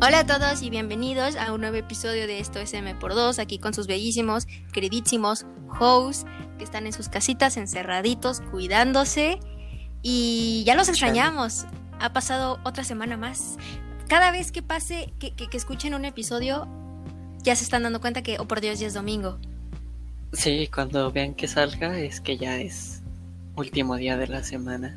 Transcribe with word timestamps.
Hola 0.00 0.20
a 0.20 0.26
todos 0.26 0.62
y 0.62 0.70
bienvenidos 0.70 1.34
a 1.34 1.52
un 1.52 1.60
nuevo 1.60 1.76
episodio 1.76 2.28
de 2.28 2.38
Esto 2.38 2.60
es 2.60 2.72
M 2.72 2.94
por 2.94 3.16
2, 3.16 3.40
aquí 3.40 3.58
con 3.58 3.74
sus 3.74 3.88
bellísimos, 3.88 4.46
queridísimos 4.72 5.44
hosts 5.80 6.24
que 6.56 6.62
están 6.62 6.86
en 6.86 6.92
sus 6.92 7.08
casitas 7.08 7.56
encerraditos, 7.56 8.40
cuidándose 8.52 9.40
y 10.00 10.62
ya 10.64 10.76
los 10.76 10.88
extrañamos. 10.88 11.66
Ha 11.98 12.12
pasado 12.12 12.60
otra 12.64 12.84
semana 12.84 13.16
más. 13.16 13.56
Cada 14.08 14.30
vez 14.30 14.52
que 14.52 14.62
pase, 14.62 15.12
que, 15.18 15.34
que, 15.34 15.50
que 15.50 15.56
escuchen 15.56 15.94
un 15.94 16.04
episodio, 16.04 16.68
ya 17.42 17.56
se 17.56 17.64
están 17.64 17.82
dando 17.82 18.00
cuenta 18.00 18.22
que, 18.22 18.38
oh 18.38 18.46
por 18.46 18.60
Dios, 18.60 18.78
ya 18.78 18.86
es 18.86 18.94
domingo. 18.94 19.40
Sí, 20.32 20.70
cuando 20.72 21.10
vean 21.10 21.34
que 21.34 21.48
salga 21.48 21.98
es 21.98 22.20
que 22.20 22.38
ya 22.38 22.56
es 22.60 23.02
último 23.56 23.96
día 23.96 24.16
de 24.16 24.28
la 24.28 24.44
semana. 24.44 24.96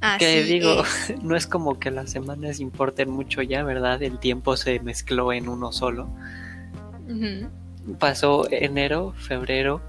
Así 0.00 0.18
que 0.18 0.42
digo, 0.44 0.82
es. 0.82 1.14
no 1.22 1.36
es 1.36 1.46
como 1.46 1.78
que 1.78 1.90
las 1.90 2.10
semanas 2.10 2.60
importen 2.60 3.10
mucho 3.10 3.42
ya, 3.42 3.62
¿verdad? 3.62 4.02
El 4.02 4.18
tiempo 4.18 4.56
se 4.56 4.80
mezcló 4.80 5.32
en 5.32 5.48
uno 5.48 5.72
solo. 5.72 6.08
Pasó 7.98 8.50
enero, 8.50 9.14
febrero, 9.16 9.80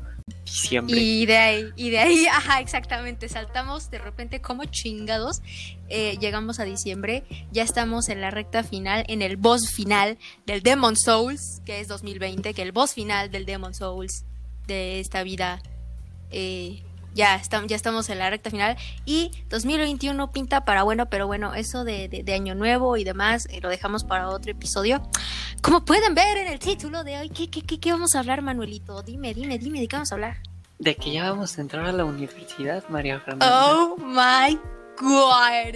diciembre. 0.46 1.00
Y 1.00 1.26
de 1.26 1.38
ahí, 1.38 1.70
y 1.76 1.90
de 1.90 2.00
ahí, 2.00 2.26
ajá, 2.32 2.60
exactamente, 2.60 3.30
saltamos 3.30 3.90
de 3.90 4.00
repente 4.00 4.42
como 4.42 4.66
chingados, 4.66 5.42
eh, 5.90 6.18
llegamos 6.20 6.60
a 6.60 6.64
diciembre, 6.64 7.24
ya 7.52 7.64
estamos 7.64 8.10
en 8.10 8.22
la 8.22 8.32
recta 8.32 8.64
final, 8.64 9.04
en 9.08 9.22
el 9.22 9.38
boss 9.38 9.72
final 9.72 10.18
del 10.46 10.62
Demon 10.62 10.96
Souls, 10.96 11.62
que 11.66 11.80
es 11.80 11.88
2020, 11.88 12.54
que 12.54 12.62
el 12.62 12.72
boss 12.72 12.94
final 12.94 13.32
del 13.32 13.46
Demon 13.46 13.74
Souls 13.74 14.26
de 14.68 15.00
esta 15.00 15.24
vida, 15.24 15.62
eh, 16.32 16.84
ya, 17.18 17.36
está- 17.36 17.62
ya 17.66 17.76
estamos 17.76 18.10
en 18.10 18.20
la 18.20 18.30
recta 18.30 18.50
final, 18.50 18.78
y 19.06 19.32
2021 19.50 20.32
pinta 20.32 20.64
para 20.64 20.84
bueno, 20.84 21.08
pero 21.10 21.28
bueno, 21.28 21.54
eso 21.56 21.84
de, 21.84 22.08
de- 22.08 22.24
de 22.24 22.34
Año 22.34 22.56
Nuevo 22.56 22.96
y 22.96 23.04
demás, 23.04 23.48
eh, 23.52 23.60
lo 23.60 23.68
dejamos 23.70 24.06
para 24.06 24.30
otro 24.30 24.52
episodio. 24.52 25.02
Como 25.62 25.84
pueden 25.84 26.16
ver 26.16 26.38
en 26.38 26.48
el 26.48 26.60
título 26.60 27.04
de 27.04 27.18
hoy, 27.18 27.30
¿qué, 27.30 27.50
qué, 27.50 27.62
qué, 27.64 27.80
qué 27.80 27.92
vamos 27.92 28.16
a 28.16 28.20
hablar, 28.20 28.42
Manuelito? 28.42 29.02
Dime, 29.04 29.34
dime, 29.34 29.58
dime, 29.58 29.82
¿de 29.82 29.88
qué 29.90 29.96
vamos 29.98 30.12
a 30.14 30.16
hablar? 30.16 30.38
De 30.80 30.96
que 30.96 31.12
ya 31.12 31.30
vamos 31.30 31.58
a 31.58 31.62
entrar 31.62 31.86
a 31.86 31.92
la 31.92 32.06
universidad, 32.06 32.88
María 32.88 33.20
Fernanda. 33.20 33.74
Oh 33.76 33.98
my 33.98 34.58
god. 35.02 35.76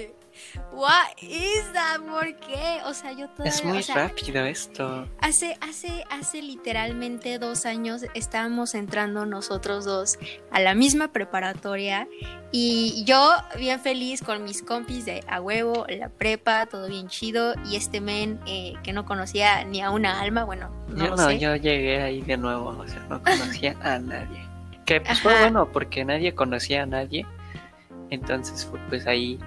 What 0.72 1.17
is 1.22 1.72
that? 1.73 2.02
¿Por 2.02 2.36
qué? 2.38 2.80
O 2.86 2.94
sea, 2.94 3.11
yo 3.11 3.30
todavía. 3.30 3.52
es 3.52 3.64
muy 3.64 3.80
o 3.80 3.81
sea, 3.81 4.08
rápido 4.08 4.45
esto. 4.45 5.08
Hace, 5.20 5.58
hace, 5.61 6.03
hace 6.09 6.42
literalmente 6.42 7.39
dos 7.39 7.66
años 7.66 8.06
estábamos 8.14 8.75
entrando 8.75 9.25
nosotros 9.25 9.86
dos 9.86 10.17
a 10.52 10.59
la 10.59 10.73
misma 10.75 11.12
preparatoria 11.12 12.08
y 12.52 13.03
yo 13.06 13.34
bien 13.58 13.80
feliz 13.80 14.22
con 14.22 14.44
mis 14.44 14.62
compis 14.62 15.06
de 15.06 15.23
a 15.28 15.42
huevo, 15.42 15.86
la 15.88 16.09
prepa, 16.09 16.66
todo 16.66 16.88
bien 16.88 17.08
chido 17.08 17.53
y 17.66 17.75
este 17.75 18.02
men 18.02 18.39
eh, 18.45 18.73
que 18.84 18.94
no 18.94 19.06
conocía 19.06 19.64
ni 19.64 19.81
a 19.81 19.89
una 19.92 20.22
alma, 20.22 20.44
bueno, 20.44 20.69
no 20.89 20.97
yo 20.97 21.09
lo 21.12 21.16
no, 21.16 21.30
sé. 21.30 21.39
yo 21.39 21.56
llegué 21.56 22.02
ahí 22.02 22.22
de 22.22 22.38
nuevo, 22.38 22.69
o 22.69 22.88
sea, 22.88 23.06
no 23.09 23.22
conocía 23.22 23.75
a 23.81 24.00
nadie. 24.00 24.45
Que 24.86 25.00
pues 25.00 25.22
fue 25.22 25.39
bueno 25.39 25.72
porque 25.72 26.03
nadie 26.03 26.34
conocía 26.34 26.84
a 26.84 26.86
nadie. 26.86 27.25
Entonces 28.09 28.66
fue 28.66 28.80
pues 28.89 29.08
ahí 29.08 29.39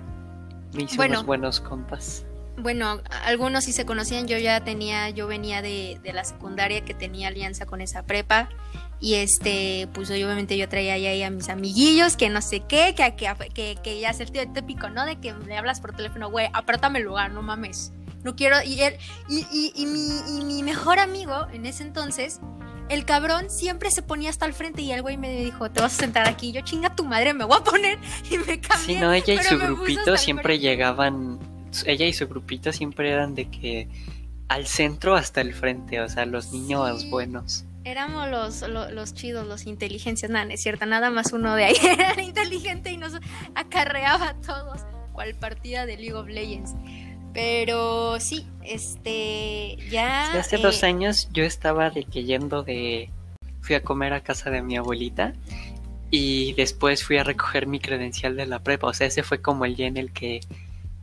me 0.74 0.86
Bueno. 0.96 1.14
unos 1.14 1.26
buenos 1.26 1.60
compas. 1.60 2.24
Bueno, 2.56 3.00
algunos 3.24 3.64
sí 3.64 3.72
se 3.72 3.84
conocían, 3.84 4.28
yo 4.28 4.38
ya 4.38 4.62
tenía, 4.62 5.10
yo 5.10 5.26
venía 5.26 5.60
de, 5.60 5.98
de 6.02 6.12
la 6.12 6.24
secundaria 6.24 6.84
que 6.84 6.94
tenía 6.94 7.28
alianza 7.28 7.66
con 7.66 7.80
esa 7.80 8.04
prepa 8.04 8.48
y 9.00 9.14
este, 9.14 9.88
pues 9.92 10.08
obviamente 10.10 10.56
yo 10.56 10.68
traía 10.68 10.94
ahí 10.94 11.22
a 11.22 11.30
mis 11.30 11.48
amiguillos 11.48 12.16
que 12.16 12.30
no 12.30 12.40
sé 12.40 12.60
qué, 12.60 12.94
que, 12.96 13.16
que, 13.16 13.34
que, 13.52 13.76
que 13.82 14.00
ya 14.00 14.10
es 14.10 14.20
el 14.20 14.30
tío 14.30 14.48
típico, 14.52 14.88
¿no? 14.88 15.04
De 15.04 15.16
que 15.16 15.34
le 15.46 15.56
hablas 15.56 15.80
por 15.80 15.94
teléfono, 15.96 16.30
güey, 16.30 16.48
apártame 16.52 17.00
el 17.00 17.06
lugar, 17.06 17.32
no 17.32 17.42
mames, 17.42 17.92
no 18.24 18.34
quiero, 18.34 18.56
y 18.64 18.80
él, 18.80 18.94
y, 19.28 19.46
y, 19.52 19.72
y, 19.76 19.86
mi, 19.86 20.38
y 20.40 20.44
mi 20.44 20.62
mejor 20.62 20.98
amigo 20.98 21.46
en 21.52 21.66
ese 21.66 21.82
entonces, 21.84 22.40
el 22.88 23.04
cabrón 23.04 23.48
siempre 23.50 23.90
se 23.90 24.02
ponía 24.02 24.28
hasta 24.30 24.44
el 24.46 24.52
frente 24.52 24.82
y 24.82 24.92
el 24.92 25.00
güey 25.02 25.16
me 25.16 25.30
dijo, 25.44 25.70
te 25.70 25.80
vas 25.80 25.94
a 25.94 25.96
sentar 26.02 26.28
aquí, 26.28 26.52
yo 26.52 26.60
chinga 26.62 26.94
tu 26.96 27.04
madre, 27.04 27.32
me 27.34 27.44
voy 27.44 27.58
a 27.58 27.64
poner 27.64 27.98
y 28.30 28.38
me 28.38 28.60
cambié. 28.60 28.86
Sí, 28.86 28.96
no, 28.96 29.12
ella 29.12 29.34
y 29.34 29.38
su 29.42 29.58
grupito 29.58 30.16
siempre 30.16 30.58
llegaban, 30.58 31.38
ella 31.86 32.06
y 32.06 32.12
su 32.12 32.26
grupito 32.28 32.72
siempre 32.72 33.10
eran 33.10 33.34
de 33.34 33.48
que 33.50 33.88
al 34.48 34.66
centro 34.66 35.14
hasta 35.14 35.40
el 35.40 35.54
frente, 35.54 36.00
o 36.00 36.08
sea, 36.08 36.26
los 36.26 36.52
niños 36.52 37.02
Sí. 37.02 37.10
buenos. 37.10 37.64
Éramos 37.84 38.28
los, 38.30 38.62
lo- 38.62 38.90
los, 38.90 39.12
chidos, 39.12 39.46
los 39.46 39.66
inteligencias, 39.66 40.30
nada, 40.30 40.50
es 40.52 40.62
cierto, 40.62 40.86
nada 40.86 41.10
más 41.10 41.32
uno 41.34 41.54
de 41.54 41.64
ahí 41.64 41.76
era 41.82 42.20
inteligente 42.22 42.90
y 42.90 42.96
nos 42.96 43.12
acarreaba 43.54 44.28
a 44.30 44.34
todos, 44.34 44.82
cual 45.12 45.34
partida 45.34 45.86
de 45.86 45.96
League 45.96 46.14
of 46.14 46.28
Legends. 46.28 46.74
Pero 47.34 48.18
sí, 48.20 48.46
este, 48.62 49.76
ya... 49.90 50.30
Sí, 50.32 50.38
hace 50.38 50.56
eh, 50.56 50.60
dos 50.62 50.82
años 50.84 51.28
yo 51.32 51.44
estaba 51.44 51.90
de 51.90 52.04
que 52.04 52.24
yendo 52.24 52.62
de... 52.62 53.10
Fui 53.60 53.74
a 53.74 53.82
comer 53.82 54.12
a 54.12 54.20
casa 54.20 54.50
de 54.50 54.62
mi 54.62 54.76
abuelita 54.76 55.32
y 56.10 56.52
después 56.52 57.02
fui 57.02 57.16
a 57.16 57.24
recoger 57.24 57.66
mi 57.66 57.80
credencial 57.80 58.36
de 58.36 58.46
la 58.46 58.60
prepa. 58.60 58.86
O 58.86 58.94
sea, 58.94 59.06
ese 59.06 59.22
fue 59.22 59.40
como 59.40 59.64
el 59.64 59.74
día 59.74 59.86
en 59.86 59.96
el 59.96 60.12
que 60.12 60.40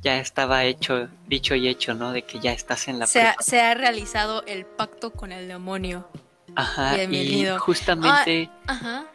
ya 0.01 0.17
estaba 0.19 0.63
hecho, 0.63 1.09
dicho 1.27 1.55
y 1.55 1.67
hecho, 1.67 1.93
¿no? 1.93 2.11
De 2.11 2.21
que 2.21 2.39
ya 2.39 2.51
estás 2.53 2.87
en 2.87 2.99
la 2.99 3.07
se, 3.07 3.21
ha, 3.21 3.23
prepa. 3.33 3.43
se 3.43 3.61
ha 3.61 3.73
realizado 3.73 4.43
el 4.45 4.65
pacto 4.65 5.11
con 5.11 5.31
el 5.31 5.47
demonio. 5.47 6.07
Ajá, 6.55 7.01
y 7.03 7.45
justamente 7.59 8.49
Ajá. 8.67 9.05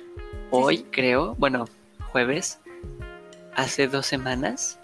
hoy, 0.51 0.79
sí. 0.79 0.87
creo, 0.91 1.35
bueno, 1.37 1.69
jueves, 2.11 2.61
hace 3.55 3.89
dos 3.89 4.07
semanas, 4.07 4.79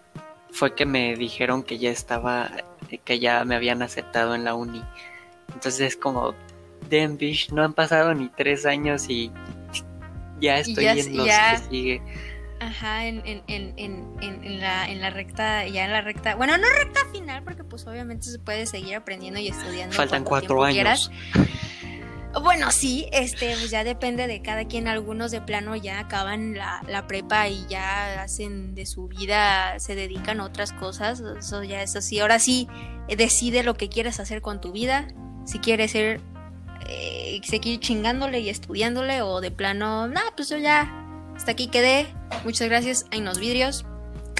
fue 0.52 0.74
que 0.74 0.86
me 0.86 1.16
dijeron 1.16 1.62
que 1.62 1.78
ya 1.78 1.90
estaba, 1.90 2.50
que 3.04 3.18
ya 3.18 3.44
me 3.44 3.56
habían 3.56 3.82
aceptado 3.82 4.34
en 4.34 4.44
la 4.44 4.54
uni. 4.54 4.82
Entonces 5.54 5.80
es 5.80 5.96
como, 5.96 6.34
damn 6.90 7.16
bitch, 7.18 7.50
no 7.50 7.62
han 7.64 7.72
pasado 7.74 8.14
ni 8.14 8.28
tres 8.28 8.64
años 8.66 9.06
y 9.08 9.30
ya 10.40 10.58
estoy 10.58 10.84
ya- 10.84 10.92
en 10.92 11.16
los 11.16 11.26
ya- 11.26 11.56
que 11.62 11.68
sigue. 11.70 12.02
Ajá, 12.60 13.06
en, 13.06 13.22
en, 13.26 13.42
en, 13.48 13.74
en, 13.76 14.06
en, 14.20 14.44
en 14.44 14.60
la, 14.60 14.88
en 14.88 15.00
la 15.00 15.10
recta, 15.10 15.66
ya 15.66 15.84
en 15.84 15.90
la 15.90 16.00
recta, 16.00 16.36
bueno, 16.36 16.56
no 16.58 16.66
recta 16.78 17.00
final, 17.12 17.42
porque 17.42 17.64
pues 17.64 17.84
obviamente 17.88 18.26
se 18.26 18.38
puede 18.38 18.66
seguir 18.66 18.94
aprendiendo 18.94 19.40
y 19.40 19.48
estudiando. 19.48 19.96
Faltan 19.96 20.22
cuatro 20.22 20.62
quieras. 20.70 21.10
Bueno, 22.40 22.70
sí, 22.70 23.08
este, 23.12 23.54
pues 23.58 23.70
ya 23.70 23.84
depende 23.84 24.26
de 24.26 24.40
cada 24.40 24.64
quien. 24.64 24.88
Algunos 24.88 25.30
de 25.30 25.40
plano 25.40 25.76
ya 25.76 25.98
acaban 25.98 26.54
la, 26.54 26.82
la 26.88 27.06
prepa 27.06 27.48
y 27.48 27.66
ya 27.68 28.22
hacen 28.22 28.74
de 28.74 28.86
su 28.86 29.08
vida, 29.08 29.78
se 29.78 29.94
dedican 29.94 30.40
a 30.40 30.44
otras 30.44 30.72
cosas. 30.72 31.20
Eso 31.20 31.62
ya 31.62 31.82
es 31.82 31.94
así. 31.94 32.20
Ahora 32.20 32.38
sí, 32.38 32.68
eh, 33.08 33.16
decide 33.16 33.62
lo 33.62 33.74
que 33.74 33.88
quieres 33.88 34.18
hacer 34.18 34.40
con 34.40 34.60
tu 34.60 34.72
vida. 34.72 35.08
Si 35.44 35.58
quieres 35.58 35.90
ser, 35.90 36.20
eh, 36.88 37.40
seguir 37.44 37.80
chingándole 37.80 38.40
y 38.40 38.48
estudiándole 38.48 39.20
o 39.22 39.40
de 39.40 39.50
plano, 39.50 40.06
nah, 40.06 40.30
pues 40.34 40.48
yo 40.48 40.56
ya, 40.56 40.90
hasta 41.36 41.52
aquí 41.52 41.66
quedé. 41.66 42.06
Muchas 42.44 42.68
gracias. 42.68 43.04
Hay 43.10 43.20
unos 43.20 43.38
vidrios. 43.38 43.84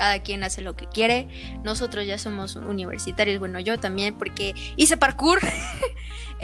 Cada 0.02 0.18
quien 0.20 0.42
hace 0.42 0.62
lo 0.62 0.74
que 0.74 0.86
quiere. 0.88 1.28
Nosotros 1.62 2.04
ya 2.08 2.18
somos 2.18 2.56
universitarios. 2.56 3.38
Bueno, 3.38 3.60
yo 3.60 3.78
también 3.78 4.18
porque 4.18 4.52
hice 4.76 4.96
parkour. 4.96 5.38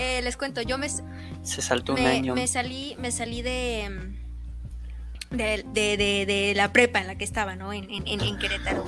Eh, 0.00 0.22
les 0.22 0.36
cuento, 0.36 0.62
yo 0.62 0.78
me, 0.78 0.88
Se 0.88 1.60
saltó 1.60 1.94
un 1.94 2.00
me, 2.00 2.06
año. 2.06 2.32
me 2.36 2.46
salí, 2.46 2.94
me 3.00 3.10
salí 3.10 3.42
de, 3.42 4.12
de, 5.32 5.64
de, 5.72 5.96
de- 5.96 6.24
de 6.24 6.52
la 6.54 6.72
prepa 6.72 7.00
en 7.00 7.08
la 7.08 7.18
que 7.18 7.24
estaba, 7.24 7.56
¿no? 7.56 7.72
En- 7.72 7.88
en 7.90 8.38
Querétaro. 8.38 8.84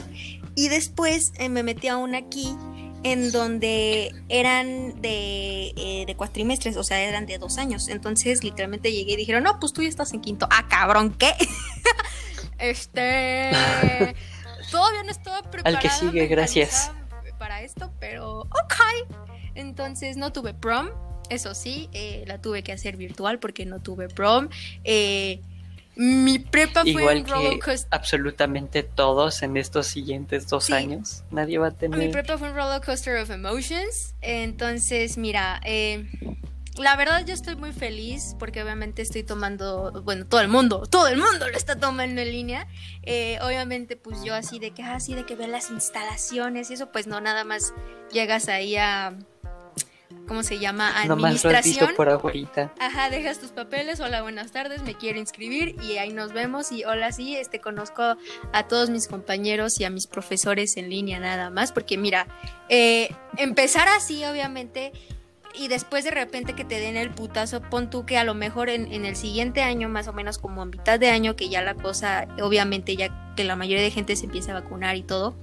Y 0.55 0.69
después 0.69 1.33
eh, 1.39 1.49
me 1.49 1.65
metí 1.65 1.89
a 1.89 1.97
una 1.97 2.19
aquí 2.19 2.55
en 3.03 3.33
donde 3.33 4.15
eran 4.29 5.03
de, 5.03 5.73
eh, 5.77 6.05
de 6.07 6.15
cuatrimestres, 6.15 6.77
o 6.77 6.85
sea, 6.85 7.01
eran 7.01 7.27
de 7.27 7.39
dos 7.39 7.59
años. 7.59 7.89
Entonces, 7.89 8.45
literalmente 8.45 8.93
llegué 8.93 9.15
y 9.15 9.17
dijeron, 9.17 9.43
no, 9.43 9.59
pues 9.59 9.73
tú 9.73 9.83
ya 9.83 9.89
estás 9.89 10.13
en 10.13 10.21
quinto. 10.21 10.47
Ah, 10.49 10.69
cabrón, 10.69 11.13
¿qué? 11.19 11.33
este... 12.61 13.51
Todavía 14.71 15.03
no 15.03 15.11
estaba 15.11 15.43
preparada. 15.43 15.77
Al 15.77 15.83
que 15.83 15.91
sigue, 15.91 16.27
gracias. 16.27 16.91
Para 17.39 17.63
esto, 17.63 17.91
pero 17.99 18.41
ok. 18.41 18.75
Entonces 19.55 20.17
no 20.17 20.33
tuve 20.33 20.53
prom, 20.55 20.91
eso 21.31 21.55
sí, 21.55 21.89
eh, 21.93 22.25
la 22.27 22.41
tuve 22.41 22.63
que 22.63 22.73
hacer 22.73 22.97
virtual 22.97 23.39
porque 23.39 23.65
no 23.67 23.81
tuve 23.81 24.09
prom. 24.09 24.49
Eh, 24.85 25.41
mi 25.97 26.39
prepa 26.39 26.83
fue 26.83 26.91
Igual 26.91 27.19
un 27.19 27.25
que 27.61 27.77
absolutamente 27.91 28.83
todos 28.83 29.43
en 29.43 29.57
estos 29.57 29.87
siguientes 29.87 30.49
dos 30.49 30.67
Sí. 30.67 30.73
años. 30.73 31.25
Nadie 31.31 31.59
va 31.59 31.69
a 31.69 31.71
Mi 31.71 31.77
tener... 31.77 32.11
prepa 32.11 32.39
fue 32.39 32.51
un 32.51 32.57
roller 32.57 32.81
coaster 32.85 33.17
of 33.17 33.31
emotions. 33.31 34.15
Entonces, 34.23 35.19
mira, 35.19 35.61
eh, 35.65 36.07
la 36.77 36.97
verdad 36.97 37.25
yo 37.27 37.35
estoy 37.35 37.57
muy 37.57 37.73
feliz 37.73 38.37
porque 38.39 38.63
obviamente 38.63 39.03
estoy 39.03 39.23
tomando, 39.23 40.03
bueno, 40.05 40.27
todo 40.27 40.41
el 40.41 40.49
mundo, 40.49 40.87
todo 40.87 41.09
el 41.09 41.19
mundo 41.19 41.49
lo 41.49 41.57
está 41.57 41.79
tomando 41.79 42.21
en 42.21 42.31
línea. 42.31 42.67
Eh, 43.03 43.39
obviamente, 43.43 43.97
pues 43.97 44.23
yo 44.23 44.35
así 44.35 44.59
de 44.59 44.71
que, 44.73 44.83
ah, 44.83 44.95
así 44.95 45.15
de 45.15 45.25
que 45.25 45.35
ver 45.35 45.49
las 45.49 45.71
instalaciones 45.71 46.71
y 46.71 46.75
eso, 46.75 46.93
pues 46.93 47.07
no, 47.07 47.21
nada 47.21 47.45
más 47.45 47.75
llegas 48.13 48.49
ahí 48.49 48.77
a... 48.77 49.17
¿cómo 50.27 50.45
se 50.45 50.61
llama? 50.61 50.93
Visto 50.97 51.13
Administración. 51.15 51.95
por 51.97 52.09
afuera. 52.09 52.73
Ajá, 52.79 53.11
dejas 53.11 53.41
tus 53.41 53.51
papeles, 53.51 53.99
hola, 53.99 54.23
buenas 54.23 54.53
tardes, 54.53 54.83
me 54.83 54.95
quiero 54.95 55.19
inscribir 55.19 55.75
y 55.83 55.99
ahí 55.99 56.13
nos 56.13 56.33
vemos 56.33 56.71
y 56.71 56.85
hola, 56.85 57.11
sí, 57.11 57.37
este 57.37 57.61
conozco 57.61 58.17
a 58.53 58.69
todos 58.69 58.91
mis 58.91 59.09
compañeros 59.09 59.81
y 59.81 59.85
a 59.85 59.91
mis 59.91 60.07
profesores 60.07 60.77
en 60.77 60.89
línea 60.89 61.19
nada 61.19 61.51
más, 61.51 61.73
porque 61.73 61.99
mira, 61.99 62.29
eh, 62.69 63.13
empezar 63.39 63.89
así 63.89 64.25
obviamente 64.25 64.93
y 65.55 65.69
después 65.69 66.05
de 66.05 66.11
repente 66.11 66.55
que 66.55 66.65
te 66.65 66.79
den 66.81 66.97
el 66.97 67.11
putazo, 67.11 67.61
pon 67.61 67.91
tú 67.91 68.07
que 68.07 68.17
a 68.19 68.25
lo 68.25 68.35
mejor 68.35 68.69
en, 68.71 68.93
en 68.93 69.05
el 69.05 69.17
siguiente 69.17 69.63
año, 69.63 69.89
más 69.89 70.07
o 70.09 70.13
menos 70.13 70.39
como 70.39 70.63
a 70.63 70.65
mitad 70.67 70.99
de 71.01 71.11
año, 71.11 71.37
que 71.37 71.49
ya 71.49 71.63
la 71.63 71.75
cosa, 71.75 72.27
obviamente 72.43 72.97
ya 72.97 73.35
que 73.37 73.45
la 73.45 73.57
mayoría 73.57 73.83
de 73.83 73.91
gente 73.91 74.15
se 74.17 74.27
empieza 74.27 74.53
a 74.53 74.61
vacunar 74.61 74.97
y 74.97 75.03
todo. 75.03 75.35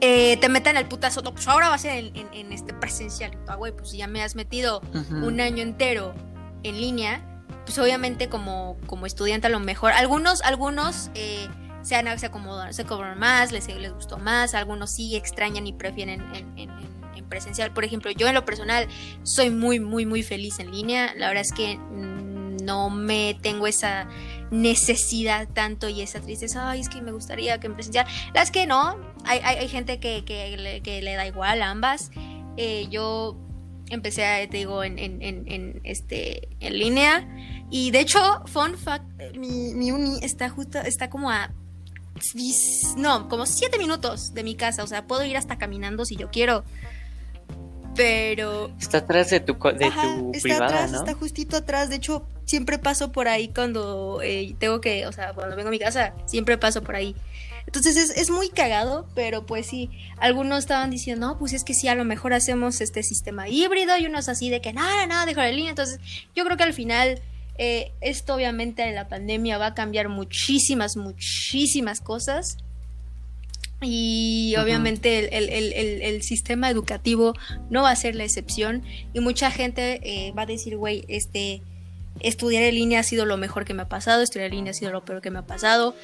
eh, 0.00 0.36
te 0.40 0.48
metan 0.48 0.76
el 0.76 0.86
putazo, 0.86 1.22
no, 1.22 1.32
pues 1.32 1.46
ahora 1.48 1.68
va 1.68 1.74
a 1.74 1.78
ser 1.78 1.92
en, 2.04 2.16
en- 2.16 2.28
en 2.32 2.52
este 2.52 2.74
presencial. 2.74 3.30
"Ah, 3.46 3.54
güey, 3.56 3.72
pues 3.72 3.92
ya 3.92 4.06
me 4.06 4.22
has 4.22 4.34
metido 4.34 4.80
un 5.24 5.40
año 5.40 5.62
entero 5.62 6.14
en 6.62 6.76
línea, 6.80 7.22
pues 7.64 7.78
obviamente 7.78 8.28
como, 8.28 8.76
como 8.86 9.06
estudiante 9.06 9.46
a 9.46 9.50
lo 9.50 9.60
mejor, 9.60 9.92
algunos, 9.92 10.42
algunos 10.42 11.10
eh, 11.14 11.48
se, 11.82 11.94
acomodan, 11.96 12.74
se 12.74 12.84
cobran 12.84 13.18
más, 13.18 13.52
les, 13.52 13.68
les 13.68 13.92
gustó 13.92 14.18
más, 14.18 14.54
algunos 14.54 14.90
sí 14.90 15.14
extrañan 15.16 15.66
y 15.66 15.72
prefieren 15.72 16.20
en, 16.20 16.34
en- 16.34 16.58
en- 16.58 16.70
en 16.70 16.85
presencial. 17.28 17.72
Por 17.72 17.84
ejemplo, 17.84 18.10
yo 18.10 18.26
en 18.28 18.34
lo 18.34 18.44
personal 18.44 18.88
soy 19.22 19.50
muy, 19.50 19.80
muy, 19.80 20.06
muy 20.06 20.22
feliz 20.22 20.58
en 20.58 20.70
línea. 20.70 21.14
La 21.16 21.28
verdad 21.28 21.42
es 21.42 21.52
que 21.52 21.78
no 22.66 22.90
me 22.90 23.38
tengo 23.42 23.66
esa 23.66 24.08
necesidad 24.50 25.48
tanto 25.48 25.88
y 25.88 26.02
esa 26.02 26.20
tristeza, 26.20 26.70
ay, 26.70 26.80
es 26.80 26.88
que 26.88 27.00
me 27.00 27.12
gustaría 27.12 27.58
que 27.58 27.68
en 27.68 27.74
presencial. 27.74 28.06
La 28.06 28.26
verdad 28.26 28.42
es 28.44 28.50
que 28.50 28.66
no, 28.66 28.96
hay, 29.24 29.38
hay, 29.40 29.68
gente 29.68 29.98
que, 29.98 30.24
que 30.24 31.02
le, 31.02 31.14
da 31.14 31.26
igual 31.26 31.62
a 31.62 31.70
ambas. 31.70 32.10
Eh, 32.56 32.86
yo 32.90 33.36
empecé, 33.90 34.26
a, 34.26 34.48
te 34.48 34.56
digo, 34.56 34.84
en, 34.84 34.98
en, 34.98 35.22
en, 35.22 35.80
este, 35.84 36.48
en 36.60 36.78
línea. 36.78 37.28
Y 37.70 37.90
de 37.90 38.00
hecho, 38.00 38.20
fun 38.46 38.76
fact, 38.76 39.04
mi, 39.36 39.74
mi 39.74 39.90
uni 39.90 40.18
está 40.22 40.48
justo, 40.48 40.78
está 40.78 41.10
como 41.10 41.30
a... 41.30 41.52
No, 42.96 43.28
como 43.28 43.44
siete 43.44 43.78
minutos 43.78 44.32
de 44.32 44.42
mi 44.42 44.54
casa. 44.54 44.82
O 44.82 44.86
sea, 44.86 45.06
puedo 45.06 45.24
ir 45.24 45.36
hasta 45.36 45.58
caminando 45.58 46.04
si 46.04 46.16
yo 46.16 46.30
quiero. 46.30 46.64
Pero 47.96 48.70
Está 48.80 48.98
atrás 48.98 49.30
de 49.30 49.40
tu, 49.40 49.54
de 49.54 49.86
Ajá, 49.86 50.02
tu 50.18 50.32
está 50.32 50.42
privada, 50.42 50.66
atrás, 50.66 50.92
¿no? 50.92 50.98
está 50.98 51.14
justito 51.14 51.56
atrás. 51.56 51.88
De 51.88 51.96
hecho, 51.96 52.26
siempre 52.44 52.78
paso 52.78 53.12
por 53.12 53.28
ahí 53.28 53.48
cuando 53.48 54.20
eh, 54.22 54.54
tengo 54.58 54.80
que, 54.80 55.06
o 55.06 55.12
sea, 55.12 55.32
cuando 55.32 55.56
vengo 55.56 55.68
a 55.68 55.72
mi 55.72 55.78
casa, 55.78 56.14
siempre 56.26 56.58
paso 56.58 56.82
por 56.82 56.96
ahí. 56.96 57.16
Entonces 57.66 57.96
es, 57.96 58.10
es 58.10 58.30
muy 58.30 58.48
cagado, 58.48 59.08
pero 59.14 59.44
pues 59.44 59.66
sí, 59.66 59.90
algunos 60.18 60.60
estaban 60.60 60.90
diciendo, 60.90 61.26
no, 61.26 61.38
pues 61.38 61.52
es 61.52 61.64
que 61.64 61.74
sí, 61.74 61.88
a 61.88 61.96
lo 61.96 62.04
mejor 62.04 62.32
hacemos 62.32 62.80
este 62.80 63.02
sistema 63.02 63.48
híbrido 63.48 63.96
y 63.98 64.06
unos 64.06 64.28
así 64.28 64.50
de 64.50 64.60
que 64.60 64.72
nada, 64.72 65.06
nada, 65.06 65.26
dejo 65.26 65.40
la 65.40 65.50
línea. 65.50 65.70
Entonces 65.70 65.98
yo 66.34 66.44
creo 66.44 66.56
que 66.56 66.62
al 66.62 66.74
final 66.74 67.20
eh, 67.58 67.92
esto 68.00 68.34
obviamente 68.34 68.82
en 68.86 68.94
la 68.94 69.08
pandemia 69.08 69.58
va 69.58 69.66
a 69.66 69.74
cambiar 69.74 70.08
muchísimas, 70.08 70.96
muchísimas 70.96 72.00
cosas. 72.00 72.58
Y 73.82 74.54
obviamente 74.58 75.36
el, 75.36 75.50
el- 75.50 75.72
el- 76.02 76.22
sistema 76.22 76.70
educativo 76.70 77.34
no 77.68 77.82
va 77.82 77.90
a 77.90 77.96
ser 77.96 78.14
la 78.16 78.24
excepción. 78.24 78.82
Y 79.12 79.20
mucha 79.20 79.50
gente 79.50 80.00
eh, 80.02 80.32
va 80.32 80.42
a 80.42 80.46
decir, 80.46 80.76
güey, 80.78 81.04
este, 81.08 81.60
estudiar 82.20 82.62
en 82.62 82.74
línea 82.74 83.00
ha 83.00 83.02
sido 83.02 83.26
lo 83.26 83.36
mejor 83.36 83.64
que 83.66 83.74
me 83.74 83.82
ha 83.82 83.88
pasado, 83.88 84.22
estudiar 84.22 84.48
en 84.48 84.56
línea 84.56 84.70
ha 84.70 84.74
sido 84.74 84.92
lo 84.92 85.04
peor 85.04 85.20
que 85.20 85.30
me 85.30 85.40
ha 85.40 85.46
pasado. 85.46 85.94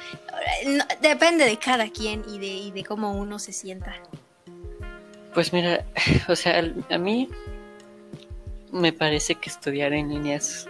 Eh, 0.63 0.69
no- 0.77 0.85
depende 1.01 1.45
de 1.45 1.57
cada 1.57 1.89
quien 1.89 2.23
y 2.31 2.37
de, 2.37 2.47
y 2.47 2.71
de 2.71 2.83
cómo 2.83 3.13
uno 3.19 3.39
se 3.39 3.51
sienta. 3.53 3.95
Pues 5.33 5.51
mira, 5.51 5.83
o 6.27 6.35
sea, 6.35 6.63
a 6.91 6.97
mí 6.99 7.27
me 8.71 8.93
parece 8.93 9.33
que 9.35 9.49
estudiar 9.49 9.93
en 9.93 10.09
línea 10.09 10.35
es 10.37 10.67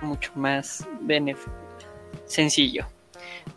mucho 0.00 0.32
más 0.34 0.86
sencillo, 2.26 2.86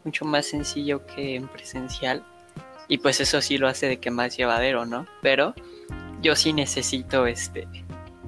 mucho 0.04 0.26
más 0.26 0.46
sencillo 0.48 1.06
que 1.08 1.36
en 1.36 1.48
presencial. 1.48 2.26
Y 2.88 2.98
pues 2.98 3.20
eso 3.22 3.42
sí 3.42 3.58
lo 3.58 3.68
hace 3.68 3.88
de 3.88 3.98
que 3.98 4.12
más 4.12 4.36
llevadero, 4.38 4.86
¿no? 4.86 5.06
Pero 5.22 5.54
yo 6.22 6.36
sí 6.36 6.54
necesito 6.54 7.26
este 7.28 7.68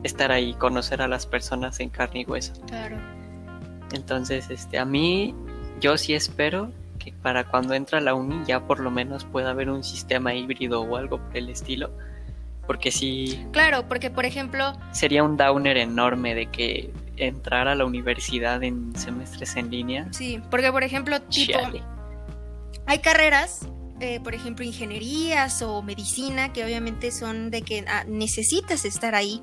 estar 0.04 0.32
ahí, 0.32 0.54
conocer 0.54 1.02
a 1.02 1.08
las 1.08 1.26
personas 1.26 1.80
en 1.80 1.90
carne 1.90 2.22
y 2.22 2.26
hueso. 2.26 2.54
Claro. 2.68 2.98
Entonces, 3.92 4.50
este, 4.50 4.78
a 4.78 4.86
mí, 4.86 5.34
yo 5.80 5.98
sí 5.98 6.14
espero 6.14 6.72
que 7.00 7.12
para 7.12 7.44
cuando 7.46 7.74
entra 7.74 8.00
la 8.00 8.14
uni 8.14 8.44
ya 8.46 8.62
por 8.62 8.80
lo 8.80 8.92
menos 8.92 9.26
pueda 9.26 9.50
haber 9.52 9.70
un 9.70 9.84
sistema 9.84 10.34
híbrido 10.34 10.82
o 10.82 10.96
algo 10.98 11.18
por 11.20 11.36
el 11.38 11.50
estilo. 11.50 11.92
Porque 12.68 12.92
sí, 12.92 13.46
Claro, 13.52 13.88
porque 13.88 14.10
por 14.10 14.26
ejemplo, 14.26 14.74
sería 14.92 15.24
un 15.24 15.38
downer 15.38 15.78
enorme 15.78 16.34
de 16.34 16.48
que 16.48 16.92
entrar 17.18 17.68
a 17.68 17.76
la 17.76 17.86
universidad 17.86 18.64
en 18.64 18.96
semestres 18.96 19.56
en 19.56 19.70
línea. 19.70 20.08
sí, 20.12 20.42
porque 20.50 20.72
por 20.72 20.84
ejemplo, 20.84 21.22
tipo, 21.22 21.54
Chale. 21.54 21.82
hay 22.88 23.00
carreras, 23.00 23.68
eh, 24.00 24.20
por 24.20 24.36
ejemplo, 24.36 24.66
ingenierías 24.66 25.62
o 25.62 25.82
medicina, 25.82 26.52
que 26.54 26.64
obviamente 26.64 27.12
son 27.12 27.52
de 27.52 27.62
que 27.62 27.86
ah, 27.88 28.04
necesitas 28.08 28.86
estar 28.86 29.16
ahí. 29.16 29.42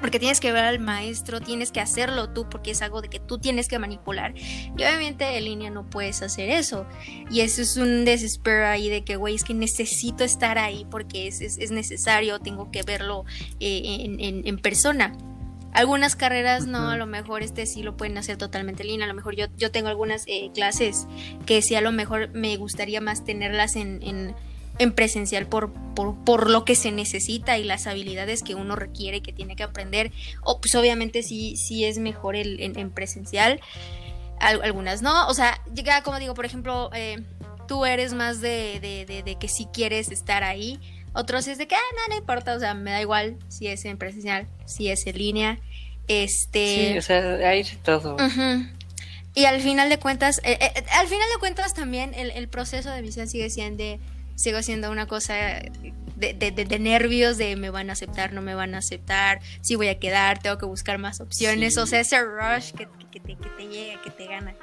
Porque 0.00 0.18
tienes 0.18 0.38
que 0.38 0.52
ver 0.52 0.64
al 0.64 0.80
maestro, 0.80 1.40
tienes 1.40 1.72
que 1.72 1.80
hacerlo 1.80 2.28
tú, 2.28 2.46
porque 2.50 2.72
es 2.72 2.82
algo 2.82 3.00
de 3.00 3.08
que 3.08 3.20
tú 3.20 3.38
tienes 3.38 3.68
que 3.68 3.78
manipular. 3.78 4.34
Y 4.36 4.72
obviamente 4.72 5.24
en 5.38 5.44
línea 5.44 5.70
no 5.70 5.88
puedes 5.88 6.20
hacer 6.20 6.50
eso. 6.50 6.84
Y 7.30 7.40
eso 7.40 7.62
es 7.62 7.78
un 7.78 8.04
desespero 8.04 8.66
ahí 8.66 8.90
de 8.90 9.02
que, 9.02 9.16
güey, 9.16 9.34
es 9.34 9.44
que 9.44 9.54
necesito 9.54 10.22
estar 10.22 10.58
ahí 10.58 10.84
porque 10.90 11.26
es, 11.26 11.40
es- 11.40 11.56
es 11.58 11.70
necesario, 11.70 12.38
tengo 12.38 12.70
que 12.70 12.82
verlo 12.82 13.24
eh, 13.60 13.82
en, 14.00 14.20
en- 14.20 14.46
en 14.46 14.58
persona. 14.58 15.16
Algunas 15.74 16.14
carreras 16.14 16.66
no, 16.66 16.88
a 16.88 16.96
lo 16.96 17.04
mejor 17.06 17.42
este 17.42 17.66
sí 17.66 17.82
lo 17.82 17.96
pueden 17.96 18.16
hacer 18.16 18.36
totalmente 18.36 18.82
en 18.84 18.88
línea. 18.88 19.04
A 19.06 19.08
lo 19.08 19.14
mejor 19.14 19.34
yo, 19.34 19.46
yo 19.56 19.70
tengo 19.72 19.88
algunas 19.88 20.22
eh, 20.28 20.50
clases 20.54 21.06
que 21.46 21.60
sí 21.62 21.74
a 21.74 21.80
lo 21.80 21.90
mejor 21.90 22.30
me 22.32 22.56
gustaría 22.56 23.00
más 23.00 23.24
tenerlas 23.24 23.74
en, 23.74 24.00
en, 24.04 24.34
en 24.78 24.92
presencial 24.92 25.46
por, 25.46 25.72
por, 25.96 26.14
por 26.24 26.48
lo 26.48 26.64
que 26.64 26.76
se 26.76 26.92
necesita 26.92 27.58
y 27.58 27.64
las 27.64 27.88
habilidades 27.88 28.44
que 28.44 28.54
uno 28.54 28.76
requiere 28.76 29.20
que 29.20 29.32
tiene 29.32 29.56
que 29.56 29.64
aprender. 29.64 30.12
O 30.42 30.60
pues 30.60 30.76
obviamente 30.76 31.24
sí, 31.24 31.56
sí 31.56 31.84
es 31.84 31.98
mejor 31.98 32.36
el, 32.36 32.60
en, 32.60 32.78
en 32.78 32.90
presencial. 32.92 33.60
Al- 34.38 34.62
algunas 34.62 35.02
no. 35.02 35.26
O 35.26 35.34
sea, 35.34 35.60
llega 35.74 36.04
como 36.04 36.20
digo, 36.20 36.34
por 36.34 36.44
ejemplo, 36.44 36.88
eh, 36.94 37.20
tú 37.66 37.84
eres 37.84 38.14
más 38.14 38.40
de, 38.40 38.78
de, 38.80 39.06
de, 39.06 39.24
de 39.24 39.34
que 39.36 39.48
si 39.48 39.66
quieres 39.66 40.12
estar 40.12 40.44
ahí. 40.44 40.78
Otros 41.14 41.46
es 41.48 41.58
de 41.58 41.66
que, 41.68 41.74
ah, 41.74 41.78
no, 41.94 42.14
no 42.14 42.18
importa, 42.20 42.54
o 42.54 42.58
sea, 42.60 42.74
me 42.74 42.90
da 42.90 43.00
igual 43.00 43.36
si 43.48 43.68
es 43.68 43.84
en 43.84 43.96
presencial, 43.98 44.46
si 44.66 44.88
es 44.90 45.06
en 45.06 45.16
línea. 45.16 45.58
Este. 46.08 46.90
Sí, 46.92 46.98
o 46.98 47.02
sea, 47.02 47.34
hay 47.48 47.64
todo. 47.82 48.16
Ujú. 48.16 48.66
Y 49.34 49.46
al 49.46 49.60
final 49.60 49.88
de 49.88 49.98
cuentas, 49.98 50.38
eh, 50.44 50.58
eh, 50.60 50.72
eh, 50.76 50.84
al 50.92 51.06
final 51.08 51.26
de 51.32 51.38
cuentas 51.40 51.74
también 51.74 52.14
el, 52.14 52.30
el 52.30 52.48
proceso 52.48 52.90
de 52.90 53.00
visión 53.02 53.26
sigue 53.28 53.50
siendo, 53.50 53.98
sigue 54.36 54.62
siendo 54.62 54.90
una 54.90 55.06
cosa 55.06 55.34
de, 55.34 55.72
de- 56.34 56.50
de- 56.52 56.64
de 56.64 56.78
nervios, 56.78 57.36
de 57.38 57.56
me 57.56 57.70
van 57.70 57.90
a 57.90 57.94
aceptar, 57.94 58.32
no 58.32 58.42
me 58.42 58.54
van 58.54 58.74
a 58.74 58.78
aceptar, 58.78 59.40
si 59.60 59.74
voy 59.74 59.88
a 59.88 59.98
quedar, 59.98 60.38
tengo 60.40 60.58
que 60.58 60.66
buscar 60.66 60.98
más 60.98 61.20
opciones, 61.20 61.74
Sí. 61.74 61.80
o 61.80 61.86
sea, 61.86 62.00
ese 62.00 62.20
rush 62.22 62.70
que, 62.72 62.86
que 63.10 63.18
te, 63.20 63.34
que 63.36 63.48
te 63.56 63.66
llega, 63.66 64.00
que 64.02 64.10
te 64.10 64.26
gana. 64.26 64.54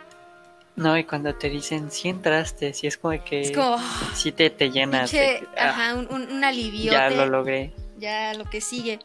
No, 0.75 0.98
y 0.98 1.04
cuando 1.04 1.36
te 1.36 1.50
dicen 1.50 1.92
si 1.92 2.10
entraste, 2.10 2.74
si 2.74 2.88
es 2.88 2.98
como 2.98 3.22
que 3.24 3.42
Es 3.42 3.51
como, 3.51 3.78
si 4.16 4.32
te, 4.32 4.50
te 4.50 4.72
llenas 4.72 5.12
de 5.12 5.18
pinche, 5.20 5.40
que, 5.40 5.62
ah, 5.62 5.70
ajá, 5.70 5.96
un, 5.96 6.08
un, 6.12 6.32
un 6.32 6.44
alivio. 6.44 6.92
ya 6.92 7.10
lo 7.10 7.25
logré. 7.25 7.74
Ya 8.01 8.34
lo 8.34 8.43
que 8.50 8.60
sigue. 8.60 9.00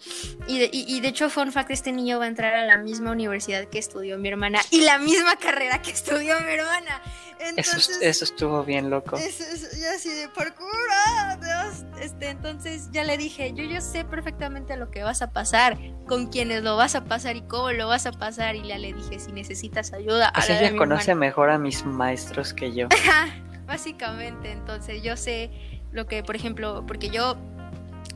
Y 0.49 0.59
de, 0.59 0.71
y, 0.73 0.85
y 0.97 1.01
de 1.01 1.09
hecho, 1.09 1.31
fun 1.31 1.53
fact, 1.53 1.71
este 1.71 1.93
niño 1.93 2.19
va 2.19 2.25
a 2.25 2.29
entrar 2.29 2.55
a 2.55 2.65
la 2.65 2.79
misma 2.79 3.13
universidad 3.13 3.67
que 3.67 3.79
estudió 3.79 4.19
mi 4.19 4.29
hermana 4.29 4.59
y 4.71 4.81
la 4.81 4.99
misma 4.99 5.37
carrera 5.37 5.81
que 5.83 5.93
estudió 5.93 6.35
mi 6.41 6.53
hermana. 6.55 7.01
Eso, 7.39 7.51
Entonces, 7.77 7.99
eso 8.01 8.25
estuvo 8.25 8.65
bien 8.65 8.89
loco. 8.89 9.17
es, 9.19 9.41
es- 9.41 9.79
ya 9.79 9.93
así 9.93 10.09
de 10.09 10.27
parkour, 10.31 10.71
ah, 11.07 11.37
Dios. 11.39 11.85
Este, 12.03 12.31
entonces 12.31 12.89
ya 12.93 13.05
le 13.05 13.19
dije, 13.19 13.53
yo 13.55 13.63
yo 13.63 13.83
sé 13.83 14.05
perfectamente 14.07 14.75
lo 14.79 14.91
que 14.91 15.03
vas 15.03 15.21
a 15.21 15.31
pasar, 15.33 15.77
con 16.09 16.29
quienes 16.29 16.63
lo 16.63 16.77
vas 16.77 16.95
a 16.95 17.05
pasar 17.05 17.37
y 17.37 17.43
cómo 17.43 17.73
lo 17.73 17.89
vas 17.89 18.07
a 18.07 18.13
pasar. 18.13 18.57
Y 18.57 18.67
ya 18.67 18.79
le 18.79 18.95
dije, 18.95 19.21
si 19.21 19.33
necesitas 19.33 19.93
ayuda, 19.93 20.33
a 20.35 20.45
ella 20.47 20.75
conoce 20.79 21.11
hermana". 21.11 21.27
mejor 21.27 21.51
a 21.51 21.59
mis 21.59 21.85
maestros 21.85 22.55
que 22.55 22.73
yo. 22.73 22.89
Básicamente, 23.67 24.53
entonces 24.53 25.03
yo 25.03 25.17
sé 25.17 25.51
lo 25.93 26.07
que, 26.07 26.23
por 26.23 26.37
ejemplo, 26.37 26.85
porque 26.87 27.11
yo 27.11 27.37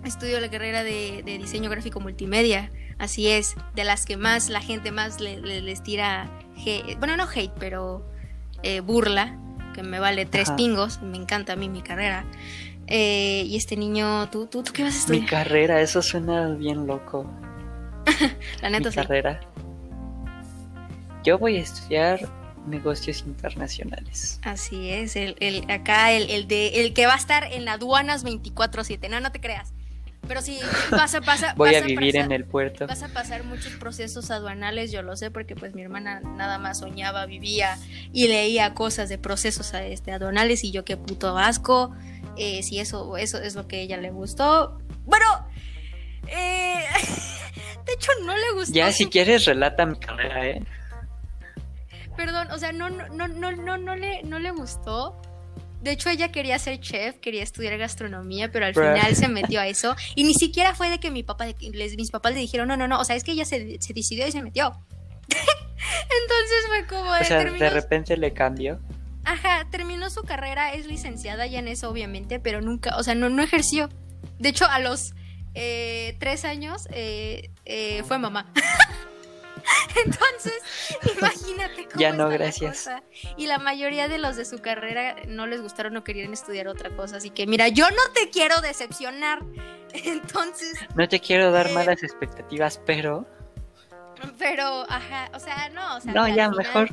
estudio 0.04 0.40
la 0.40 0.50
carrera 0.50 0.82
de, 0.84 1.22
de 1.24 1.38
diseño 1.38 1.70
gráfico 1.70 2.00
multimedia, 2.00 2.70
así 2.98 3.28
es, 3.28 3.54
de 3.74 3.84
las 3.84 4.06
que 4.06 4.16
más 4.16 4.48
la 4.48 4.60
gente 4.60 4.92
más 4.92 5.20
le- 5.20 5.40
le- 5.40 5.60
les 5.60 5.82
tira, 5.82 6.30
hate- 6.56 6.98
bueno, 6.98 7.16
no 7.16 7.24
hate, 7.28 7.52
pero 7.58 8.04
eh, 8.62 8.80
burla, 8.80 9.36
que 9.74 9.82
me 9.82 9.98
vale 10.00 10.26
tres 10.26 10.48
Ajá. 10.48 10.56
pingos, 10.56 11.00
me 11.02 11.16
encanta 11.16 11.52
a 11.52 11.56
mí 11.56 11.68
mi 11.68 11.82
carrera. 11.82 12.24
Eh, 12.86 13.44
y 13.46 13.56
este 13.56 13.76
niño, 13.76 14.28
¿tú, 14.30 14.46
tú, 14.46 14.62
¿tú 14.64 14.72
qué 14.72 14.82
vas 14.82 14.94
a 14.94 14.96
Mi 15.10 15.18
estudiar? 15.18 15.26
carrera, 15.44 15.80
eso 15.80 16.02
suena 16.02 16.48
bien 16.48 16.86
loco. 16.86 17.30
La 18.62 18.68
Mi 18.70 18.78
neta 18.78 18.90
sí. 18.90 18.96
carrera. 18.96 19.40
Yo 21.22 21.38
voy 21.38 21.56
a 21.56 21.60
estudiar 21.60 22.20
negocios 22.66 23.22
internacionales. 23.26 24.40
Así 24.42 24.90
es, 24.90 25.16
el, 25.16 25.36
el- 25.40 25.70
acá 25.70 26.12
el, 26.12 26.30
el 26.30 26.48
de, 26.48 26.80
el 26.84 26.92
que 26.94 27.06
va 27.06 27.14
a 27.14 27.18
estar 27.18 27.44
en 27.44 27.68
aduanas 27.68 28.24
24-7, 28.24 29.08
no, 29.08 29.20
no 29.20 29.30
te 29.32 29.40
creas. 29.40 29.72
Pero 30.30 30.42
sí, 30.42 30.60
vas 30.92 31.12
a 31.16 31.20
pasar. 31.22 31.56
Voy 31.56 31.72
vas 31.72 31.82
a 31.82 31.86
vivir 31.86 32.14
pasar- 32.14 32.24
en 32.26 32.30
el 32.30 32.44
puerto. 32.44 32.86
Vas 32.86 33.02
a 33.02 33.08
pasar 33.08 33.42
muchos 33.42 33.72
procesos 33.72 34.30
aduanales, 34.30 34.92
yo 34.92 35.02
lo 35.02 35.16
sé, 35.16 35.32
porque 35.32 35.56
pues 35.56 35.74
mi 35.74 35.82
hermana 35.82 36.20
nada 36.20 36.56
más 36.56 36.78
soñaba, 36.78 37.26
vivía 37.26 37.76
y 38.12 38.28
leía 38.28 38.72
cosas 38.72 39.08
de 39.08 39.18
procesos 39.18 39.74
este, 39.74 40.12
aduanales 40.12 40.62
y 40.62 40.70
yo 40.70 40.84
qué 40.84 40.96
puto 40.96 41.36
asco. 41.36 41.96
Eh, 42.36 42.62
si 42.62 42.78
eso, 42.78 43.16
eso 43.16 43.38
es 43.38 43.56
lo 43.56 43.66
que 43.66 43.78
a 43.78 43.78
ella 43.80 43.96
le 43.96 44.12
gustó. 44.12 44.78
Bueno, 45.04 45.26
eh, 46.28 46.84
de 47.86 47.92
hecho 47.92 48.12
no 48.24 48.36
le 48.36 48.52
gustó. 48.52 48.72
Ya, 48.72 48.92
si 48.92 49.08
quieres, 49.08 49.46
relata 49.46 49.84
mi 49.84 49.98
carrera, 49.98 50.46
¿eh? 50.46 50.62
Perdón, 52.16 52.52
o 52.52 52.58
sea, 52.58 52.70
no, 52.70 52.88
no, 52.88 53.08
no, 53.08 53.26
no, 53.26 53.50
no, 53.50 53.78
no 53.78 53.96
le, 53.96 54.22
no 54.22 54.38
le 54.38 54.52
gustó. 54.52 55.20
De 55.80 55.92
hecho, 55.92 56.10
ella 56.10 56.30
quería 56.30 56.58
ser 56.58 56.78
chef, 56.80 57.16
quería 57.20 57.42
estudiar 57.42 57.76
gastronomía, 57.78 58.50
pero 58.52 58.66
al 58.66 58.72
Bruh. 58.72 58.92
final 58.94 59.16
se 59.16 59.28
metió 59.38 59.60
a 59.60 59.66
eso. 59.66 59.96
Y 60.14 60.24
ni 60.24 60.34
siquiera 60.34 60.74
fue 60.74 60.90
de 60.90 61.00
que 61.00 61.10
mi 61.10 61.22
papá, 61.22 61.46
les, 61.60 61.96
mis 61.96 62.10
papás 62.10 62.34
le 62.34 62.40
dijeron, 62.40 62.68
no, 62.68 62.76
no, 62.76 62.86
no, 62.88 63.00
o 63.00 63.04
sea, 63.04 63.16
es 63.16 63.24
que 63.24 63.32
ella 63.32 63.44
se, 63.44 63.80
se 63.80 63.92
decidió 63.94 64.26
y 64.26 64.32
se 64.32 64.42
metió. 64.42 64.72
Entonces 65.30 66.66
fue 66.68 66.86
como 66.86 67.12
de, 67.14 67.20
O 67.20 67.24
sea, 67.24 67.38
terminó, 67.38 67.64
de 67.64 67.70
repente 67.70 68.16
le 68.16 68.32
cambió. 68.32 68.78
ajá, 69.24 69.66
terminó 69.70 70.10
su 70.10 70.22
carrera, 70.24 70.72
es 70.74 70.86
licenciada 70.86 71.46
ya 71.46 71.58
en 71.60 71.68
eso, 71.68 71.88
obviamente, 71.90 72.38
pero 72.40 72.60
nunca, 72.60 72.96
o 72.96 73.02
sea, 73.02 73.14
no, 73.14 73.28
no 73.30 73.42
ejerció. 73.42 73.88
De 74.38 74.50
hecho, 74.50 74.66
a 74.66 74.78
los 74.80 75.14
eh, 75.54 76.16
tres 76.20 76.44
años 76.44 76.86
eh, 76.92 77.50
eh, 77.64 78.02
fue 78.06 78.18
mamá. 78.18 78.52
Entonces, 80.04 80.62
imagínate 81.18 81.84
cómo 81.86 82.00
Ya 82.00 82.12
no, 82.12 82.28
la 82.28 82.34
gracias. 82.36 82.78
cosa. 82.78 83.02
Y 83.36 83.46
la 83.46 83.58
mayoría 83.58 84.08
de 84.08 84.18
los 84.18 84.36
de 84.36 84.44
su 84.44 84.58
carrera 84.58 85.16
no 85.26 85.46
les 85.46 85.60
gustaron 85.60 85.96
o 85.96 86.04
querían 86.04 86.32
estudiar 86.32 86.68
otra 86.68 86.90
cosa. 86.96 87.16
Así 87.16 87.30
que, 87.30 87.46
mira, 87.46 87.68
yo 87.68 87.90
no 87.90 88.02
te 88.14 88.30
quiero 88.30 88.60
decepcionar. 88.60 89.40
Entonces, 89.92 90.78
No 90.94 91.08
te 91.08 91.20
quiero 91.20 91.50
dar 91.50 91.68
Eh. 91.68 91.72
malas 91.72 92.02
expectativas, 92.02 92.80
pero. 92.86 93.26
pero, 94.38 94.84
ajá, 94.90 95.30
o 95.34 95.40
sea, 95.40 95.68
no, 95.70 95.96
o 95.96 96.00
sea, 96.00 96.12
No, 96.12 96.26
ya, 96.28 96.50
final- 96.50 96.56
mejor 96.56 96.88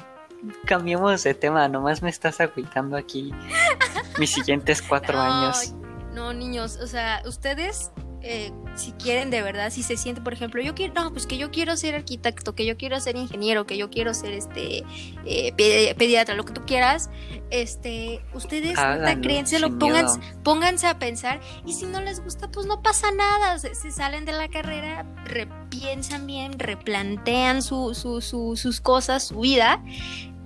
cambiemos 0.65 1.23
de 1.23 1.33
tema. 1.33 1.67
Nomás 1.67 2.01
me 2.01 2.09
estás 2.09 2.39
agüitando 2.41 2.95
aquí 2.97 3.33
mis 4.19 4.31
siguientes 4.31 4.81
cuatro 4.81 5.17
No, 5.17 5.23
años. 5.23 5.73
No, 6.13 6.33
niños, 6.33 6.77
o 6.81 6.87
sea, 6.87 7.21
ustedes, 7.25 7.91
eh, 8.27 8.51
si 8.75 8.91
quieren 8.91 9.29
de 9.31 9.41
verdad, 9.41 9.71
si 9.71 9.81
se 9.83 9.97
sienten, 9.97 10.23
por 10.23 10.33
ejemplo, 10.33 10.61
yo 10.61 10.75
quiero, 10.75 10.93
no, 10.93 11.11
pues 11.11 11.25
que 11.25 11.37
yo 11.37 11.49
quiero 11.49 11.75
ser 11.77 11.95
arquitecto, 11.95 12.53
que 12.53 12.65
yo 12.65 12.77
quiero 12.77 12.99
ser 12.99 13.15
ingeniero, 13.15 13.65
que 13.65 13.77
yo 13.77 13.89
quiero 13.89 14.13
ser 14.13 14.33
este 14.33 14.83
eh, 15.25 15.53
pe- 15.57 15.95
pediatra, 15.97 16.35
lo 16.35 16.45
que 16.45 16.53
tú 16.53 16.61
quieras, 16.65 17.09
este, 17.49 18.21
ustedes 18.33 18.77
Háganlo, 19.05 19.21
créenselo, 19.21 19.67
pónganse, 19.79 20.19
pónganse 20.43 20.87
a 20.87 20.99
pensar, 20.99 21.39
y 21.65 21.73
si 21.73 21.85
no 21.85 22.01
les 22.01 22.23
gusta, 22.23 22.49
pues 22.51 22.65
no 22.67 22.81
pasa 22.83 23.11
nada, 23.11 23.57
se, 23.59 23.73
se 23.73 23.91
salen 23.91 24.25
de 24.25 24.33
la 24.33 24.47
carrera, 24.49 25.05
repiensan 25.25 26.27
bien, 26.27 26.59
replantean 26.59 27.61
su, 27.63 27.95
su, 27.95 28.21
su- 28.21 28.55
sus 28.57 28.81
cosas, 28.81 29.23
su 29.27 29.39
vida, 29.39 29.81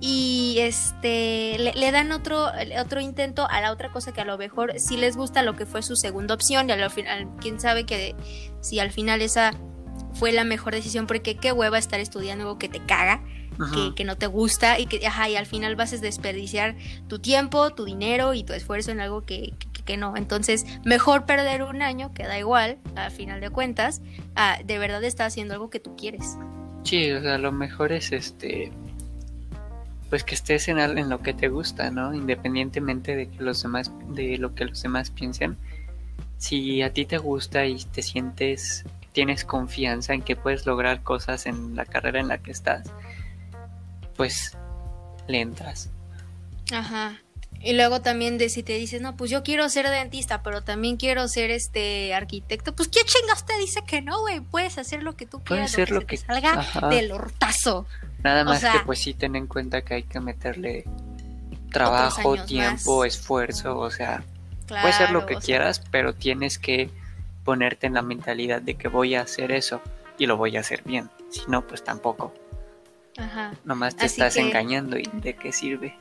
y 0.04 0.56
este 0.58 1.56
le, 1.60 1.72
le 1.74 1.92
dan 1.92 2.10
otro 2.10 2.48
otro 2.80 3.00
intento 3.00 3.46
a 3.48 3.60
la 3.60 3.70
otra 3.70 3.92
cosa 3.92 4.12
que 4.12 4.20
a 4.20 4.24
lo 4.24 4.36
mejor 4.36 4.72
sí 4.80 4.96
les 4.96 5.16
gusta 5.16 5.42
lo 5.42 5.54
que 5.54 5.64
fue 5.64 5.80
su 5.82 5.94
segunda 5.94 6.34
opción 6.34 6.68
y 6.68 6.72
a 6.72 6.76
lo 6.76 6.90
final 6.90 7.28
quién 7.40 7.60
sabe 7.60 7.86
que 7.86 8.16
si 8.60 8.80
al 8.80 8.90
final 8.90 9.22
esa 9.22 9.52
fue 10.14 10.32
la 10.32 10.42
mejor 10.42 10.74
decisión 10.74 11.06
porque 11.06 11.36
qué 11.36 11.52
hueva 11.52 11.78
estar 11.78 12.00
estudiando 12.00 12.44
algo 12.44 12.58
que 12.58 12.68
te 12.68 12.80
caga 12.84 13.22
que, 13.74 13.94
que 13.94 14.04
no 14.04 14.16
te 14.16 14.26
gusta 14.26 14.80
y 14.80 14.86
que 14.86 15.06
ajá, 15.06 15.28
y 15.28 15.36
al 15.36 15.46
final 15.46 15.76
vas 15.76 15.92
a 15.92 15.98
desperdiciar 15.98 16.74
tu 17.06 17.20
tiempo 17.20 17.70
tu 17.70 17.84
dinero 17.84 18.34
y 18.34 18.42
tu 18.42 18.54
esfuerzo 18.54 18.90
en 18.90 19.00
algo 19.00 19.20
que, 19.22 19.52
que- 19.72 19.82
que 19.84 19.96
no 19.96 20.16
entonces 20.16 20.64
mejor 20.84 21.26
perder 21.26 21.62
un 21.62 21.80
año 21.82 22.12
que 22.14 22.22
da 22.24 22.38
igual 22.38 22.78
al 22.96 23.10
final 23.12 23.40
de 23.40 23.50
cuentas 23.50 24.00
de 24.64 24.78
verdad 24.78 25.04
estar 25.04 25.26
haciendo 25.28 25.54
algo 25.54 25.70
que 25.70 25.78
tú 25.80 25.94
quieres 25.96 26.36
Sí, 26.84 27.12
o 27.12 27.22
sea, 27.22 27.38
lo 27.38 27.52
mejor 27.52 27.92
es 27.92 28.10
este. 28.10 28.72
Pues 30.12 30.24
que 30.24 30.34
estés 30.34 30.68
en, 30.68 30.78
en 30.78 31.08
lo 31.08 31.22
que 31.22 31.32
te 31.32 31.48
gusta, 31.48 31.90
¿no? 31.90 32.12
Independientemente 32.12 33.16
de 33.16 33.30
que 33.30 33.42
los 33.42 33.62
demás, 33.62 33.90
de 34.08 34.36
lo 34.36 34.54
que 34.54 34.66
los 34.66 34.82
demás 34.82 35.08
piensen. 35.10 35.56
Si 36.36 36.82
a 36.82 36.92
ti 36.92 37.06
te 37.06 37.16
gusta 37.16 37.64
y 37.64 37.82
te 37.82 38.02
sientes, 38.02 38.84
tienes 39.12 39.46
confianza 39.46 40.12
en 40.12 40.20
que 40.20 40.36
puedes 40.36 40.66
lograr 40.66 41.02
cosas 41.02 41.46
en 41.46 41.76
la 41.76 41.86
carrera 41.86 42.20
en 42.20 42.28
la 42.28 42.36
que 42.36 42.50
estás, 42.50 42.90
pues 44.18 44.54
le 45.28 45.40
entras. 45.40 45.88
Ajá. 46.70 47.18
Y 47.62 47.72
luego 47.72 48.02
también 48.02 48.36
de 48.36 48.50
si 48.50 48.62
te 48.62 48.74
dices, 48.76 49.00
no, 49.00 49.16
pues 49.16 49.30
yo 49.30 49.42
quiero 49.42 49.66
ser 49.70 49.88
dentista, 49.88 50.42
pero 50.42 50.62
también 50.62 50.98
quiero 50.98 51.26
ser 51.26 51.50
este 51.50 52.12
arquitecto, 52.12 52.74
pues 52.74 52.88
qué 52.88 53.00
chingas 53.04 53.46
te 53.46 53.56
dice 53.58 53.80
que 53.86 54.02
no, 54.02 54.20
güey, 54.20 54.40
puedes 54.40 54.76
hacer 54.76 55.02
lo 55.02 55.16
que 55.16 55.24
tú 55.24 55.38
Puedes 55.40 55.70
quieras, 55.70 55.72
hacer 55.72 55.90
lo 55.92 56.00
que- 56.00 56.18
te 56.18 56.26
salga 56.26 56.52
ajá. 56.60 56.88
del 56.88 57.12
hortazo. 57.12 57.86
Nada 58.22 58.42
O 58.42 58.44
más 58.44 58.60
sea- 58.60 58.72
que 58.72 58.78
pues 58.80 59.00
sí 59.00 59.14
ten 59.14 59.34
en 59.36 59.46
cuenta 59.46 59.82
que 59.82 59.94
hay 59.94 60.02
que 60.04 60.20
meterle 60.20 60.84
trabajo, 61.70 62.36
tiempo, 62.44 63.00
más. 63.00 63.08
esfuerzo, 63.14 63.78
o 63.78 63.90
sea, 63.90 64.22
Claro, 64.66 64.82
Puedes 64.82 64.96
hacer 64.96 65.10
lo 65.10 65.26
que 65.26 65.34
sea, 65.34 65.40
quieras, 65.42 65.82
pero 65.90 66.14
tienes 66.14 66.58
que 66.58 66.88
ponerte 67.44 67.86
en 67.88 67.94
la 67.94 68.02
mentalidad 68.02 68.62
de 68.62 68.74
que 68.76 68.88
voy 68.88 69.16
a 69.16 69.22
hacer 69.22 69.50
eso 69.52 69.82
y 70.18 70.26
lo 70.26 70.36
voy 70.36 70.56
a 70.56 70.60
hacer 70.60 70.82
bien. 70.84 71.10
Si 71.30 71.42
no, 71.48 71.66
pues 71.66 71.82
tampoco. 71.82 72.32
Ajá. 73.18 73.52
Nomás 73.64 73.96
te 73.96 74.06
Así 74.06 74.14
estás 74.20 74.34
que- 74.34 74.40
engañando 74.40 74.96
y 74.98 75.02
de 75.12 75.34
qué 75.34 75.52
sirve. 75.52 75.94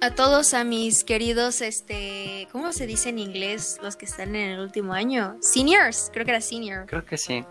A 0.00 0.10
todos 0.10 0.52
a 0.52 0.64
mis 0.64 1.04
queridos, 1.04 1.60
este, 1.62 2.48
¿cómo 2.50 2.72
se 2.72 2.86
dice 2.88 3.10
en 3.10 3.20
inglés 3.20 3.78
los 3.82 3.94
que 3.96 4.04
están 4.04 4.34
en 4.34 4.50
el 4.50 4.60
último 4.60 4.92
año? 4.92 5.36
Seniors, 5.40 6.10
creo 6.12 6.24
que 6.24 6.32
era 6.32 6.40
senior. 6.40 6.86
Creo 6.86 7.04
que 7.06 7.16
sí. 7.16 7.44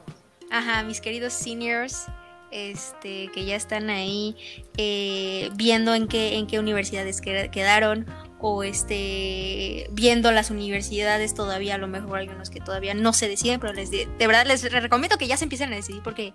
Ajá, 0.51 0.83
mis 0.83 0.99
queridos 0.99 1.31
seniors, 1.33 2.05
este, 2.51 3.29
que 3.33 3.45
ya 3.45 3.55
están 3.55 3.89
ahí 3.89 4.35
eh, 4.77 5.49
viendo 5.55 5.95
en 5.95 6.07
qué, 6.07 6.37
en 6.37 6.47
qué 6.47 6.59
universidades 6.59 7.21
que- 7.21 7.49
quedaron 7.51 8.05
o 8.43 8.63
este 8.63 9.87
viendo 9.91 10.31
las 10.31 10.49
universidades 10.49 11.35
todavía 11.35 11.75
a 11.75 11.77
lo 11.77 11.87
mejor 11.87 12.19
hay 12.19 12.27
unos 12.29 12.49
que 12.49 12.59
todavía 12.59 12.95
no 12.95 13.13
se 13.13 13.29
deciden 13.29 13.59
pero 13.59 13.71
les 13.71 13.91
de, 13.91 14.07
de 14.17 14.27
verdad 14.27 14.47
les 14.47 14.63
recomiendo 14.71 15.17
que 15.19 15.27
ya 15.27 15.37
se 15.37 15.43
empiecen 15.45 15.71
a 15.73 15.75
decidir 15.75 16.01
porque 16.03 16.33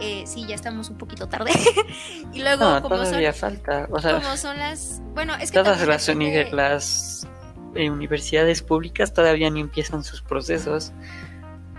eh, 0.00 0.24
sí 0.26 0.44
ya 0.46 0.54
estamos 0.54 0.90
un 0.90 0.98
poquito 0.98 1.28
tarde 1.28 1.52
y 2.34 2.42
luego 2.42 2.64
No, 2.64 2.82
como 2.82 2.96
son 2.96 3.04
todavía 3.06 3.32
falta. 3.32 3.88
O 3.90 3.98
sea, 4.00 4.20
como 4.20 4.36
son 4.36 4.58
las 4.58 5.00
bueno 5.14 5.34
es 5.36 5.50
que 5.50 5.58
todas 5.58 5.78
las 6.52 7.26
eh, 7.74 7.88
universidades 7.90 8.60
públicas 8.62 9.14
todavía 9.14 9.48
ni 9.48 9.60
empiezan 9.60 10.04
sus 10.04 10.20
procesos. 10.22 10.92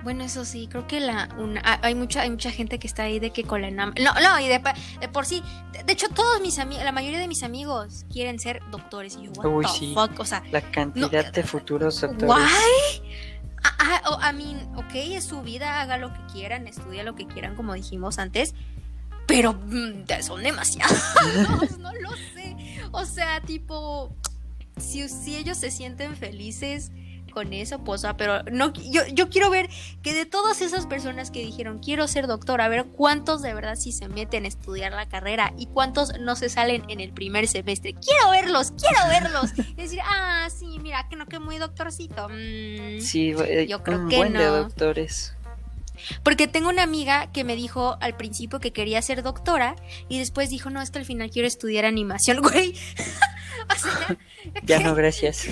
Bueno, 0.08 0.24
eso 0.24 0.46
sí, 0.46 0.68
creo 0.72 0.88
que 0.88 1.02
la 1.02 1.28
una, 1.38 1.60
ha- 1.66 1.80
hay 1.86 1.94
mucha 1.94 2.22
hay 2.22 2.30
mucha 2.30 2.50
gente 2.50 2.80
que 2.80 2.88
está 2.88 3.04
ahí 3.04 3.20
de 3.20 3.32
que 3.32 3.44
con 3.44 3.62
la. 3.62 3.70
No, 3.72 3.88
no, 3.92 4.40
y 4.40 4.48
de, 4.48 4.62
de 5.02 5.08
por 5.10 5.26
sí, 5.26 5.44
de, 5.74 5.84
de 5.84 5.92
hecho 5.92 6.08
todos 6.08 6.40
mis 6.40 6.60
amigos, 6.60 6.86
la 6.86 6.94
mayoría 6.94 7.20
de 7.20 7.28
mis 7.28 7.44
amigos 7.44 8.06
quieren 8.10 8.40
ser 8.40 8.62
doctores 8.72 9.18
y 9.22 9.26
yo, 9.26 9.32
what 9.34 9.46
Uy, 9.52 9.66
the 9.66 9.72
sí. 9.72 9.94
fuck, 9.94 10.18
o 10.18 10.24
sea, 10.24 10.42
La 10.50 10.62
cantidad 10.62 11.30
de 11.34 11.44
futuros 11.44 12.00
doctores. 12.00 12.30
why? 12.34 13.02
Ah, 13.66 13.76
ah, 13.80 14.02
oh, 14.12 14.20
I 14.22 14.34
mean, 14.34 14.78
ok, 14.78 14.96
es 14.96 15.26
su 15.26 15.42
vida, 15.42 15.82
haga 15.82 15.98
lo 15.98 16.14
que 16.14 16.20
quieran, 16.32 16.68
estudia 16.68 17.04
lo 17.04 17.14
que 17.16 17.28
quieran, 17.28 17.58
como 17.58 17.74
dijimos 17.74 18.18
antes, 18.18 18.56
pero 19.26 19.56
mm, 19.56 20.06
son 20.22 20.42
demasiados, 20.42 20.98
no 21.80 21.92
lo 21.96 22.12
sé. 22.34 22.56
O 22.94 23.04
sea, 23.06 23.42
tipo, 23.42 24.16
si, 24.78 25.10
si 25.10 25.36
ellos 25.36 25.58
se 25.58 25.70
sienten 25.70 26.16
felices 26.16 26.94
con 27.38 27.54
eso, 27.54 27.84
pues, 27.84 28.04
ah, 28.04 28.18
pero 28.18 28.42
no, 28.52 28.74
yo, 28.74 29.06
yo 29.14 29.30
quiero 29.30 29.52
ver 29.52 29.70
que 30.02 30.16
de 30.16 30.26
todas 30.26 30.60
esas 30.62 30.88
personas 30.88 31.30
que 31.30 31.46
dijeron 31.46 31.78
quiero 31.78 32.08
ser 32.08 32.26
doctor, 32.26 32.62
a 32.62 32.68
ver 32.68 32.86
cuántos 32.86 33.44
de 33.44 33.54
verdad 33.54 33.76
sí 33.76 33.92
se 33.92 34.08
meten 34.08 34.46
a 34.46 34.48
estudiar 34.48 34.92
la 34.92 35.08
carrera 35.08 35.54
y 35.56 35.68
cuántos 35.68 36.20
no 36.20 36.36
se 36.36 36.50
salen 36.50 36.84
en 36.90 37.00
el 37.00 37.14
primer 37.14 37.48
semestre. 37.48 37.94
Quiero 37.94 38.32
verlos, 38.32 38.72
quiero 38.72 39.08
verlos. 39.08 39.52
Y 39.78 39.82
decir, 39.84 40.00
ah, 40.04 40.48
sí, 40.50 40.80
mira, 40.80 41.08
que 41.10 41.16
no, 41.16 41.28
que 41.28 41.38
muy 41.38 41.60
doctorcito. 41.60 42.28
Mm. 42.28 43.02
Sí, 43.02 43.36
eh, 43.46 43.68
Yo 43.70 43.84
creo 43.84 44.00
un 44.00 44.10
que 44.10 44.18
buen 44.18 44.34
de 44.34 44.40
no. 44.40 44.58
doctores. 44.58 45.36
Porque 46.24 46.48
tengo 46.48 46.70
una 46.70 46.82
amiga 46.82 47.32
que 47.32 47.44
me 47.44 47.56
dijo 47.56 47.98
al 48.02 48.18
principio 48.18 48.60
que 48.60 48.74
quería 48.74 49.00
ser 49.04 49.22
doctora 49.22 49.76
y 50.10 50.18
después 50.18 50.50
dijo, 50.50 50.72
no, 50.72 50.82
es 50.82 50.90
que 50.90 50.98
al 50.98 51.06
final 51.06 51.30
quiero 51.30 51.48
estudiar 51.48 51.86
animación, 51.86 52.42
güey. 52.42 52.74
o 53.70 53.76
sea, 53.80 54.18
Ya 54.64 54.80
no, 54.80 54.96
gracias. 54.96 55.46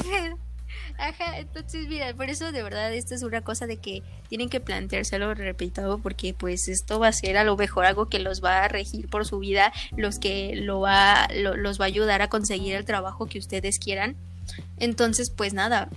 Ajá, 0.98 1.40
entonces 1.40 1.88
mira, 1.90 2.14
por 2.14 2.30
eso 2.30 2.52
de 2.54 2.64
verdad 2.64 2.94
esto 2.94 3.16
es 3.16 3.24
una 3.24 3.42
cosa 3.42 3.68
de 3.68 3.78
que 3.78 4.02
tienen 4.30 4.48
que 4.50 4.62
planteárselo, 4.62 5.34
repito, 5.34 6.00
porque 6.02 6.34
pues 6.34 6.68
esto 6.70 7.00
va 7.00 7.10
a 7.10 7.12
ser 7.12 7.38
a 7.38 7.44
lo 7.44 7.58
mejor 7.58 7.86
algo 7.86 8.08
que 8.08 8.20
los 8.20 8.42
va 8.44 8.64
a 8.64 8.68
regir 8.70 9.10
por 9.10 9.25
su 9.25 9.40
vida, 9.40 9.74
los 9.98 10.20
que 10.20 10.56
lo 10.56 10.80
va, 10.80 11.28
lo- 11.36 11.58
los 11.58 11.80
va 11.80 11.86
a 11.86 11.88
ayudar 11.88 12.22
a 12.22 12.30
conseguir 12.30 12.75
el 12.75 12.86
trabajo 12.86 13.25
que 13.25 13.40
ustedes 13.40 13.78
quieran. 13.78 14.16
Entonces, 14.78 15.30
pues 15.32 15.54
nada, 15.54 15.90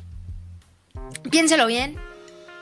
piénselo 1.30 1.66
bien, 1.66 1.96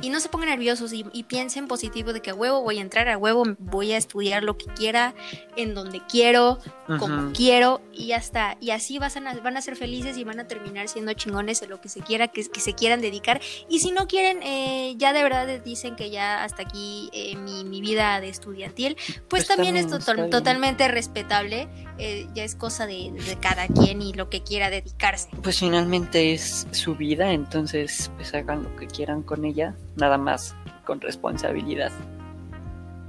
y 0.01 0.11
no 0.11 0.21
se 0.21 0.29
pongan 0.29 0.51
nerviosos 0.51 0.93
y, 0.93 1.05
piensen 1.25 1.67
positivo 1.67 2.13
de 2.13 2.21
que 2.21 2.31
a 2.31 2.35
huevo 2.35 2.63
voy 2.63 2.79
a 2.79 2.81
entrar, 2.81 3.09
a 3.09 3.17
huevo 3.17 3.45
voy 3.59 3.93
a 3.93 3.97
estudiar 3.97 4.45
lo 4.45 4.57
que 4.57 4.67
quiera, 4.67 5.15
en 5.57 5.75
donde 5.75 6.01
quiero, 6.07 6.59
como 6.99 7.33
quiero 7.33 7.81
y 7.93 8.09
ya 8.09 8.17
está. 8.17 8.57
Y 8.61 8.71
así 8.71 8.99
van 8.99 9.27
a, 9.27 9.35
van 9.41 9.57
a 9.57 9.63
ser 9.63 9.77
felices 9.77 10.19
y 10.19 10.25
van 10.25 10.39
a 10.39 10.47
terminar 10.47 10.89
siendo 10.89 11.13
chingones 11.15 11.63
en 11.63 11.71
lo 11.71 11.81
que 11.81 11.89
se 11.89 12.01
quiera, 12.01 12.29
que, 12.29 12.47
que 12.49 12.61
se 12.61 12.75
quieran 12.75 13.01
dedicar. 13.01 13.41
Y 13.69 13.81
si 13.81 13.91
no 13.91 14.07
quieren, 14.07 14.43
eh, 14.43 14.95
ya 14.99 15.13
de 15.13 15.23
verdad 15.23 15.47
dicen 15.65 15.97
que 15.97 16.11
ya 16.11 16.45
hasta 16.45 16.63
aquí 16.63 17.09
eh, 17.13 17.37
mi, 17.37 17.81
vida 17.81 18.21
de 18.21 18.29
estudiantil, 18.29 18.97
pues, 19.29 19.47
también, 19.47 19.77
es 19.77 19.89
totalmente 19.89 20.89
respetable. 20.89 21.69
Eh, 21.99 22.27
ya 22.35 22.45
es 22.45 22.55
cosa 22.55 22.87
de, 22.87 23.13
de 23.13 23.37
cada 23.41 23.69
quien 23.69 24.03
y 24.03 24.13
lo 24.13 24.29
que 24.29 24.43
quiera 24.43 24.69
dedicarse. 24.69 25.29
Pues 25.43 25.61
finalmente 25.61 26.35
es 26.35 26.67
su 26.73 26.95
vida, 26.95 27.33
entonces 27.33 28.11
pues 28.17 28.35
hagan 28.35 28.65
lo 28.65 28.77
que 28.77 28.87
quieran 28.87 29.23
con 29.23 29.47
ella 29.47 29.75
nada 29.97 30.19
más 30.19 30.55
con 30.85 31.01
responsabilidad. 31.01 31.91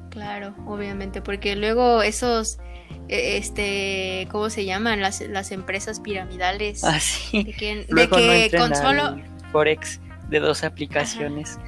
Claro, 0.10 0.56
obviamente, 0.66 1.22
porque 1.22 1.56
luego 1.56 2.02
esos, 2.02 2.58
e, 3.08 3.38
este, 3.38 4.28
¿cómo 4.32 4.50
se 4.50 4.66
llaman? 4.66 5.02
Las, 5.02 5.22
las 5.22 5.52
empresas 5.52 6.00
piramidales. 6.00 6.84
Ah, 6.84 7.00
sí. 7.00 7.44
De 7.44 7.54
que, 7.54 7.86
de 7.88 8.50
que 8.50 8.58
con 8.58 8.76
solo... 8.76 9.18
Forex 9.52 10.00
de 10.30 10.40
dos 10.40 10.64
aplicaciones. 10.64 11.60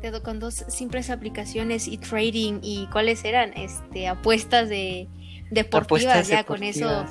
De, 0.00 0.20
con 0.22 0.38
dos 0.38 0.64
simples 0.68 1.10
aplicaciones 1.10 1.86
y 1.88 1.98
trading 1.98 2.60
y 2.62 2.86
cuáles 2.86 3.24
eran, 3.24 3.52
este, 3.54 4.08
apuestas 4.08 4.68
de 4.68 5.08
deportivas, 5.50 6.28
ya 6.28 6.44
con 6.44 6.62
eso 6.62 7.04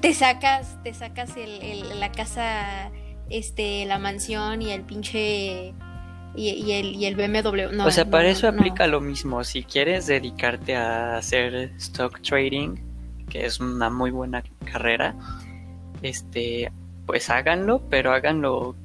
te 0.00 0.12
sacas, 0.14 0.80
te 0.84 0.92
sacas 0.92 1.30
el, 1.36 1.98
la 1.98 2.12
casa, 2.12 2.90
este, 3.30 3.86
la 3.86 3.98
mansión 3.98 4.62
y 4.62 4.70
el 4.70 4.82
pinche 4.82 5.74
y, 6.38 6.72
el, 6.72 6.94
y 6.94 7.06
el 7.06 7.16
BMW. 7.16 7.72
No, 7.72 7.86
o 7.86 7.90
sea, 7.90 8.08
para 8.08 8.28
eso 8.28 8.48
aplica 8.48 8.86
lo 8.86 9.00
mismo. 9.00 9.42
Si 9.44 9.62
quieres 9.62 10.06
dedicarte 10.06 10.76
a 10.76 11.16
hacer 11.16 11.72
stock 11.78 12.20
trading, 12.22 12.76
que 13.28 13.44
es 13.44 13.60
una 13.60 13.90
muy 13.90 14.10
buena 14.10 14.42
carrera, 14.64 15.14
este, 16.02 16.70
pues 17.06 17.30
háganlo, 17.30 17.82
pero 17.90 18.12
háganlo 18.12 18.76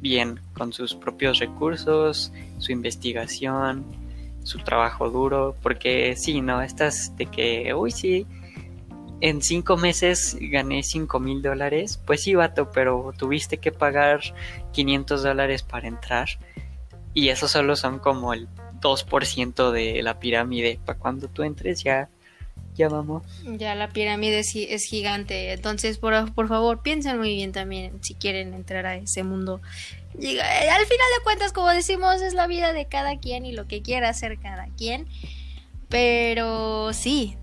bien, 0.00 0.40
con 0.54 0.72
sus 0.72 0.94
propios 0.94 1.38
recursos, 1.38 2.32
su 2.58 2.72
investigación, 2.72 3.84
su 4.42 4.58
trabajo 4.58 5.10
duro, 5.10 5.56
porque 5.62 6.16
sí, 6.16 6.40
¿no? 6.40 6.62
Estas 6.62 7.16
de 7.16 7.26
que, 7.26 7.74
uy, 7.74 7.90
sí, 7.90 8.26
en 9.20 9.42
cinco 9.42 9.76
meses 9.76 10.36
gané 10.40 10.82
cinco 10.82 11.20
mil 11.20 11.42
dólares, 11.42 12.00
pues 12.06 12.22
sí, 12.22 12.34
vato, 12.34 12.70
pero 12.72 13.12
tuviste 13.16 13.58
que 13.58 13.70
pagar 13.70 14.20
500 14.72 15.22
dólares 15.22 15.62
para 15.62 15.88
entrar 15.88 16.28
y 17.14 17.28
eso 17.28 17.48
solo 17.48 17.76
son 17.76 17.98
como 17.98 18.32
el 18.32 18.48
2% 18.80 19.70
de 19.70 20.02
la 20.02 20.18
pirámide. 20.18 20.78
Para 20.84 20.98
cuando 20.98 21.28
tú 21.28 21.42
entres 21.42 21.82
ya, 21.82 22.08
ya 22.74 22.88
vamos. 22.88 23.22
Ya 23.44 23.74
la 23.74 23.88
pirámide 23.88 24.40
es, 24.40 24.84
gigante. 24.84 25.52
Entonces, 25.52 25.98
por, 25.98 26.32
por 26.32 26.48
favor, 26.48 26.82
piensen 26.82 27.18
muy 27.18 27.34
bien 27.34 27.52
también 27.52 28.02
si 28.02 28.14
quieren 28.14 28.54
entrar 28.54 28.86
a 28.86 28.96
ese 28.96 29.22
mundo. 29.22 29.60
Y, 30.18 30.36
eh, 30.36 30.40
al 30.40 30.86
final 30.86 31.06
de 31.18 31.24
cuentas, 31.24 31.52
como 31.52 31.68
decimos, 31.68 32.22
es 32.22 32.34
la 32.34 32.46
vida 32.46 32.72
de 32.72 32.86
cada 32.86 33.18
quien 33.18 33.44
y 33.44 33.52
lo 33.52 33.66
que 33.66 33.82
quiera 33.82 34.08
hacer 34.08 34.38
cada 34.38 34.66
quien. 34.76 35.06
Pero 35.88 36.92
sí, 36.92 37.36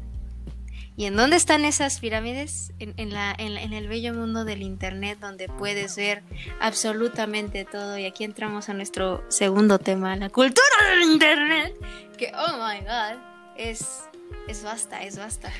¿Y 0.98 1.06
en 1.06 1.16
dónde 1.16 1.36
están 1.36 1.64
esas 1.64 2.00
pirámides? 2.00 2.74
En, 2.80 3.14
la, 3.14 3.36
en, 3.38 3.72
el 3.72 3.88
bello 3.88 4.16
mundo 4.16 4.46
del 4.46 4.64
Internet, 4.64 5.20
donde 5.22 5.48
puedes 5.48 5.96
ver 5.96 6.24
absolutamente 6.60 7.66
todo. 7.66 8.00
Y 8.00 8.06
aquí 8.06 8.24
entramos 8.24 8.68
a 8.68 8.74
nuestro 8.74 9.24
segundo 9.30 9.78
tema, 9.78 10.16
la 10.16 10.32
cultura 10.32 10.66
del 10.90 11.12
Internet. 11.12 11.76
Que, 12.18 12.32
oh 12.34 12.54
my 12.58 12.80
god, 12.80 13.22
es, 13.56 14.06
es 14.48 14.64
basta, 14.64 15.04
es 15.04 15.20
basta. 15.20 15.54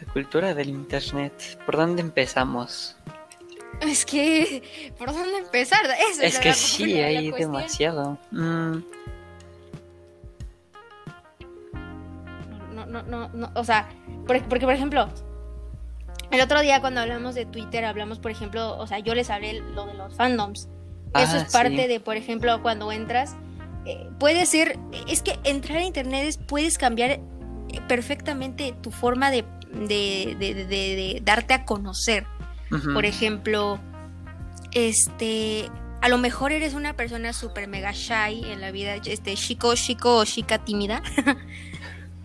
La 0.00 0.12
cultura 0.12 0.54
del 0.54 0.70
Internet. 0.70 1.34
¿Por 1.64 1.76
dónde 1.76 2.02
empezamos? 2.02 2.96
Es 3.80 4.04
que, 4.04 4.92
¿por 4.98 5.12
dónde 5.12 5.38
empezar? 5.38 5.82
es, 6.20 6.38
que 6.40 6.52
sí, 6.52 7.00
hay 7.00 7.30
demasiado. 7.30 8.18
Mm. 8.32 8.78
No, 12.86 13.02
no, 13.02 13.02
no, 13.02 13.28
no, 13.28 13.50
o 13.54 13.64
sea, 13.64 13.88
porque, 14.26 14.42
por 14.42 14.72
ejemplo, 14.72 15.08
el 16.30 16.40
otro 16.40 16.60
día 16.60 16.80
cuando 16.80 17.00
hablamos 17.00 17.34
de 17.34 17.44
Twitter, 17.44 17.84
hablamos, 17.84 18.18
por 18.18 18.30
ejemplo, 18.30 18.76
o 18.78 18.86
sea, 18.86 19.00
yo 19.00 19.14
les 19.14 19.30
hablé 19.30 19.60
lo 19.60 19.86
de 19.86 19.94
los 19.94 20.14
fandoms. 20.14 20.68
Eso 21.14 21.36
es 21.38 21.52
parte 21.52 21.88
de, 21.88 21.98
por 21.98 22.16
ejemplo, 22.16 22.62
cuando 22.62 22.92
entras, 22.92 23.34
eh, 23.84 24.08
puede 24.20 24.46
ser, 24.46 24.78
es 25.08 25.22
que 25.22 25.38
entrar 25.42 25.78
a 25.78 25.84
internet 25.84 26.24
es, 26.26 26.38
puedes 26.38 26.78
cambiar 26.78 27.10
eh, 27.10 27.20
perfectamente 27.88 28.74
tu 28.80 28.92
forma 28.92 29.32
de, 29.32 29.44
de, 29.72 30.36
de, 30.38 31.20
darte 31.24 31.54
a 31.54 31.64
conocer. 31.64 32.26
Por 32.94 33.04
ejemplo, 33.04 33.80
este, 34.70 35.68
a 36.00 36.08
lo 36.08 36.18
mejor 36.18 36.52
eres 36.52 36.74
una 36.74 36.94
persona 36.94 37.32
súper 37.32 37.66
mega 37.66 37.90
shy 37.90 38.44
en 38.44 38.60
la 38.60 38.70
vida, 38.70 38.94
este, 38.94 39.34
chico, 39.34 39.74
chico 39.74 40.18
o 40.18 40.24
chica 40.24 40.58
tímida. 40.58 41.02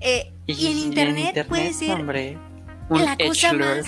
Eh, 0.08 0.35
y, 0.48 0.68
en 0.68 0.78
internet, 0.78 1.48
puede 1.48 1.74
ser 1.74 2.04
la 2.90 3.18
cosa 3.18 3.54
más 3.54 3.86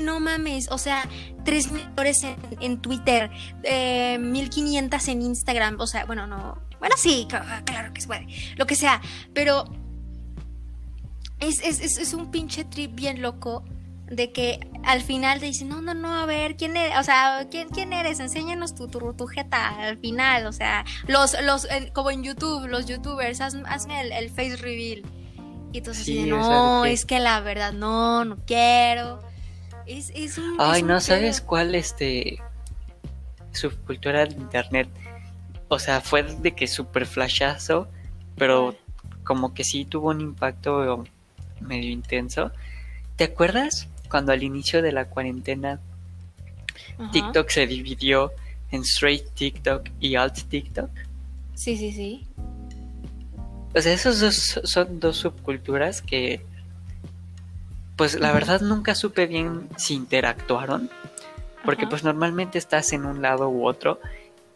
no 0.00 0.20
mames, 0.20 0.68
o 0.70 0.78
sea, 0.78 1.08
tres 1.44 1.70
mil 1.70 1.86
en, 1.96 2.36
en 2.60 2.80
Twitter, 2.80 3.30
eh, 3.62 4.18
1500 4.18 5.08
en 5.08 5.22
Instagram, 5.22 5.80
o 5.80 5.86
sea, 5.86 6.04
bueno, 6.04 6.26
no, 6.26 6.58
bueno, 6.78 6.96
sí, 6.98 7.26
claro 7.28 7.92
que 7.92 8.00
se 8.00 8.06
puede, 8.06 8.26
lo 8.56 8.66
que 8.66 8.74
sea, 8.76 9.00
pero 9.32 9.64
es, 11.40 11.60
es, 11.60 11.98
es, 11.98 12.14
un 12.14 12.30
pinche 12.30 12.64
trip 12.64 12.94
bien 12.94 13.22
loco 13.22 13.64
de 14.06 14.32
que 14.32 14.60
al 14.84 15.00
final 15.02 15.40
te 15.40 15.46
dicen, 15.46 15.68
no, 15.68 15.80
no, 15.80 15.94
no, 15.94 16.12
a 16.12 16.26
ver, 16.26 16.56
¿quién 16.56 16.76
eres? 16.76 16.98
O 16.98 17.02
sea, 17.02 17.46
¿quién, 17.50 17.68
quién 17.68 17.92
eres? 17.92 18.20
Enséñanos 18.20 18.74
tu, 18.74 18.86
tu, 18.88 19.14
tu, 19.14 19.26
jeta 19.26 19.68
al 19.68 19.98
final, 19.98 20.46
o 20.46 20.52
sea, 20.52 20.84
los, 21.06 21.36
los, 21.42 21.66
como 21.92 22.10
en 22.10 22.22
YouTube, 22.22 22.66
los 22.66 22.86
youtubers, 22.86 23.40
hazme 23.40 24.00
el, 24.00 24.12
el 24.12 24.30
face 24.30 24.56
reveal. 24.56 25.02
Y 25.74 25.78
entonces 25.78 26.06
sí, 26.06 26.24
no, 26.24 26.86
es 26.86 27.04
que 27.04 27.18
la 27.18 27.40
verdad, 27.40 27.72
no, 27.72 28.24
no 28.24 28.38
quiero. 28.46 29.20
Es, 29.84 30.10
es 30.14 30.38
un... 30.38 30.56
Ay, 30.58 30.82
no, 30.82 31.00
¿sabes 31.00 31.40
cuál, 31.42 31.74
este, 31.74 32.38
subcultura 33.52 34.24
de 34.24 34.36
internet? 34.36 34.88
O 35.68 35.78
sea, 35.78 36.00
fue 36.00 36.22
de 36.22 36.54
que 36.54 36.66
super 36.66 37.04
flashazo, 37.04 37.88
pero 38.36 38.76
como 39.24 39.52
que 39.52 39.64
sí 39.64 39.84
tuvo 39.84 40.10
un 40.10 40.20
impacto 40.20 41.04
medio 41.60 41.90
intenso. 41.90 42.52
¿Te 43.16 43.24
acuerdas? 43.24 43.88
cuando 44.14 44.30
al 44.30 44.44
inicio 44.44 44.80
de 44.80 44.92
la 44.92 45.06
cuarentena 45.06 45.80
TikTok 47.10 47.48
se 47.50 47.66
dividió 47.66 48.30
en 48.70 48.82
straight 48.82 49.28
TikTok 49.34 49.88
y 49.98 50.14
alt 50.14 50.48
TikTok. 50.48 50.88
Sí, 51.54 51.76
sí, 51.76 51.90
sí. 51.90 52.24
O 53.74 53.80
sea, 53.80 53.92
esos 53.92 54.20
dos 54.20 54.60
son 54.62 55.00
dos 55.00 55.16
subculturas 55.16 56.00
que, 56.00 56.44
pues 57.96 58.18
la 58.18 58.32
verdad 58.32 58.60
nunca 58.60 58.94
supe 58.94 59.26
bien 59.26 59.68
si 59.76 59.94
interactuaron, 59.94 60.90
porque 61.64 61.86
pues 61.86 62.04
normalmente 62.04 62.58
estás 62.58 62.92
en 62.92 63.04
un 63.04 63.20
lado 63.20 63.48
u 63.48 63.66
otro. 63.66 64.00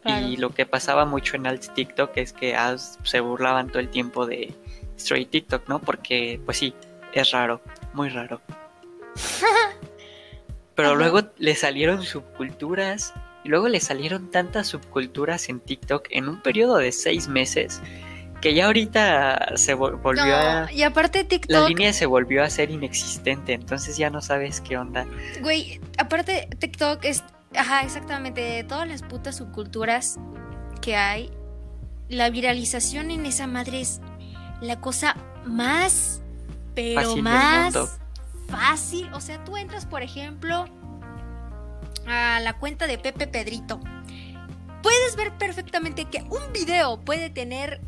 Y 0.05 0.37
lo 0.37 0.51
que 0.51 0.65
pasaba 0.65 1.05
mucho 1.05 1.35
en 1.35 1.45
alt 1.45 1.73
TikTok 1.73 2.11
es 2.15 2.31
que 2.31 2.55
se 3.03 3.19
burlaban 3.19 3.67
todo 3.67 3.79
el 3.79 3.89
tiempo 3.89 4.25
de 4.25 4.55
straight 4.97 5.29
TikTok, 5.29 5.67
¿no? 5.67 5.79
Porque 5.79 6.39
pues 6.45 6.57
sí, 6.57 6.73
es 7.13 7.31
raro, 7.31 7.61
muy 7.93 8.09
raro. 8.09 8.41
Pero 10.75 10.95
luego 10.95 11.23
le 11.37 11.55
salieron 11.55 12.03
subculturas 12.03 13.13
y 13.43 13.49
luego 13.49 13.67
le 13.67 13.81
salieron 13.81 14.31
tantas 14.31 14.67
subculturas 14.67 15.49
en 15.49 15.59
TikTok 15.59 16.07
en 16.09 16.29
un 16.29 16.41
periodo 16.41 16.77
de 16.77 16.93
seis 16.93 17.27
meses 17.27 17.81
que 18.41 18.53
ya 18.53 18.65
ahorita 18.67 19.53
se 19.55 19.73
volvió 19.73 20.35
a... 20.35 20.71
Y 20.71 20.83
aparte 20.83 21.23
TikTok... 21.23 21.51
La 21.51 21.67
línea 21.67 21.93
se 21.93 22.05
volvió 22.05 22.43
a 22.43 22.49
ser 22.49 22.71
inexistente, 22.71 23.53
entonces 23.53 23.97
ya 23.97 24.09
no 24.09 24.21
sabes 24.21 24.61
qué 24.61 24.77
onda. 24.77 25.05
Güey, 25.41 25.81
aparte 25.97 26.47
TikTok 26.59 27.03
es... 27.05 27.23
Ajá, 27.55 27.81
exactamente, 27.81 28.41
de 28.41 28.63
todas 28.63 28.87
las 28.87 29.01
putas 29.01 29.37
subculturas 29.37 30.19
que 30.81 30.95
hay, 30.95 31.31
la 32.07 32.29
viralización 32.29 33.11
en 33.11 33.25
esa 33.25 33.47
madre 33.47 33.81
es 33.81 34.01
la 34.61 34.79
cosa 34.79 35.15
más, 35.45 36.21
pero 36.75 37.15
más 37.17 37.99
fácil. 38.47 39.11
O 39.13 39.21
sea, 39.21 39.43
tú 39.43 39.57
entras, 39.57 39.85
por 39.85 40.03
ejemplo, 40.03 40.65
a 42.07 42.39
la 42.39 42.53
cuenta 42.53 42.87
de 42.87 42.97
Pepe 42.97 43.27
Pedrito. 43.27 43.79
Puedes 44.81 45.15
ver 45.15 45.33
perfectamente 45.37 46.05
que 46.05 46.21
un 46.23 46.53
video 46.53 46.99
puede 47.01 47.29
tener 47.29 47.81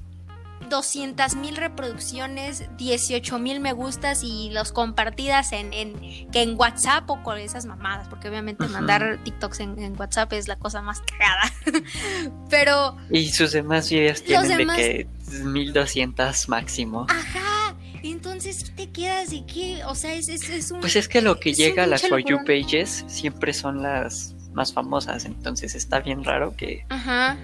200 0.72 1.36
mil 1.36 1.56
reproducciones, 1.56 2.66
18 2.78 3.38
mil 3.38 3.60
me 3.60 3.74
gustas 3.74 4.24
y 4.24 4.50
los 4.50 4.72
compartidas 4.72 5.52
en, 5.52 5.72
en, 5.74 5.94
que 6.32 6.42
en 6.42 6.56
WhatsApp 6.60 7.08
o 7.12 7.22
con 7.22 7.38
esas 7.38 7.68
mamadas, 7.68 8.08
porque 8.08 8.28
obviamente 8.30 8.68
mandar 8.68 9.20
TikToks 9.24 9.60
en, 9.60 9.78
en 9.78 10.00
WhatsApp 10.00 10.34
es 10.34 10.48
la 10.48 10.56
cosa 10.58 10.82
más 10.82 11.02
cagada. 11.02 11.54
Pero, 12.50 12.98
Y 13.12 13.30
sus 13.30 13.52
demás 13.52 13.90
videos 13.90 14.24
tienen 14.24 14.58
demás- 14.58 14.78
de 14.78 15.08
que 15.30 15.38
1200 15.44 16.50
máximo. 16.50 17.06
ajá, 17.10 17.76
entonces 18.04 18.56
¿sí 18.58 18.72
te 18.76 18.90
quedas 18.90 19.30
de 19.30 19.46
que, 19.46 19.84
o 19.86 19.94
sea, 19.94 20.14
es, 20.14 20.28
es, 20.30 20.50
es 20.50 20.72
un... 20.72 20.80
Pues 20.80 20.96
es 20.96 21.08
que 21.08 21.22
lo 21.22 21.40
que 21.40 21.54
llega 21.54 21.84
a 21.84 21.88
las 21.88 22.02
For 22.08 22.24
You 22.24 22.40
pages 22.46 23.04
siempre 23.08 23.54
son 23.54 23.84
las 23.84 24.36
más 24.54 24.74
famosas, 24.74 25.26
entonces 25.26 25.76
está 25.76 26.00
bien 26.00 26.24
raro 26.24 26.56
que, 26.58 26.86
Ajá, 26.90 27.38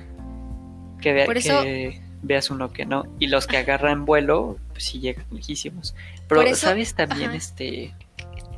que, 1.02 1.14
vea- 1.14 1.26
Por 1.26 1.38
eso- 1.38 1.62
que 1.62 2.02
veas 2.28 2.50
uno 2.50 2.72
que 2.72 2.86
no. 2.86 3.06
Y 3.20 3.28
los 3.28 3.48
que 3.48 3.58
agarran 3.58 4.06
vuelo, 4.06 4.58
pues 4.72 4.84
sí 4.86 5.00
llegan 5.00 5.26
lejísimos. 5.32 5.96
Pero, 6.28 6.42
eso- 6.42 6.68
¿sabes 6.68 6.94
también, 6.94 7.30
ajá. 7.30 7.38
este, 7.38 7.94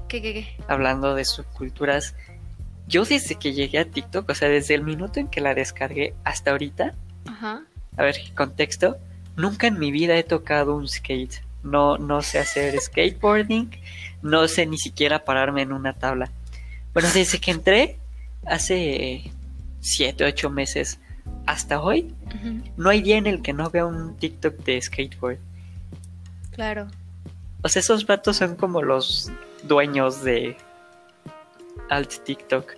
¿qué, 0.08 0.21
qué, 0.21 0.34
qué? 0.34 0.47
hablando 0.67 1.15
de 1.15 1.23
subculturas? 1.25 2.15
Yo 2.88 3.05
desde 3.05 3.36
que 3.36 3.53
llegué 3.53 3.77
a 3.79 3.86
TikTok, 3.86 4.27
o 4.29 4.36
sea, 4.36 4.49
desde 4.49 4.73
el 4.73 4.82
minuto 4.84 5.19
en 5.19 5.27
que 5.27 5.41
la 5.41 5.53
descargué 5.53 6.15
hasta 6.23 6.51
ahorita, 6.51 6.95
Ajá. 7.27 7.62
a 7.97 8.03
ver, 8.03 8.15
contexto, 8.36 8.97
nunca 9.36 9.67
en 9.67 9.77
mi 9.77 9.91
vida 9.91 10.15
he 10.17 10.23
tocado 10.23 10.75
un 10.75 10.88
skate. 10.88 11.36
No, 11.62 11.97
no 11.97 12.21
sé 12.23 12.39
hacer 12.39 12.75
skateboarding, 12.82 13.69
no 14.23 14.47
sé 14.47 14.65
ni 14.65 14.77
siquiera 14.79 15.23
pararme 15.23 15.62
en 15.62 15.71
una 15.73 15.93
tabla. 15.93 16.32
Bueno, 16.93 17.10
desde 17.13 17.39
que 17.39 17.51
entré, 17.51 17.99
hace 18.45 19.32
siete, 19.82 20.23
ocho 20.25 20.49
meses, 20.49 20.99
hasta 21.46 21.82
hoy, 21.82 22.13
no 22.78 22.89
hay 22.89 23.02
día 23.02 23.18
en 23.18 23.28
el 23.28 23.42
que 23.42 23.54
no 23.54 23.70
vea 23.70 23.86
un 23.86 24.15
TikTok 24.18 24.56
de 24.63 24.82
skateboard. 24.82 25.39
Claro. 26.52 26.88
O 27.63 27.70
sea, 27.70 27.80
esos 27.80 28.06
vatos 28.06 28.38
son 28.38 28.56
como 28.56 28.82
los 28.82 29.32
dueños 29.63 30.24
de 30.24 30.56
alt 31.89 32.24
TikTok. 32.24 32.74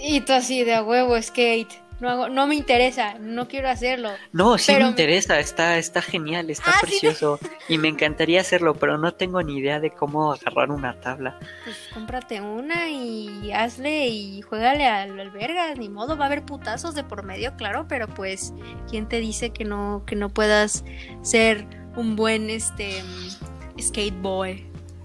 Y 0.00 0.20
tú 0.22 0.32
así 0.32 0.64
de 0.64 0.74
a 0.74 0.82
huevo, 0.82 1.20
skate. 1.20 1.72
No, 2.00 2.08
hago, 2.08 2.28
no 2.28 2.46
me 2.46 2.54
interesa, 2.54 3.14
no 3.18 3.48
quiero 3.48 3.68
hacerlo. 3.68 4.10
No, 4.32 4.56
sí 4.56 4.72
Pero 4.72 4.84
me 4.84 4.90
interesa, 4.90 5.40
está, 5.40 5.78
está 5.78 6.00
genial, 6.00 6.48
está 6.48 6.70
Ah, 6.70 6.74
sí, 6.80 6.86
precioso. 6.86 7.40
Y 7.68 7.76
me 7.78 7.88
encantaría 7.88 8.40
hacerlo, 8.40 8.74
pero 8.74 8.98
no 8.98 9.12
tengo 9.14 9.42
ni 9.42 9.58
idea 9.58 9.80
de 9.80 9.90
cómo 9.90 10.32
agarrar 10.32 10.70
una 10.70 11.00
tabla. 11.00 11.38
Pues 11.64 11.76
cómprate 11.92 12.40
una 12.40 12.88
y 12.90 13.50
hazle 13.52 14.06
y 14.08 14.42
juégale 14.42 14.86
al, 14.86 15.18
al 15.18 15.30
vergas, 15.30 15.76
ni 15.76 15.88
modo, 15.88 16.16
va 16.16 16.24
a 16.24 16.26
haber 16.28 16.44
putazos 16.44 16.94
de 16.94 17.02
por 17.04 17.24
medio, 17.24 17.54
claro, 17.56 17.86
pero 17.88 18.06
pues, 18.08 18.54
¿quién 18.88 19.08
te 19.08 19.18
dice 19.20 19.50
que 19.50 19.64
no, 19.64 20.04
que 20.06 20.14
no 20.16 20.28
puedas 20.28 20.84
ser 21.22 21.66
un 21.96 22.14
buen 22.16 22.48
este 22.48 23.02
mm, 23.02 23.80
skate 23.82 24.20
boy? 24.22 24.64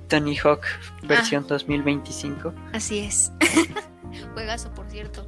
Tony 0.10 0.38
Hawk 0.38 0.62
Ah. 0.66 1.08
versión 1.08 1.48
2025. 1.48 2.54
Así 2.72 3.00
es. 3.00 3.32
Juegazo, 4.34 4.72
por 4.74 4.88
cierto. 4.90 5.28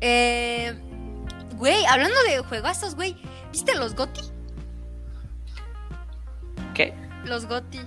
Eh, 0.00 0.74
güey, 1.56 1.84
hablando 1.86 2.16
de 2.28 2.38
juegazos, 2.40 2.94
güey, 2.94 3.16
¿viste 3.52 3.74
los 3.74 3.94
GOTY? 3.94 4.20
¿Qué? 6.74 6.94
Los 7.24 7.46
GOTY, 7.46 7.80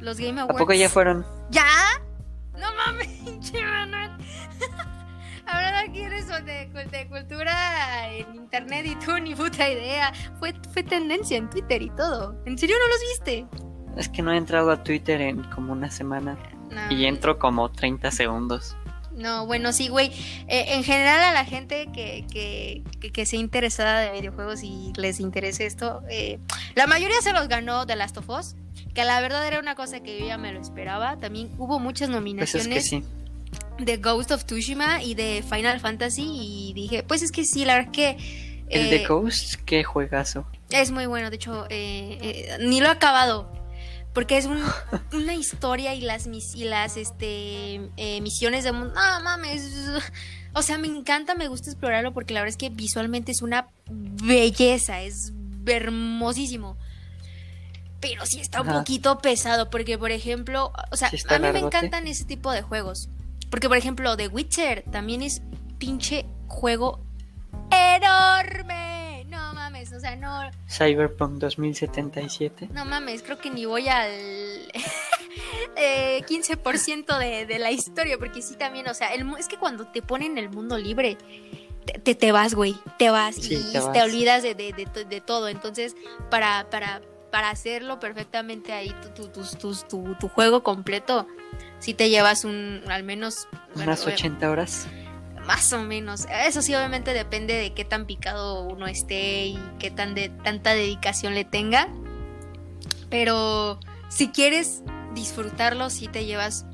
los 0.00 0.18
Game 0.18 0.40
¿A 0.40 0.44
Awards. 0.44 0.58
poco 0.58 0.72
ya 0.74 0.88
fueron? 0.88 1.26
¿Ya? 1.50 1.66
No 2.54 2.66
mames, 2.74 3.08
pinche 3.24 3.62
Manuel. 3.62 4.10
Hablando 5.48 5.90
aquí 5.90 6.04
de 6.04 6.18
eso, 6.18 6.32
de, 6.42 6.66
de 6.90 7.08
cultura 7.08 8.08
en 8.10 8.34
internet 8.34 8.84
y 8.86 8.96
tú 8.96 9.16
ni 9.18 9.34
puta 9.34 9.68
idea. 9.68 10.12
Fue, 10.40 10.52
fue 10.72 10.82
tendencia 10.82 11.36
en 11.36 11.48
Twitter 11.48 11.82
y 11.82 11.90
todo. 11.90 12.36
¿En 12.46 12.58
serio 12.58 12.76
no 12.80 12.88
los 12.88 13.00
viste? 13.00 13.46
Es 13.96 14.08
que 14.08 14.22
no 14.22 14.32
he 14.32 14.36
entrado 14.36 14.70
a 14.72 14.82
Twitter 14.82 15.20
en 15.20 15.44
como 15.44 15.72
una 15.72 15.88
semana. 15.90 16.36
No. 16.70 16.90
Y 16.92 17.06
entro 17.06 17.38
como 17.38 17.70
30 17.70 18.10
segundos. 18.10 18.76
No, 19.16 19.46
bueno, 19.46 19.72
sí, 19.72 19.88
güey. 19.88 20.08
Eh, 20.46 20.74
en 20.74 20.84
general 20.84 21.20
a 21.24 21.32
la 21.32 21.44
gente 21.44 21.88
que, 21.92 22.26
que, 22.30 22.82
que, 23.00 23.10
que 23.10 23.26
sea 23.26 23.40
interesada 23.40 24.00
de 24.00 24.12
videojuegos 24.12 24.62
y 24.62 24.92
les 24.96 25.20
interese 25.20 25.64
esto, 25.66 26.02
eh, 26.10 26.38
la 26.74 26.86
mayoría 26.86 27.20
se 27.22 27.32
los 27.32 27.48
ganó 27.48 27.86
The 27.86 27.96
Last 27.96 28.18
of 28.18 28.28
Us, 28.28 28.54
que 28.94 29.04
la 29.04 29.20
verdad 29.22 29.46
era 29.46 29.58
una 29.58 29.74
cosa 29.74 30.00
que 30.00 30.20
yo 30.20 30.26
ya 30.26 30.36
me 30.38 30.52
lo 30.52 30.60
esperaba. 30.60 31.16
También 31.18 31.50
hubo 31.58 31.78
muchas 31.78 32.08
Pues 32.08 32.16
nominaciones. 32.20 32.66
es 32.68 32.74
que 32.74 32.80
sí. 32.82 33.02
de 33.78 33.96
Ghost 33.96 34.32
of 34.32 34.44
Tsushima 34.44 35.02
y 35.02 35.14
de 35.14 35.42
Final 35.50 35.80
Fantasy 35.80 36.26
y 36.28 36.72
dije, 36.74 37.02
pues 37.02 37.22
es 37.22 37.32
que 37.32 37.44
sí, 37.44 37.64
la 37.64 37.76
verdad 37.76 37.92
que 37.92 38.10
El 38.68 38.86
eh, 38.86 38.90
de 39.00 39.06
Ghost, 39.06 39.54
qué 39.64 39.82
juegazo. 39.82 40.46
es 40.70 40.90
muy 40.90 41.06
bueno, 41.06 41.30
de 41.30 41.36
hecho, 41.36 41.64
eh, 41.70 42.18
eh, 42.20 42.58
ni 42.60 42.80
lo 42.80 42.86
he 42.88 42.90
acabado. 42.90 43.50
Porque 44.16 44.38
es 44.38 44.46
un- 44.46 44.62
una 45.12 45.34
historia 45.34 45.94
y 45.94 46.00
las, 46.00 46.26
mis- 46.26 46.54
y 46.56 46.64
las 46.64 46.96
este, 46.96 47.74
eh, 47.98 48.20
misiones 48.22 48.64
de 48.64 48.72
mundo. 48.72 48.94
No 48.94 49.20
mames. 49.22 49.62
O 50.54 50.62
sea, 50.62 50.78
me 50.78 50.86
encanta, 50.88 51.34
me 51.34 51.48
gusta 51.48 51.68
explorarlo 51.70 52.14
porque 52.14 52.32
la 52.32 52.40
verdad 52.40 52.48
es 52.50 52.56
que 52.56 52.70
visualmente 52.70 53.30
es 53.30 53.42
una 53.42 53.68
belleza, 53.90 55.02
es 55.02 55.34
hermosísimo. 55.66 56.78
Pero 58.00 58.24
sí 58.24 58.40
está 58.40 58.62
un 58.62 58.70
Ajá. 58.70 58.78
poquito 58.78 59.18
pesado 59.18 59.68
porque, 59.68 59.98
por 59.98 60.10
ejemplo, 60.12 60.72
o 60.90 60.96
sea, 60.96 61.10
Sí 61.10 61.18
a 61.28 61.38
mí 61.38 61.48
me 61.52 61.58
encantan 61.58 62.06
ese 62.06 62.24
tipo 62.24 62.52
de 62.52 62.62
juegos. 62.62 63.10
Porque, 63.50 63.68
por 63.68 63.76
ejemplo, 63.76 64.16
The 64.16 64.28
Witcher 64.28 64.84
también 64.90 65.20
es 65.22 65.42
pinche 65.78 66.24
juego 66.46 67.00
enorme. 67.70 68.95
Mames, 69.90 69.92
o 69.92 70.00
sea, 70.00 70.16
no, 70.16 70.50
Cyberpunk 70.68 71.38
2077. 71.38 72.68
no 72.72 72.84
mames, 72.84 73.22
creo 73.22 73.38
que 73.38 73.50
ni 73.50 73.64
voy 73.64 73.88
al 73.88 74.10
eh, 75.76 76.22
15% 76.28 77.18
de, 77.18 77.46
de 77.46 77.58
la 77.58 77.70
historia, 77.70 78.18
porque 78.18 78.42
sí 78.42 78.56
también, 78.56 78.88
o 78.88 78.94
sea, 78.94 79.14
el, 79.14 79.26
es 79.38 79.48
que 79.48 79.56
cuando 79.56 79.86
te 79.88 80.02
ponen 80.02 80.38
el 80.38 80.50
mundo 80.50 80.78
libre, 80.78 81.16
te, 82.02 82.14
te, 82.14 82.32
vas, 82.32 82.54
güey, 82.54 82.74
te 82.98 83.10
vas 83.10 83.36
Sí, 83.36 83.54
y 83.54 83.72
te 83.92 84.02
olvidas 84.02 84.42
de, 84.42 84.54
de- 84.54 84.72
de 84.72 84.86
to- 84.86 85.04
de 85.04 85.20
todo. 85.20 85.48
Entonces, 85.48 85.94
para, 86.30 86.68
para, 86.70 87.00
para 87.30 87.50
hacerlo 87.50 88.00
perfectamente 88.00 88.72
ahí, 88.72 88.92
tu, 89.14 89.28
tu, 89.28 89.42
tu, 89.88 90.14
tu 90.14 90.28
juego 90.28 90.62
completo, 90.62 91.26
si 91.78 91.94
te 91.94 92.10
llevas 92.10 92.44
un, 92.44 92.82
al 92.88 93.04
menos... 93.04 93.46
bueno, 93.74 93.90
Unas 93.90 94.04
obvia- 94.04 94.14
80 94.14 94.50
horas. 94.50 94.88
Más 95.46 95.72
o 95.72 95.82
menos. 95.82 96.26
Eso 96.46 96.62
sí, 96.62 96.74
obviamente 96.74 97.12
depende 97.12 97.54
de 97.54 97.72
qué 97.74 97.84
tan 97.84 98.06
picado 98.06 98.62
uno 98.64 98.86
esté 98.86 99.46
y 99.46 99.58
qué 99.78 99.90
tan 99.90 100.14
de 100.14 100.28
tanta 100.28 100.74
dedicación 100.74 101.34
le 101.34 101.44
tenga. 101.44 101.88
Pero 103.10 103.80
si 104.08 104.28
quieres 104.28 104.82
disfrutarlo, 105.14 105.90
sí 105.90 106.08
te 106.08 106.24
llevas 106.24 106.66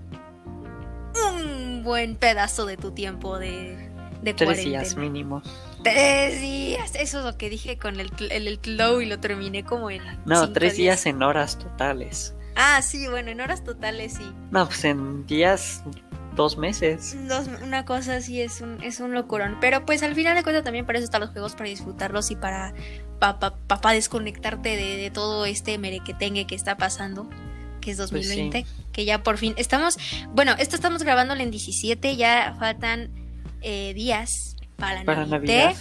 un 1.30 1.82
buen 1.84 2.16
pedazo 2.16 2.66
de 2.66 2.76
tu 2.76 2.92
tiempo 2.92 3.38
de, 3.38 3.90
de 4.22 4.34
Tres 4.34 4.48
cuarentena. 4.48 4.80
días 4.80 4.96
mínimo. 4.96 5.42
Tres 5.82 6.40
días. 6.40 6.94
Eso 6.94 7.18
es 7.18 7.24
lo 7.24 7.36
que 7.36 7.50
dije 7.50 7.76
con 7.76 8.00
el, 8.00 8.10
el, 8.30 8.60
y 8.64 9.06
lo 9.06 9.20
terminé 9.20 9.64
como 9.64 9.90
en. 9.90 10.02
No, 10.24 10.52
tres 10.52 10.76
días 10.76 11.06
en 11.06 11.22
horas 11.22 11.58
totales. 11.58 12.34
Ah, 12.54 12.82
sí, 12.82 13.08
bueno, 13.08 13.30
en 13.30 13.40
horas 13.40 13.64
totales 13.64 14.14
sí. 14.14 14.32
No, 14.50 14.66
pues 14.66 14.84
en 14.84 15.26
días, 15.26 15.82
dos 16.34 16.56
meses. 16.56 17.16
Dos- 17.28 17.48
una 17.62 17.84
cosa 17.84 18.16
así 18.16 18.40
es 18.40 18.60
un, 18.60 18.82
es 18.82 19.00
un 19.00 19.12
locurón. 19.12 19.58
Pero 19.60 19.84
pues 19.84 20.02
al 20.02 20.14
final 20.14 20.34
de 20.34 20.42
cuentas 20.42 20.64
también 20.64 20.86
para 20.86 20.98
eso 20.98 21.04
están 21.04 21.20
los 21.20 21.30
juegos, 21.30 21.52
para 21.52 21.68
disfrutarlos 21.68 22.30
y 22.30 22.36
para, 22.36 22.74
pa, 23.18 23.38
pa- 23.38 23.54
pa- 23.54 23.80
pa 23.80 23.92
desconectarte 23.92 24.76
de, 24.76 24.96
de 24.96 25.10
todo 25.10 25.44
este 25.46 25.76
merequetengue 25.78 26.46
que 26.46 26.54
está 26.54 26.76
pasando, 26.76 27.28
que 27.80 27.90
es 27.90 27.96
Pues 27.98 28.10
2020, 28.10 28.64
que 28.92 29.04
ya 29.04 29.22
por 29.22 29.38
fin 29.38 29.54
estamos, 29.56 29.98
bueno, 30.30 30.54
esto 30.58 30.76
estamos 30.76 31.02
grabándolo 31.02 31.40
en 31.42 31.50
17, 31.50 32.16
ya 32.16 32.54
faltan 32.58 33.10
eh, 33.60 33.92
días 33.94 34.56
para 34.76 35.04
Para 35.04 35.26
Navidad, 35.26 35.64
Navidad. 35.66 35.76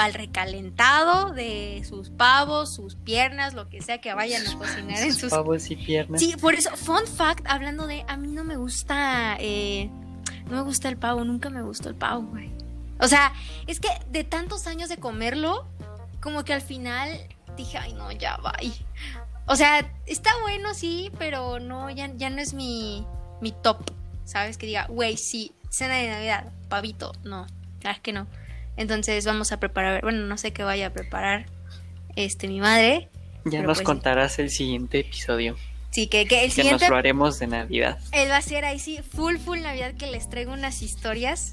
Para 0.00 0.08
el 0.08 0.14
recalentado 0.14 1.34
de 1.34 1.84
sus 1.86 2.08
pavos, 2.08 2.74
sus 2.74 2.94
piernas, 2.94 3.52
lo 3.52 3.68
que 3.68 3.82
sea 3.82 4.00
que 4.00 4.14
vayan 4.14 4.46
a 4.46 4.54
cocinar 4.58 4.96
en 4.96 5.12
Sus 5.12 5.20
sus 5.20 5.30
pavos 5.30 5.70
y 5.70 5.76
piernas. 5.76 6.22
Sí, 6.22 6.34
por 6.40 6.54
eso, 6.54 6.74
fun 6.74 7.06
fact, 7.06 7.46
hablando 7.46 7.86
de, 7.86 8.02
a 8.08 8.16
mí 8.16 8.28
no 8.28 8.42
me 8.42 8.56
gusta, 8.56 9.36
eh, 9.38 9.90
no 10.46 10.56
me 10.56 10.62
gusta 10.62 10.88
el 10.88 10.96
pavo, 10.96 11.22
nunca 11.24 11.50
me 11.50 11.60
gustó 11.60 11.90
el 11.90 11.96
pavo, 11.96 12.22
güey. 12.22 12.50
O 12.98 13.08
sea, 13.08 13.34
es 13.66 13.78
que 13.78 13.90
de 14.10 14.24
tantos 14.24 14.66
años 14.66 14.88
de 14.88 14.96
comerlo, 14.96 15.66
como 16.22 16.44
que 16.44 16.54
al 16.54 16.62
final 16.62 17.10
dije, 17.58 17.76
ay 17.76 17.92
no, 17.92 18.10
ya 18.10 18.38
va. 18.38 18.54
O 19.44 19.54
sea, 19.54 19.86
está 20.06 20.30
bueno, 20.40 20.72
sí, 20.72 21.12
pero 21.18 21.60
no, 21.60 21.90
ya, 21.90 22.10
ya 22.16 22.30
no 22.30 22.40
es 22.40 22.54
mi, 22.54 23.06
mi 23.42 23.52
top, 23.52 23.90
¿sabes? 24.24 24.56
Que 24.56 24.64
diga, 24.64 24.86
güey, 24.86 25.18
sí, 25.18 25.52
cena 25.68 25.96
de 25.96 26.08
Navidad, 26.08 26.52
pavito, 26.70 27.12
no, 27.22 27.46
claro 27.80 27.98
que 28.02 28.14
no. 28.14 28.26
Entonces 28.80 29.26
vamos 29.26 29.52
a 29.52 29.60
preparar, 29.60 30.00
bueno, 30.00 30.26
no 30.26 30.38
sé 30.38 30.54
qué 30.54 30.62
vaya 30.62 30.86
a 30.86 30.90
preparar 30.90 31.44
este 32.16 32.48
mi 32.48 32.60
madre. 32.60 33.10
ya 33.44 33.60
nos 33.60 33.76
pues 33.76 33.84
contarás 33.84 34.38
el 34.38 34.48
siguiente 34.48 35.00
episodio. 35.00 35.54
Sí, 35.90 36.06
que, 36.06 36.24
que 36.26 36.44
el 36.44 36.48
Que 36.48 36.54
siguiente 36.54 36.84
nos 36.84 36.90
lo 36.90 36.96
haremos 36.96 37.38
de 37.38 37.46
Navidad. 37.46 37.98
Él 38.12 38.30
va 38.30 38.38
a 38.38 38.42
ser 38.42 38.64
ahí 38.64 38.78
sí, 38.78 39.00
full, 39.02 39.36
full 39.36 39.60
Navidad 39.60 39.92
que 39.98 40.06
les 40.06 40.30
traigo 40.30 40.54
unas 40.54 40.80
historias 40.80 41.52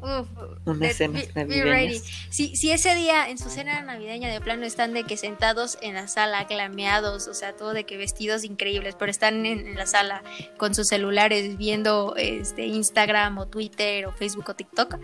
Uf, 0.00 0.28
Unas 0.66 0.96
cenas 0.96 1.34
navideñas. 1.34 2.02
Si, 2.30 2.54
si 2.54 2.70
ese 2.70 2.94
día 2.94 3.28
en 3.28 3.38
su 3.38 3.48
cena 3.50 3.80
navideña 3.82 4.30
de 4.30 4.40
plano 4.40 4.66
están 4.66 4.92
de 4.92 5.04
que 5.04 5.16
sentados 5.16 5.78
en 5.80 5.94
la 5.94 6.06
sala, 6.06 6.44
glameados, 6.44 7.28
o 7.28 7.34
sea, 7.34 7.56
todo 7.56 7.72
de 7.72 7.84
que 7.84 7.96
vestidos 7.96 8.44
increíbles, 8.44 8.94
pero 8.98 9.10
están 9.10 9.46
en, 9.46 9.66
en 9.66 9.74
la 9.74 9.86
sala 9.86 10.22
con 10.58 10.74
sus 10.74 10.88
celulares 10.88 11.56
viendo 11.56 12.14
este 12.16 12.66
Instagram 12.66 13.38
o 13.38 13.46
Twitter 13.46 14.06
o 14.06 14.12
Facebook 14.12 14.44
o 14.48 14.54
TikTok, 14.54 14.98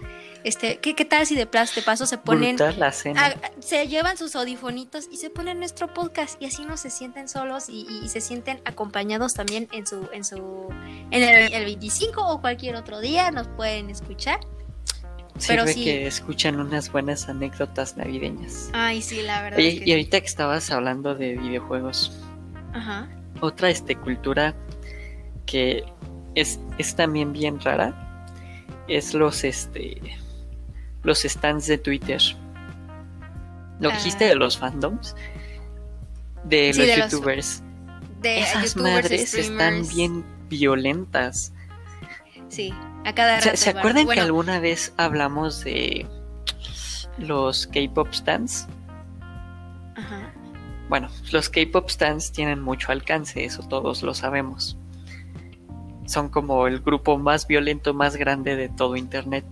este, 0.44 0.78
¿qué, 0.78 0.94
qué 0.94 1.04
tal 1.04 1.26
si 1.26 1.34
de 1.34 1.46
plazo 1.46 1.74
de 1.76 1.82
paso 1.82 2.06
se 2.06 2.18
ponen 2.18 2.56
Brutal 2.56 2.78
la 2.78 2.92
cena. 2.92 3.34
Se 3.60 3.86
llevan 3.88 4.16
sus 4.16 4.36
audifonitos 4.36 5.08
y 5.10 5.16
se 5.16 5.30
ponen 5.30 5.58
nuestro 5.58 5.92
podcast 5.92 6.40
y 6.40 6.46
así 6.46 6.64
no 6.64 6.76
se 6.76 6.90
sienten 6.90 7.28
solos 7.28 7.68
y, 7.68 7.86
y 8.02 8.08
se 8.08 8.20
sienten 8.20 8.60
acompañados 8.64 9.34
también 9.34 9.68
en 9.72 9.86
su 9.86 10.08
en 10.12 10.24
su 10.24 10.68
en 11.10 11.22
el, 11.22 11.52
el 11.52 11.64
25 11.64 12.26
o 12.26 12.40
cualquier 12.40 12.76
otro 12.76 13.00
día 13.00 13.30
nos 13.30 13.48
pueden 13.48 13.90
escuchar. 13.90 14.40
Pero 15.46 15.62
Sirve 15.66 15.72
sí. 15.74 15.84
que 15.84 16.06
escuchan 16.06 16.60
unas 16.60 16.90
buenas 16.92 17.28
anécdotas 17.28 17.96
navideñas. 17.96 18.70
Ay, 18.72 19.02
sí, 19.02 19.22
la 19.22 19.42
verdad. 19.42 19.58
Oye, 19.58 19.68
es 19.68 19.74
que 19.74 19.80
y 19.80 19.84
sí. 19.86 19.90
ahorita 19.92 20.20
que 20.20 20.26
estabas 20.26 20.70
hablando 20.70 21.14
de 21.14 21.36
videojuegos, 21.36 22.22
Ajá. 22.72 23.08
otra 23.40 23.70
este, 23.70 23.96
cultura 23.96 24.54
que 25.46 25.84
es, 26.34 26.60
es 26.78 26.94
también 26.94 27.32
bien 27.32 27.60
rara 27.60 28.26
es 28.88 29.14
los 29.14 29.44
este 29.44 30.00
los 31.02 31.20
stands 31.22 31.66
de 31.66 31.78
Twitter. 31.78 32.20
Lo 33.80 33.88
que 33.88 33.94
Ah. 33.94 33.98
dijiste 33.98 34.24
de 34.26 34.34
los 34.36 34.56
fandoms, 34.56 35.16
de 36.44 36.72
Sí, 36.72 36.78
los 36.78 36.88
de 36.88 36.96
los- 36.96 37.10
youtubers. 37.12 37.62
De 38.20 38.40
Esas 38.40 38.74
youtubers, 38.74 38.94
madres 39.02 39.34
están 39.34 39.82
bien 39.88 40.24
violentas. 40.48 41.52
Sí, 42.48 42.72
a 43.04 43.14
cada 43.14 43.40
¿Se, 43.40 43.50
rato. 43.50 43.56
se 43.56 43.70
acuerdan 43.70 44.04
bueno, 44.04 44.20
que 44.20 44.26
alguna 44.26 44.60
vez 44.60 44.92
hablamos 44.96 45.64
de 45.64 46.06
los 47.18 47.66
K-pop 47.66 48.12
stands? 48.12 48.66
Ajá. 49.96 50.32
Bueno, 50.88 51.08
los 51.30 51.48
K-pop 51.48 51.88
stands 51.88 52.32
tienen 52.32 52.60
mucho 52.60 52.92
alcance, 52.92 53.44
eso 53.44 53.62
todos 53.62 54.02
lo 54.02 54.14
sabemos. 54.14 54.76
Son 56.06 56.28
como 56.28 56.66
el 56.66 56.80
grupo 56.80 57.18
más 57.18 57.46
violento, 57.46 57.94
más 57.94 58.16
grande 58.16 58.56
de 58.56 58.68
todo 58.68 58.96
Internet. 58.96 59.44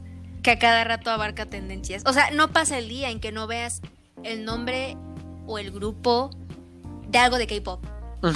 Que 0.42 0.52
a 0.52 0.58
cada 0.58 0.84
rato 0.84 1.10
abarca 1.10 1.46
tendencias. 1.46 2.02
O 2.06 2.12
sea, 2.12 2.30
no 2.30 2.48
pasa 2.48 2.78
el 2.78 2.88
día 2.88 3.10
en 3.10 3.20
que 3.20 3.32
no 3.32 3.46
veas 3.46 3.82
el 4.22 4.44
nombre 4.44 4.96
o 5.46 5.58
el 5.58 5.70
grupo 5.70 6.30
de 7.08 7.18
algo 7.18 7.38
de 7.38 7.46
K-pop. 7.46 7.84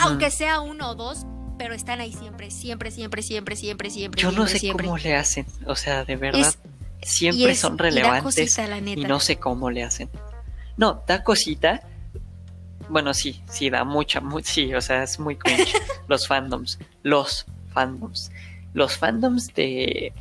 Aunque 0.00 0.30
sea 0.30 0.60
uno 0.60 0.90
o 0.90 0.94
dos, 0.94 1.26
pero 1.58 1.74
están 1.74 2.00
ahí 2.00 2.12
siempre, 2.12 2.50
siempre, 2.50 2.90
siempre, 2.90 3.22
siempre, 3.22 3.56
siempre, 3.56 3.90
siempre. 3.90 4.20
Yo 4.22 4.28
no 4.30 4.46
siempre, 4.46 4.52
sé 4.52 4.58
siempre. 4.58 4.86
cómo 4.86 4.98
le 4.98 5.14
hacen, 5.16 5.46
o 5.66 5.74
sea, 5.76 6.04
de 6.04 6.16
verdad, 6.16 6.54
Es- 7.00 7.10
siempre 7.10 7.52
es- 7.52 7.60
son 7.60 7.74
y 7.74 7.78
relevantes 7.78 8.22
cosita, 8.24 8.66
la 8.66 8.80
neta. 8.80 9.00
y 9.00 9.04
no 9.04 9.20
sé 9.20 9.36
cómo 9.36 9.70
le 9.70 9.82
hacen. 9.84 10.08
No, 10.76 11.02
da 11.06 11.22
cosita. 11.22 11.82
Bueno, 12.88 13.14
sí, 13.14 13.40
sí, 13.50 13.70
da 13.70 13.84
mucha, 13.84 14.20
mu- 14.20 14.40
sí, 14.40 14.74
o 14.74 14.80
sea, 14.80 15.02
es 15.04 15.18
muy 15.18 15.36
cringe. 15.36 15.72
los 16.08 16.26
fandoms, 16.28 16.78
los 17.02 17.46
fandoms. 17.72 18.30
Los 18.74 18.96
fandoms 18.98 19.54
de 19.54 20.12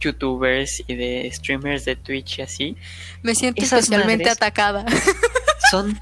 youtubers 0.00 0.82
y 0.86 0.94
de 0.94 1.28
streamers 1.32 1.84
de 1.86 1.96
Twitch 1.96 2.38
y 2.38 2.42
así 2.42 2.76
Me 3.22 3.34
siento 3.34 3.62
especialmente 3.64 4.30
atacada. 4.30 4.84
son, 5.70 5.98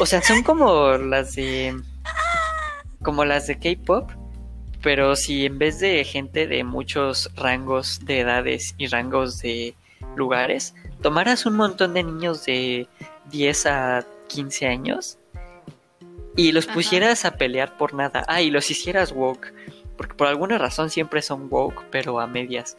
o 0.00 0.06
sea, 0.06 0.22
son 0.22 0.42
como 0.42 0.92
las 0.96 1.34
de, 1.34 1.78
como 3.04 3.24
las 3.24 3.46
de 3.46 3.58
K-pop, 3.60 4.10
pero 4.82 5.14
si 5.14 5.46
en 5.46 5.58
vez 5.58 5.78
de 5.78 6.02
gente 6.02 6.48
de 6.48 6.64
muchos 6.64 7.30
rangos 7.36 8.00
de 8.04 8.20
edades 8.20 8.74
y 8.76 8.88
rangos 8.88 9.38
de 9.38 9.76
lugares, 10.16 10.74
tomaras 11.00 11.46
un 11.46 11.54
montón 11.54 11.94
de 11.94 12.02
niños 12.02 12.44
de 12.44 12.88
10 13.30 13.66
a 13.66 14.04
15 14.28 14.66
años 14.66 15.18
y 16.36 16.50
los 16.50 16.64
Ajá. 16.66 16.74
pusieras 16.74 17.24
a 17.24 17.36
pelear 17.36 17.76
por 17.76 17.94
nada, 17.94 18.24
ah, 18.26 18.42
y 18.42 18.50
los 18.50 18.70
hicieras 18.70 19.12
woke, 19.12 19.54
porque 19.96 20.14
por 20.14 20.26
alguna 20.26 20.58
razón 20.58 20.90
siempre 20.90 21.22
son 21.22 21.46
woke, 21.48 21.84
pero 21.90 22.18
a 22.18 22.26
medias. 22.26 22.76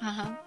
Ajá. 0.00 0.42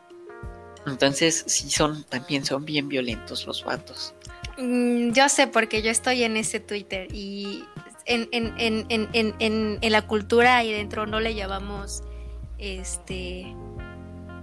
Entonces, 0.86 1.46
sí 1.48 1.70
son, 1.70 2.04
también 2.04 2.44
son 2.44 2.66
bien 2.66 2.90
violentos 2.90 3.48
los 3.48 3.64
vatos. 3.64 4.14
Mm, 4.58 5.12
yo 5.14 5.30
sé 5.30 5.48
porque 5.48 5.82
yo 5.82 5.90
estoy 5.90 6.24
en 6.24 6.36
ese 6.36 6.60
Twitter 6.60 7.08
y 7.14 7.64
en, 8.06 8.28
en, 8.32 8.54
en, 8.58 8.86
en, 8.90 9.10
en, 9.14 9.36
en- 9.40 9.78
en 9.82 9.92
la 9.92 10.02
cultura 10.04 10.58
ahí 10.58 10.72
dentro 10.72 11.06
no 11.06 11.20
le 11.20 11.36
llamamos 11.36 12.04
este 12.58 13.56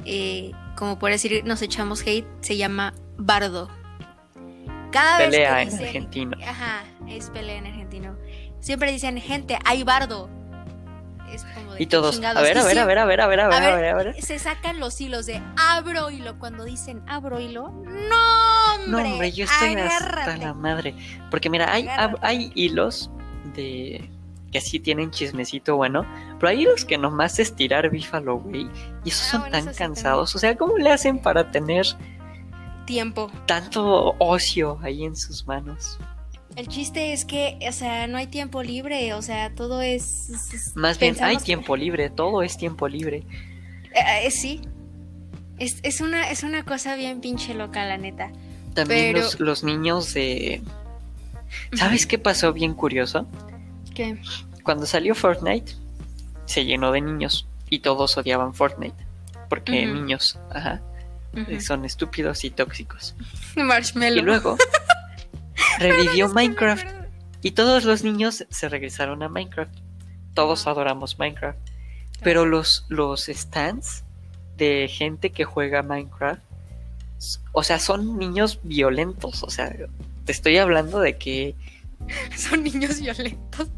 eh, 0.05 0.53
como 0.77 0.99
por 0.99 1.11
decir 1.11 1.43
nos 1.45 1.61
echamos 1.63 2.01
hate 2.03 2.27
se 2.41 2.57
llama 2.57 2.95
bardo 3.17 3.69
cada 4.91 5.19
Pelea 5.19 5.55
vez 5.57 5.63
en 5.63 5.69
que 5.71 5.85
dicen, 5.85 5.87
argentino. 5.87 6.37
ajá 6.47 6.85
es 7.09 7.31
pelea 7.31 7.57
en 7.59 7.67
argentino 7.67 8.17
siempre 8.61 8.93
dicen 8.93 9.19
gente 9.21 9.59
hay 9.65 9.83
bardo 9.85 10.29
es 11.33 11.45
como 11.55 11.75
de 11.75 11.83
Y 11.83 11.87
todos, 11.87 12.17
chingados. 12.17 12.39
a 12.39 12.43
ver, 12.43 12.59
a 12.59 12.65
ver, 12.65 12.77
a 12.79 12.85
ver, 12.87 12.99
a 12.99 13.05
ver, 13.05 13.21
a 13.21 13.27
ver, 13.29 13.41
a 13.41 13.49
ver, 13.49 13.55
a 13.65 13.77
ver, 13.77 13.87
a 13.89 13.95
ver. 13.95 14.21
se 14.23 14.39
sacan 14.41 14.81
los 14.81 15.01
hilos 15.01 15.27
de 15.27 15.41
abro 15.57 16.11
hilo 16.11 16.39
cuando 16.41 16.65
dicen 16.65 17.03
abro 17.07 17.39
hilo 17.39 17.69
no 17.85 18.75
hombre, 18.75 18.91
No, 18.91 18.99
hombre, 19.13 19.31
yo 19.31 19.45
estoy 19.45 19.75
hasta 19.77 19.97
agárrate. 20.07 20.39
la 20.45 20.55
madre. 20.55 20.95
Porque 21.31 21.49
mira, 21.49 21.73
hay, 21.73 21.87
hay 22.23 22.51
hilos 22.57 23.11
de 23.55 24.09
que 24.53 24.61
sí 24.61 24.81
tienen 24.81 25.11
chismecito 25.13 25.77
bueno, 25.77 26.05
pero 26.39 26.49
hay 26.51 26.63
hilos 26.63 26.85
que 26.85 26.99
nomás 26.99 27.39
es 27.39 27.55
tirar 27.55 27.89
bífalo, 27.91 28.39
güey. 28.39 28.69
Y 29.05 29.11
esos 29.11 29.27
Ah, 29.29 29.31
son 29.31 29.41
bueno, 29.43 29.53
tan 29.53 29.61
eso 29.63 29.73
sí 29.73 29.79
cansados. 29.79 30.35
O 30.35 30.39
sea, 30.39 30.57
¿cómo 30.57 30.77
le 30.79 30.91
hacen 30.91 31.21
para 31.21 31.51
tener 31.53 31.87
tiempo 32.87 33.31
tanto 33.47 34.17
ocio 34.19 34.79
ahí 34.83 35.05
en 35.05 35.15
sus 35.17 35.47
manos? 35.47 35.99
El 36.57 36.67
chiste 36.67 37.13
es 37.13 37.25
que, 37.25 37.59
o 37.69 37.73
sea, 37.73 38.09
no 38.09 38.19
hay 38.19 38.27
tiempo 38.27 38.61
libre, 38.65 39.15
o 39.15 39.23
sea, 39.23 39.55
todo 39.55 39.83
es... 39.83 40.73
Más 40.75 40.99
bien, 40.99 41.17
hay 41.23 41.37
tiempo 41.37 41.77
libre, 41.77 42.11
todo 42.11 42.43
es 42.43 42.57
tiempo 42.57 42.89
libre. 42.89 43.19
Eh, 43.95 44.27
eh, 44.27 44.31
sí. 44.33 44.61
Es, 45.61 45.79
es 45.85 46.01
una, 46.01 46.29
es 46.29 46.43
una 46.43 46.65
cosa 46.65 46.97
bien 46.97 47.21
pinche 47.21 47.55
loca, 47.55 47.85
la 47.85 47.99
neta. 47.99 48.33
También 48.75 49.13
Pero- 49.13 49.25
los, 49.27 49.39
los 49.39 49.63
niños 49.63 50.13
de... 50.13 50.61
¿Sabes 51.75 52.07
qué 52.07 52.19
pasó 52.19 52.53
bien 52.53 52.75
curioso? 52.75 53.27
¿Qué? 53.95 54.21
Cuando 54.63 54.87
salió 54.87 55.15
Fortnite, 55.15 55.73
se 56.47 56.65
llenó 56.65 56.93
de 56.93 57.01
niños 57.01 57.49
y 57.69 57.81
todos 57.81 58.17
odiaban 58.17 58.55
Fortnite. 58.55 59.07
Porque 59.49 59.87
niños, 59.87 60.39
ajá, 60.51 60.81
son 61.61 61.85
estúpidos 61.85 62.45
y 62.45 62.51
tóxicos. 62.51 63.15
Marshmallow. 63.57 64.19
Y 64.19 64.23
luego 64.23 64.57
revivió 65.79 66.29
Minecraft 66.29 66.87
y 67.43 67.53
todos 67.53 67.85
los 67.85 68.05
niños 68.05 68.47
se 68.49 68.69
regresaron 68.69 69.23
a 69.23 69.29
Minecraft. 69.29 69.75
Todos 70.35 70.67
adoramos 70.67 71.19
Minecraft. 71.19 71.59
Pero 72.23 72.45
los, 72.45 72.85
los 72.89 73.27
stands 73.27 74.05
de 74.57 74.89
gente 74.89 75.31
que 75.31 75.45
juega 75.45 75.83
Minecraft, 75.83 76.43
o 77.53 77.63
sea, 77.63 77.79
son 77.79 78.19
niños 78.19 78.61
violentos. 78.63 79.43
O 79.43 79.51
sea, 79.51 79.75
te 80.31 80.37
estoy 80.37 80.59
hablando 80.59 81.01
de 81.01 81.19
que 81.19 81.57
Son 82.37 82.63
niños 82.63 83.01
violentos. 83.01 83.69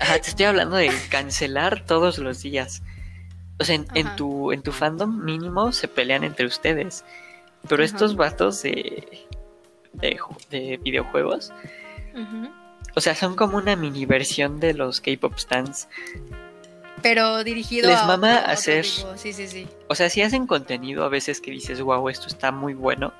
Ajá, 0.00 0.18
te 0.20 0.28
estoy 0.30 0.46
hablando 0.46 0.74
de 0.74 0.90
cancelar 1.08 1.84
todos 1.86 2.18
los 2.18 2.42
días. 2.42 2.82
O 3.60 3.64
sea, 3.64 3.76
en, 3.94 4.16
tu, 4.16 4.50
en 4.50 4.62
tu 4.62 4.72
fandom 4.72 5.24
mínimo 5.24 5.70
se 5.70 5.86
pelean 5.86 6.24
entre 6.24 6.46
ustedes. 6.46 7.04
Pero 7.68 7.76
Ajá. 7.84 7.84
estos 7.84 8.16
vatos 8.16 8.60
de, 8.62 9.24
de, 9.92 10.18
ju- 10.18 10.48
de 10.50 10.78
videojuegos, 10.82 11.52
o 12.96 13.00
sea, 13.00 13.14
son 13.14 13.36
como 13.36 13.56
una 13.56 13.76
mini 13.76 14.04
versión 14.04 14.58
de 14.58 14.74
los 14.74 15.00
K-pop 15.00 15.38
stands. 15.38 15.88
Pero 17.02 17.44
dirigido 17.44 17.88
Les 17.88 17.98
a 17.98 18.06
mama 18.06 18.30
otro- 18.30 18.40
otro 18.42 18.52
hacer- 18.52 18.84
tipo. 18.84 19.16
Sí, 19.16 19.32
sí, 19.32 19.46
sí. 19.46 19.68
O 19.88 19.94
sea, 19.94 20.10
si 20.10 20.22
hacen 20.22 20.46
contenido 20.48 21.04
a 21.04 21.08
veces 21.08 21.40
que 21.40 21.52
dices, 21.52 21.80
wow, 21.80 22.08
esto 22.08 22.26
está 22.26 22.50
muy 22.50 22.74
bueno. 22.74 23.12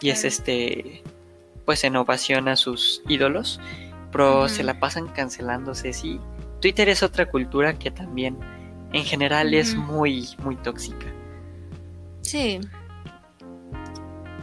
Y 0.00 0.10
es 0.10 0.24
este, 0.24 1.02
pues 1.72 1.84
en 1.84 1.96
ovación 1.96 2.48
a 2.48 2.56
sus 2.56 3.00
ídolos. 3.08 3.58
Pero 4.10 4.46
se 4.50 4.62
la 4.62 4.78
pasan 4.78 5.08
cancelándose, 5.08 5.94
sí. 5.94 6.20
Twitter 6.60 6.90
es 6.90 7.02
otra 7.02 7.30
cultura 7.30 7.78
que 7.78 7.90
también, 7.90 8.36
en 8.92 9.04
general, 9.06 9.54
es 9.54 9.74
muy, 9.74 10.28
muy 10.42 10.56
tóxica. 10.56 11.06
Sí. 12.20 12.60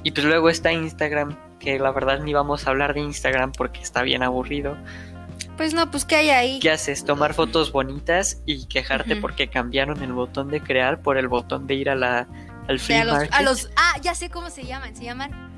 Y 0.02 0.10
pues 0.10 0.26
luego 0.26 0.50
está 0.50 0.74
Instagram, 0.74 1.38
que 1.60 1.78
la 1.78 1.92
verdad 1.92 2.20
ni 2.24 2.34
vamos 2.34 2.65
a 2.65 2.72
hablar 2.72 2.96
de 2.96 3.02
Instagram 3.02 3.52
porque 3.52 3.80
está 3.82 4.02
bien 4.02 4.24
aburrido. 4.24 4.76
Pues 5.56 5.76
no, 5.76 5.92
pues 5.92 6.04
¿qué 6.06 6.15
hay 6.15 6.30
ahí? 6.32 6.60
¿Qué 6.60 6.72
haces? 6.72 7.06
Tomar 7.06 7.36
fotos 7.36 7.72
bonitas 7.72 8.42
y 8.48 8.65
quejarte 8.65 9.18
porque 9.18 9.50
cambiaron 9.50 10.02
el 10.02 10.13
botón 10.13 10.48
de 10.50 10.62
crear 10.62 11.04
por 11.04 11.20
el 11.20 11.28
botón 11.28 11.68
de 11.68 11.76
ir 11.76 11.92
a 11.92 11.96
la, 11.96 12.28
al 12.68 12.80
a, 12.89 13.04
los, 13.04 13.13
market. 13.13 13.34
a 13.34 13.42
los- 13.44 13.70
Ah, 13.76 14.00
ya 14.02 14.15
sé 14.15 14.32
cómo 14.32 14.50
se 14.50 14.63
llaman. 14.65 14.96
Se 14.96 15.04
llaman 15.04 15.49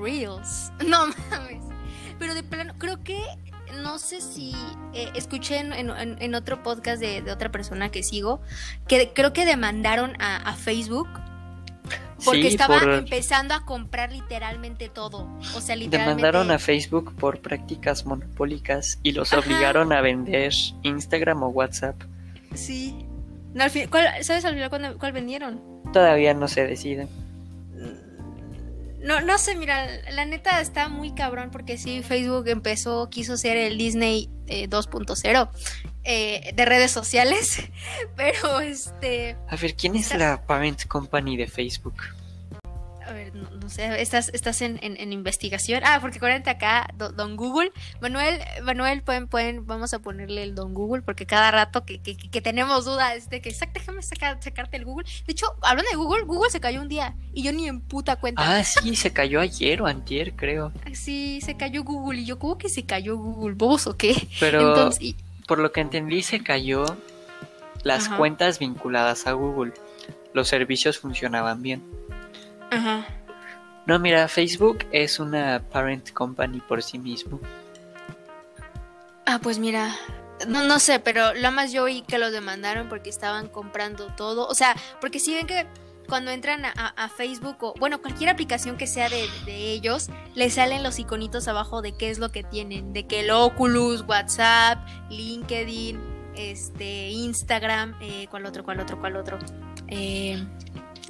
Reels. 0.00 0.72
No 0.86 1.06
mames. 1.30 1.64
Pero 2.18 2.34
de 2.34 2.42
plano, 2.42 2.74
creo 2.78 3.02
que. 3.02 3.22
No 3.82 3.98
sé 3.98 4.22
si 4.22 4.54
eh, 4.94 5.10
escuché 5.14 5.58
en, 5.58 5.72
en- 5.74 5.90
en- 5.90 6.16
en 6.22 6.34
otro 6.34 6.62
podcast 6.62 7.00
de, 7.00 7.20
de 7.20 7.30
otra 7.30 7.50
persona 7.52 7.90
que 7.90 8.02
sigo 8.02 8.40
que 8.88 9.12
creo 9.12 9.34
que 9.34 9.44
demandaron 9.44 10.20
a, 10.22 10.36
a 10.38 10.54
Facebook 10.54 11.06
Porque 12.24 12.42
Sí, 12.42 12.46
estaba 12.48 12.80
por- 12.80 12.92
empezando 12.94 13.52
a 13.54 13.66
comprar 13.66 14.10
literalmente 14.10 14.88
todo. 14.88 15.28
O 15.54 15.60
sea, 15.60 15.76
literalmente. 15.76 15.98
Demandaron 15.98 16.50
a 16.50 16.58
Facebook 16.58 17.14
por 17.16 17.40
prácticas 17.42 18.06
monopólicas 18.06 18.98
y 19.02 19.12
los 19.12 19.32
Ajá. 19.34 19.42
obligaron 19.42 19.92
a 19.92 20.00
vender 20.00 20.50
Instagram 20.82 21.42
o 21.42 21.48
WhatsApp. 21.48 22.00
Sí. 22.54 23.04
No, 23.52 23.64
al 23.64 23.70
fin- 23.70 23.88
¿cuál- 23.90 24.24
¿Sabes 24.24 24.46
al 24.46 24.54
final 24.54 24.96
cuál 24.98 25.12
vendieron? 25.12 25.60
Todavía 25.92 26.32
no 26.32 26.48
se 26.48 26.66
deciden. 26.66 27.08
No, 29.00 29.20
no 29.20 29.38
sé, 29.38 29.54
mira, 29.54 29.86
la 30.10 30.24
neta 30.24 30.60
está 30.60 30.88
muy 30.88 31.14
cabrón 31.14 31.50
porque 31.50 31.78
sí, 31.78 32.02
Facebook 32.02 32.48
empezó, 32.48 33.08
quiso 33.10 33.36
ser 33.36 33.56
el 33.56 33.78
Disney 33.78 34.28
eh, 34.48 34.68
2.0 34.68 35.50
eh, 36.04 36.52
de 36.54 36.64
redes 36.64 36.90
sociales, 36.90 37.62
pero 38.16 38.60
este, 38.60 39.36
A 39.48 39.56
ver, 39.56 39.74
¿quién 39.74 39.94
es 39.94 40.14
la 40.14 40.44
parent 40.46 40.86
company 40.86 41.36
de 41.36 41.46
Facebook? 41.46 41.96
A 43.08 43.12
ver, 43.12 43.34
no, 43.34 43.48
no 43.50 43.68
sé, 43.70 44.00
estás, 44.02 44.30
estás 44.34 44.60
en, 44.62 44.78
en- 44.82 44.96
en 45.00 45.12
investigación. 45.12 45.82
Ah, 45.84 45.98
porque 46.00 46.18
acuérdate 46.18 46.50
acá, 46.50 46.88
do- 46.94 47.10
Don 47.10 47.36
Google, 47.36 47.72
Manuel, 48.00 48.40
Manuel, 48.62 49.02
pueden, 49.02 49.28
pueden, 49.28 49.66
vamos 49.66 49.94
a 49.94 49.98
ponerle 50.00 50.42
el 50.42 50.54
Don 50.54 50.74
Google 50.74 51.02
porque 51.02 51.24
cada 51.26 51.50
rato 51.50 51.84
que, 51.84 52.00
que, 52.00 52.16
que 52.16 52.40
tenemos 52.42 52.84
dudas 52.84 53.30
de 53.30 53.40
que, 53.40 53.50
"Sac- 53.50 53.72
déjame 53.72 54.02
sacar, 54.02 54.38
sacarte 54.42 54.76
el 54.76 54.84
Google. 54.84 55.06
De 55.26 55.32
hecho, 55.32 55.46
hablando 55.62 55.90
de 55.90 55.96
Google, 55.96 56.24
Google 56.24 56.50
se 56.50 56.60
cayó 56.60 56.80
un 56.82 56.88
día 56.88 57.14
y 57.32 57.42
yo 57.42 57.52
ni 57.52 57.66
en 57.66 57.80
puta 57.80 58.16
cuenta. 58.16 58.42
Ah, 58.58 58.62
sí, 58.64 58.94
se 58.96 59.12
cayó 59.12 59.40
ayer 59.40 59.80
o 59.82 59.86
antier, 59.86 60.34
creo. 60.34 60.72
Sí, 60.92 61.40
se 61.42 61.56
cayó 61.56 61.84
Google. 61.84 62.20
Y 62.20 62.24
yo, 62.26 62.38
¿cómo 62.38 62.58
que 62.58 62.68
se 62.68 62.84
cayó 62.84 63.16
Google? 63.16 63.54
¿Bobos 63.54 63.86
o 63.86 63.96
qué? 63.96 64.28
Pero 64.40 64.60
Entonces, 64.68 65.02
y- 65.02 65.16
por 65.46 65.58
lo 65.58 65.72
que 65.72 65.80
entendí, 65.80 66.22
se 66.22 66.42
cayó 66.42 66.84
las 67.84 68.06
Ajá. 68.08 68.16
cuentas 68.18 68.58
vinculadas 68.58 69.26
a 69.26 69.32
Google. 69.32 69.72
Los 70.34 70.48
servicios 70.48 70.98
funcionaban 70.98 71.62
bien. 71.62 71.82
Ajá. 72.70 73.06
No, 73.86 73.98
mira, 73.98 74.28
Facebook 74.28 74.86
es 74.92 75.18
una 75.18 75.62
parent 75.70 76.12
company 76.12 76.60
por 76.60 76.82
sí 76.82 76.98
mismo. 76.98 77.40
Ah, 79.24 79.38
pues 79.42 79.58
mira. 79.58 79.94
No, 80.46 80.62
no 80.62 80.78
sé, 80.78 81.00
pero 81.00 81.34
lo 81.34 81.50
más 81.50 81.72
yo 81.72 81.84
oí 81.84 82.02
que 82.02 82.18
los 82.18 82.30
demandaron 82.30 82.88
porque 82.88 83.10
estaban 83.10 83.48
comprando 83.48 84.08
todo. 84.16 84.46
O 84.46 84.54
sea, 84.54 84.76
porque 85.00 85.18
si 85.18 85.34
ven 85.34 85.46
que 85.46 85.66
cuando 86.08 86.30
entran 86.30 86.62
a 86.64 87.08
Facebook 87.08 87.56
o, 87.60 87.74
bueno, 87.78 88.00
cualquier 88.00 88.30
aplicación 88.30 88.76
que 88.76 88.86
sea 88.86 89.08
de, 89.08 89.26
de 89.44 89.72
ellos, 89.72 90.08
les 90.34 90.54
salen 90.54 90.82
los 90.82 90.98
iconitos 90.98 91.48
abajo 91.48 91.82
de 91.82 91.92
qué 91.92 92.10
es 92.10 92.18
lo 92.18 92.30
que 92.30 92.42
tienen. 92.42 92.92
De 92.92 93.06
que 93.06 93.20
el 93.20 93.30
Oculus, 93.30 94.02
WhatsApp, 94.06 94.78
LinkedIn, 95.10 95.98
este, 96.38 97.08
Instagram, 97.08 97.96
eh, 98.00 98.26
¿cuál 98.30 98.46
otro, 98.46 98.64
cuál 98.64 98.80
otro, 98.80 98.98
cuál 99.00 99.16
otro? 99.16 99.38
Eh, 99.88 100.42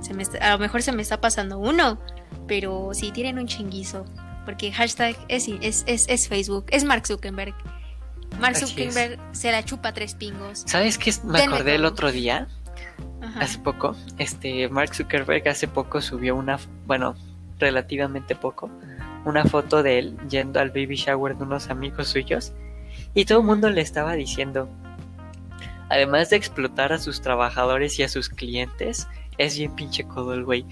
se 0.01 0.15
me 0.15 0.23
está- 0.23 0.39
a 0.39 0.53
lo 0.53 0.59
mejor 0.59 0.83
se 0.83 0.93
me 0.93 1.03
está 1.03 1.21
pasando 1.21 1.59
uno, 1.59 1.99
pero 2.47 2.91
sí 2.93 3.11
tienen 3.13 3.39
un 3.39 3.47
chinguizo. 3.47 4.05
Porque 4.45 4.73
hashtag 4.73 5.15
es, 5.29 5.47
es, 5.61 5.85
es, 5.87 6.07
es 6.09 6.29
Facebook, 6.29 6.67
es 6.71 6.85
Mark 6.85 7.07
Zuckerberg. 7.07 7.55
Mark 8.41 8.57
Así 8.57 8.65
es. 8.65 8.71
Zuckerberg 8.71 9.19
se 9.33 9.53
la 9.53 9.63
chupa 9.65 9.93
tres 9.93 10.15
pingos. 10.15 10.63
¿Sabes 10.67 10.97
qué? 10.99 11.13
Me 11.25 11.43
acordé 11.43 11.75
el 11.75 11.85
otro 11.85 12.11
día, 12.13 12.49
Ajá. 13.23 13.41
hace 13.41 13.59
poco. 13.59 13.95
Este, 14.17 14.69
Mark 14.69 14.95
Zuckerberg 14.95 15.47
hace 15.49 15.69
poco 15.69 16.01
subió 16.01 16.35
una, 16.37 16.59
bueno, 16.87 17.15
relativamente 17.59 18.35
poco, 18.37 18.71
una 19.25 19.45
foto 19.45 19.83
de 19.83 19.99
él 19.99 20.17
yendo 20.31 20.61
al 20.61 20.71
baby 20.71 20.95
shower 20.97 21.37
de 21.37 21.43
unos 21.45 21.69
amigos 21.69 22.09
suyos. 22.09 22.53
Y 23.15 23.25
todo 23.27 23.41
el 23.41 23.45
mundo 23.45 23.69
le 23.69 23.81
estaba 23.83 24.15
diciendo, 24.15 24.69
además 25.91 26.31
de 26.31 26.37
explotar 26.37 26.93
a 26.93 26.99
sus 26.99 27.21
trabajadores 27.21 27.99
y 27.99 28.03
a 28.03 28.09
sus 28.09 28.29
clientes, 28.29 29.09
es 29.39 29.57
bien 29.57 29.75
pinche 29.75 30.05
codo 30.05 30.35
el 30.35 30.45
güey. 30.45 30.65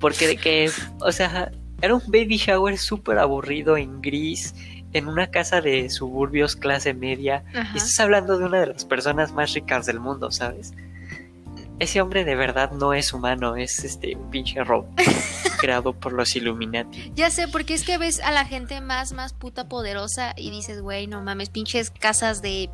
Porque 0.00 0.26
de 0.26 0.36
que, 0.36 0.70
o 1.00 1.12
sea, 1.12 1.50
era 1.80 1.94
un 1.94 2.02
baby 2.06 2.36
shower 2.36 2.78
súper 2.78 3.18
aburrido 3.18 3.76
en 3.76 4.00
gris, 4.00 4.54
en 4.92 5.08
una 5.08 5.28
casa 5.28 5.60
de 5.60 5.90
suburbios 5.90 6.56
clase 6.56 6.94
media. 6.94 7.44
Ajá. 7.54 7.70
Y 7.74 7.78
estás 7.78 8.00
hablando 8.00 8.38
de 8.38 8.44
una 8.44 8.60
de 8.60 8.66
las 8.66 8.84
personas 8.84 9.32
más 9.32 9.54
ricas 9.54 9.86
del 9.86 10.00
mundo, 10.00 10.30
¿sabes? 10.30 10.72
Ese 11.78 12.00
hombre 12.00 12.24
de 12.24 12.34
verdad 12.34 12.72
no 12.72 12.92
es 12.92 13.12
humano, 13.12 13.54
es 13.54 13.84
este 13.84 14.16
un 14.16 14.30
pinche 14.30 14.64
robot 14.64 14.88
creado 15.60 15.92
por 15.92 16.12
los 16.12 16.34
Illuminati. 16.34 17.12
Ya 17.14 17.30
sé, 17.30 17.46
porque 17.46 17.74
es 17.74 17.84
que 17.84 17.98
ves 17.98 18.20
a 18.20 18.32
la 18.32 18.44
gente 18.44 18.80
más, 18.80 19.12
más 19.12 19.32
puta 19.32 19.68
poderosa 19.68 20.34
y 20.36 20.50
dices, 20.50 20.80
güey, 20.80 21.06
no 21.06 21.22
mames, 21.22 21.50
pinches 21.50 21.90
casas 21.90 22.42
de 22.42 22.68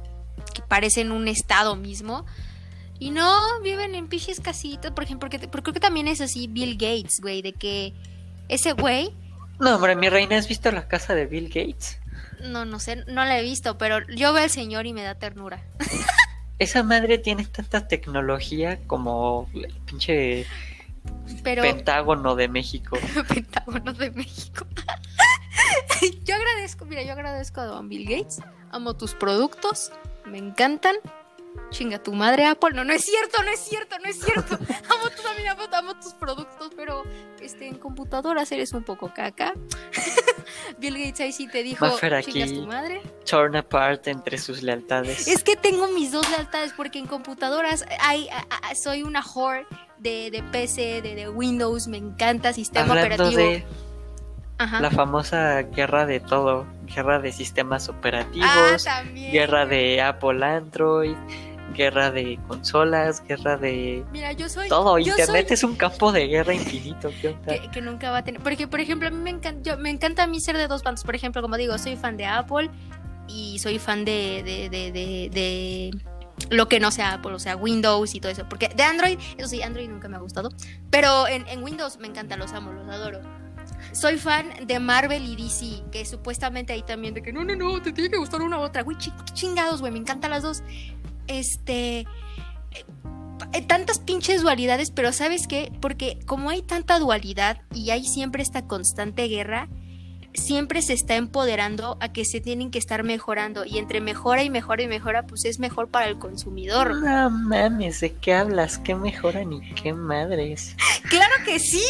que 0.54 0.62
parecen 0.62 1.12
un 1.12 1.28
estado 1.28 1.76
mismo. 1.76 2.24
Y 2.98 3.10
no, 3.10 3.60
viven 3.62 3.94
en 3.94 4.08
pinches 4.08 4.40
casitas, 4.40 4.92
por 4.92 5.04
ejemplo, 5.04 5.28
porque, 5.28 5.48
porque 5.48 5.62
creo 5.62 5.74
que 5.74 5.80
también 5.80 6.08
es 6.08 6.20
así 6.20 6.46
Bill 6.46 6.74
Gates, 6.74 7.20
güey, 7.20 7.42
de 7.42 7.52
que 7.52 7.92
ese 8.48 8.72
güey, 8.72 9.12
No, 9.58 9.76
hombre, 9.76 9.96
mi 9.96 10.08
reina, 10.08 10.36
¿has 10.36 10.48
visto 10.48 10.70
la 10.70 10.86
casa 10.86 11.14
de 11.14 11.26
Bill 11.26 11.48
Gates? 11.48 11.98
no, 12.44 12.64
no 12.64 12.78
sé, 12.78 13.04
no 13.06 13.24
la 13.24 13.38
he 13.38 13.42
visto, 13.42 13.78
pero 13.78 14.06
yo 14.08 14.32
veo 14.32 14.44
al 14.44 14.50
señor 14.50 14.86
y 14.86 14.92
me 14.92 15.02
da 15.02 15.14
ternura. 15.14 15.62
Esa 16.58 16.82
madre 16.82 17.18
tiene 17.18 17.44
tanta 17.46 17.88
tecnología 17.88 18.78
como 18.86 19.48
el 19.54 19.74
pinche 19.86 20.46
Pero 21.42 21.62
Pentágono 21.62 22.36
de 22.36 22.48
México. 22.48 22.96
Pentágono 23.28 23.92
de 23.92 24.10
México. 24.12 24.66
yo 26.24 26.34
agradezco, 26.34 26.84
mira, 26.84 27.02
yo 27.02 27.12
agradezco 27.12 27.60
a 27.60 27.64
Don 27.64 27.88
Bill 27.88 28.08
Gates. 28.08 28.40
Amo 28.70 28.94
tus 28.94 29.14
productos, 29.14 29.90
me 30.26 30.38
encantan. 30.38 30.96
Chinga 31.70 32.02
tu 32.02 32.12
madre, 32.12 32.46
Apple. 32.46 32.70
No, 32.74 32.84
no 32.84 32.92
es 32.92 33.04
cierto, 33.04 33.42
no 33.42 33.50
es 33.50 33.60
cierto, 33.60 33.96
no 33.98 34.08
es 34.08 34.20
cierto. 34.20 34.54
amo 34.90 35.10
tu 35.16 35.22
también 35.22 35.48
amo, 35.48 35.94
tus 36.00 36.12
productos, 36.14 36.70
pero 36.76 37.02
este, 37.40 37.66
en 37.66 37.78
computadoras 37.78 38.50
eres 38.52 38.72
un 38.72 38.84
poco 38.84 39.12
caca. 39.12 39.54
Bill 40.78 40.98
Gates 40.98 41.20
ahí 41.20 41.32
sí 41.32 41.48
te 41.48 41.62
dijo, 41.62 41.86
chingas 42.22 42.52
tu 42.52 42.66
madre. 42.66 43.02
Torn 43.28 43.56
apart 43.56 44.06
entre 44.08 44.38
sus 44.38 44.62
lealtades. 44.62 45.26
Es 45.26 45.42
que 45.42 45.56
tengo 45.56 45.88
mis 45.88 46.12
dos 46.12 46.28
lealtades 46.30 46.72
porque 46.76 46.98
en 46.98 47.06
computadoras 47.06 47.84
hay, 48.00 48.28
a- 48.28 48.46
a- 48.70 48.74
soy 48.74 49.02
una 49.02 49.22
whore 49.34 49.66
de, 49.98 50.30
de 50.30 50.42
PC, 50.42 51.02
de, 51.02 51.14
de 51.14 51.28
Windows, 51.28 51.86
me 51.88 51.96
encanta 51.96 52.52
sistema 52.52 52.92
Hablando 52.92 53.14
operativo. 53.24 53.40
de 53.42 53.64
Ajá. 54.58 54.80
la 54.80 54.90
famosa 54.90 55.62
guerra 55.62 56.06
de 56.06 56.20
todo, 56.20 56.64
guerra 56.86 57.18
de 57.18 57.32
sistemas 57.32 57.88
operativos, 57.88 58.48
Ah, 58.86 59.02
guerra 59.14 59.66
de 59.66 60.00
Apple 60.00 60.44
Android, 60.44 61.16
guerra 61.74 62.10
de 62.12 62.38
consolas, 62.46 63.22
guerra 63.26 63.56
de 63.56 64.04
Mira, 64.12 64.30
yo 64.32 64.48
soy. 64.48 64.68
todo. 64.68 64.98
yo 64.98 65.10
Internet 65.12 65.48
soy- 65.48 65.54
es 65.54 65.64
un 65.64 65.74
campo 65.74 66.12
de 66.12 66.28
guerra 66.28 66.54
infinito. 66.54 67.10
¿qué 67.20 67.28
onda? 67.28 67.52
Que, 67.60 67.68
que 67.70 67.80
nunca 67.80 68.10
va 68.12 68.18
a 68.18 68.24
tener. 68.24 68.40
Porque, 68.42 68.68
por 68.68 68.80
ejemplo, 68.80 69.08
a 69.08 69.10
mí 69.10 69.18
me 69.18 69.30
encanta, 69.30 69.60
yo, 69.62 69.76
me 69.78 69.90
encanta 69.90 70.22
a 70.22 70.26
mí 70.28 70.38
ser 70.40 70.56
de 70.56 70.68
dos 70.68 70.82
bandos. 70.84 71.02
Por 71.02 71.16
ejemplo, 71.16 71.42
como 71.42 71.56
digo, 71.56 71.76
soy 71.78 71.96
fan 71.96 72.16
de 72.16 72.26
Apple 72.26 72.70
y 73.26 73.58
soy 73.58 73.78
fan 73.80 74.04
de, 74.04 74.42
de, 74.44 74.68
de, 74.68 74.92
de, 74.92 75.30
de 75.32 75.90
lo 76.50 76.68
que 76.68 76.78
no 76.78 76.90
sea 76.92 77.14
Apple, 77.14 77.32
o 77.32 77.38
sea, 77.40 77.56
Windows 77.56 78.14
y 78.14 78.20
todo 78.20 78.30
eso. 78.30 78.44
Porque 78.48 78.68
de 78.68 78.82
Android, 78.84 79.18
eso 79.36 79.48
sí, 79.48 79.62
Android 79.62 79.88
nunca 79.88 80.06
me 80.08 80.16
ha 80.16 80.20
gustado. 80.20 80.50
Pero 80.90 81.26
en, 81.26 81.44
en 81.48 81.62
Windows 81.64 81.98
me 81.98 82.06
encanta, 82.06 82.36
los 82.36 82.52
amo, 82.52 82.72
los 82.72 82.88
adoro. 82.88 83.20
Soy 83.94 84.18
fan 84.18 84.48
de 84.66 84.78
Marvel 84.80 85.24
y 85.26 85.36
DC, 85.36 85.82
que 85.92 86.04
supuestamente 86.04 86.72
ahí 86.72 86.82
también 86.82 87.14
de 87.14 87.22
que 87.22 87.32
no, 87.32 87.44
no, 87.44 87.54
no, 87.56 87.80
te 87.80 87.92
tiene 87.92 88.10
que 88.10 88.18
gustar 88.18 88.42
una 88.42 88.58
u 88.58 88.62
otra. 88.62 88.82
Güey, 88.82 88.98
chi- 88.98 89.12
chingados, 89.32 89.80
güey, 89.80 89.92
me 89.92 89.98
encantan 89.98 90.30
las 90.32 90.42
dos. 90.42 90.62
Este. 91.26 92.00
eh, 93.52 93.62
tantas 93.66 93.98
pinches 94.00 94.42
dualidades, 94.42 94.90
pero 94.90 95.12
¿sabes 95.12 95.46
qué? 95.46 95.72
Porque 95.80 96.18
como 96.26 96.50
hay 96.50 96.62
tanta 96.62 96.98
dualidad 96.98 97.62
y 97.72 97.90
hay 97.90 98.04
siempre 98.04 98.42
esta 98.42 98.66
constante 98.66 99.28
guerra, 99.28 99.68
siempre 100.34 100.82
se 100.82 100.92
está 100.92 101.14
empoderando 101.14 101.96
a 102.00 102.12
que 102.12 102.24
se 102.24 102.40
tienen 102.40 102.72
que 102.72 102.78
estar 102.80 103.04
mejorando 103.04 103.64
y 103.64 103.78
entre 103.78 104.00
mejora 104.00 104.42
y 104.42 104.50
mejora 104.50 104.82
y 104.82 104.88
mejora, 104.88 105.24
pues 105.26 105.44
es 105.44 105.60
mejor 105.60 105.88
para 105.88 106.06
el 106.08 106.18
consumidor. 106.18 106.96
No 107.00 107.30
mames, 107.30 108.00
¿de 108.00 108.12
qué 108.14 108.34
hablas? 108.34 108.78
¿Qué 108.78 108.94
mejora 108.96 109.44
ni 109.44 109.60
qué 109.74 109.92
madres? 109.92 110.74
Claro 111.08 111.34
que 111.44 111.58
sí, 111.60 111.84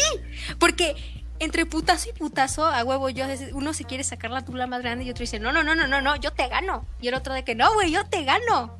porque 0.59 0.93
entre 1.39 1.65
putazo 1.65 2.09
y 2.09 2.13
putazo, 2.13 2.65
a 2.65 2.83
huevo, 2.83 3.09
yo 3.09 3.25
uno 3.53 3.73
se 3.73 3.83
quiere 3.83 4.03
sacar 4.03 4.31
la 4.31 4.43
tula 4.43 4.67
más 4.67 4.81
grande 4.81 5.03
y 5.03 5.09
otro 5.09 5.21
dice, 5.21 5.39
no, 5.39 5.51
no, 5.51 5.63
no, 5.63 5.75
no, 5.75 5.87
no, 5.87 6.01
no, 6.01 6.15
yo 6.15 6.31
te 6.31 6.47
gano. 6.47 6.85
Y 7.01 7.09
el 7.09 7.13
otro 7.13 7.33
de 7.33 7.43
que 7.43 7.55
no, 7.55 7.73
güey, 7.73 7.91
yo 7.91 8.05
te 8.05 8.23
gano. 8.23 8.77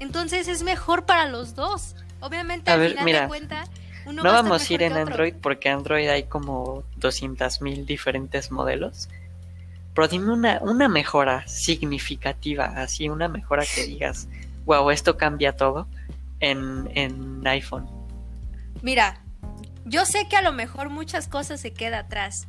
Entonces 0.00 0.48
es 0.48 0.62
mejor 0.62 1.06
para 1.06 1.26
los 1.26 1.54
dos. 1.54 1.94
Obviamente 2.20 2.70
A 2.70 2.74
al 2.74 2.80
ver, 2.80 2.90
final 2.90 3.04
mira, 3.04 3.20
de 3.22 3.28
cuenta, 3.28 3.64
uno 4.06 4.22
No 4.22 4.30
va 4.30 4.42
vamos 4.42 4.68
a 4.68 4.72
ir 4.72 4.82
en. 4.82 4.94
Android 4.94 5.34
porque 5.40 5.68
Android 5.68 6.08
hay 6.08 6.24
como 6.24 6.82
200.000 6.98 7.84
diferentes 7.84 8.50
modelos. 8.50 9.08
Pero 9.94 10.08
dime 10.08 10.32
una, 10.32 10.58
una 10.62 10.88
mejora 10.88 11.46
significativa, 11.46 12.64
así 12.64 13.08
una 13.08 13.28
mejora 13.28 13.64
que 13.72 13.84
digas, 13.84 14.26
wow, 14.64 14.90
esto 14.90 15.16
cambia 15.16 15.54
todo 15.54 15.86
en, 16.40 16.90
en 16.94 17.46
iPhone. 17.46 17.86
Mira, 18.80 19.21
yo 19.84 20.04
sé 20.06 20.28
que 20.28 20.36
a 20.36 20.42
lo 20.42 20.52
mejor 20.52 20.88
muchas 20.90 21.28
cosas 21.28 21.60
se 21.60 21.72
queda 21.72 22.00
atrás. 22.00 22.46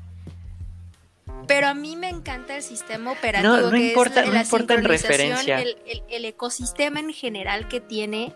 Pero 1.47 1.67
a 1.67 1.73
mí 1.73 1.95
me 1.95 2.09
encanta 2.09 2.55
el 2.55 2.63
sistema 2.63 3.11
operativo. 3.11 3.53
No, 3.55 3.61
no 3.63 3.71
que 3.71 3.87
importa- 3.89 4.21
es 4.21 4.27
no 4.27 4.33
la 4.33 4.41
importa 4.43 4.73
en 4.75 4.83
referencia. 4.85 5.59
El, 5.59 5.77
el- 5.85 6.03
el 6.09 6.25
ecosistema 6.25 6.99
en 6.99 7.11
general 7.13 7.67
que 7.67 7.81
tiene. 7.81 8.33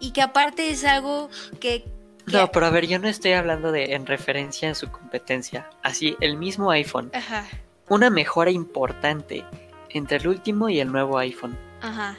Y 0.00 0.10
que 0.10 0.20
aparte 0.22 0.68
es 0.70 0.84
algo 0.84 1.30
que 1.60 1.84
No, 2.26 2.50
pero 2.50 2.66
a 2.66 2.70
ver, 2.70 2.86
yo 2.88 2.98
no 2.98 3.06
estoy 3.08 3.32
hablando 3.32 3.70
de 3.70 3.94
en 3.94 4.06
referencia 4.06 4.70
a 4.70 4.74
su 4.74 4.90
competencia. 4.90 5.68
Así, 5.82 6.16
el 6.20 6.36
mismo 6.36 6.70
iPhone. 6.72 7.10
Ajá, 7.14 7.46
Una 7.88 8.10
mejora 8.10 8.50
importante 8.50 9.44
entre 9.90 10.16
el 10.16 10.26
último 10.28 10.68
y 10.68 10.80
el 10.80 10.90
nuevo 10.90 11.18
iPhone. 11.18 11.56
ajá. 11.82 12.16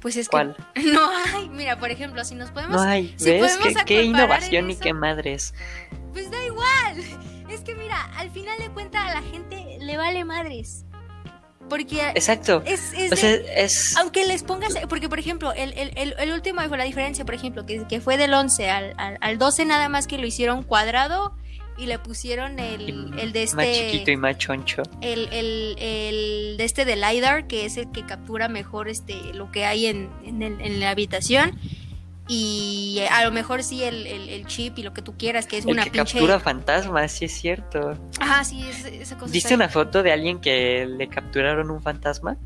Pues 0.00 0.16
es 0.16 0.28
¿Cuál? 0.28 0.56
que 0.74 0.82
no 0.92 1.08
hay. 1.34 1.48
Mira, 1.48 1.78
por 1.78 1.90
ejemplo, 1.90 2.24
si 2.24 2.34
nos 2.34 2.50
podemos 2.50 2.76
No 2.76 2.82
hay, 2.82 3.14
si 3.16 3.30
¿ves? 3.30 3.56
podemos 3.56 3.82
¿Qué, 3.82 3.84
qué 3.84 4.02
innovación 4.04 4.70
eso- 4.70 4.80
qué 4.80 4.92
madres. 4.92 5.54
Pues 6.12 6.30
da 6.30 6.42
igual. 6.44 6.96
Es 7.48 7.60
que 7.62 7.74
mira, 7.74 8.02
al 8.18 8.30
final 8.30 8.58
de 8.58 8.68
cuentas 8.68 9.06
a 9.08 9.14
la 9.14 9.22
gente 9.22 9.78
le 9.80 9.96
vale 9.96 10.22
madres. 10.26 10.84
Porque 11.70 12.00
Exacto. 12.14 12.62
es, 12.66 12.92
es 12.92 13.10
de- 13.10 13.98
aunque 13.98 14.26
les 14.26 14.42
pongas, 14.42 14.74
porque 14.88 15.08
por 15.08 15.18
ejemplo, 15.18 15.52
el, 15.54 15.72
el, 15.72 15.92
el, 15.96 16.14
el 16.18 16.32
último 16.32 16.60
la 16.60 16.84
diferencia, 16.84 17.24
por 17.24 17.34
ejemplo, 17.34 17.64
que, 17.64 17.86
que 17.86 18.00
fue 18.02 18.16
del 18.18 18.34
11 18.34 18.68
al, 18.70 18.94
al, 18.98 19.16
al 19.22 19.38
12 19.38 19.64
nada 19.64 19.88
más 19.88 20.06
que 20.06 20.18
lo 20.18 20.26
hicieron 20.26 20.62
cuadrado 20.62 21.34
y 21.78 21.86
le 21.86 21.98
pusieron 21.98 22.58
el, 22.58 23.14
el 23.18 23.32
de 23.32 23.48
Más 23.54 23.66
chiquito 23.66 23.96
este, 23.98 24.12
y 24.12 24.16
más 24.16 24.36
choncho. 24.38 24.82
el, 25.00 25.28
el, 25.32 25.76
el 25.78 26.56
de 26.58 26.64
este 26.64 26.84
de 26.84 26.96
LiDAR, 26.96 27.46
que 27.46 27.64
es 27.64 27.76
el 27.76 27.90
que 27.92 28.04
captura 28.04 28.48
mejor 28.48 28.88
este 28.88 29.14
lo 29.34 29.50
que 29.52 29.64
hay 29.64 29.86
en, 29.86 30.10
en, 30.24 30.42
el- 30.42 30.60
en 30.60 30.80
la 30.80 30.90
habitación. 30.90 31.58
Y 32.30 33.00
a 33.10 33.24
lo 33.24 33.30
mejor 33.32 33.62
sí 33.62 33.82
el, 33.82 34.06
el, 34.06 34.46
chip 34.46 34.78
y 34.78 34.82
lo 34.82 34.92
que 34.92 35.00
tú 35.00 35.16
quieras, 35.16 35.46
que 35.46 35.56
es 35.56 35.64
una 35.64 35.84
que 35.84 35.90
pinche... 35.90 36.12
captura 36.18 36.38
fantasmas, 36.38 37.10
sí 37.12 37.24
es 37.24 37.32
cierto. 37.32 37.96
Ajá, 38.20 38.44
sí, 38.44 38.62
es- 38.68 38.84
esa 38.84 39.16
cosa. 39.16 39.32
¿Viste 39.32 39.54
una 39.54 39.70
foto 39.70 40.02
de 40.02 40.12
alguien 40.12 40.38
que 40.38 40.84
le 40.86 41.08
capturaron 41.08 41.70
un 41.70 41.80
fantasma? 41.82 42.36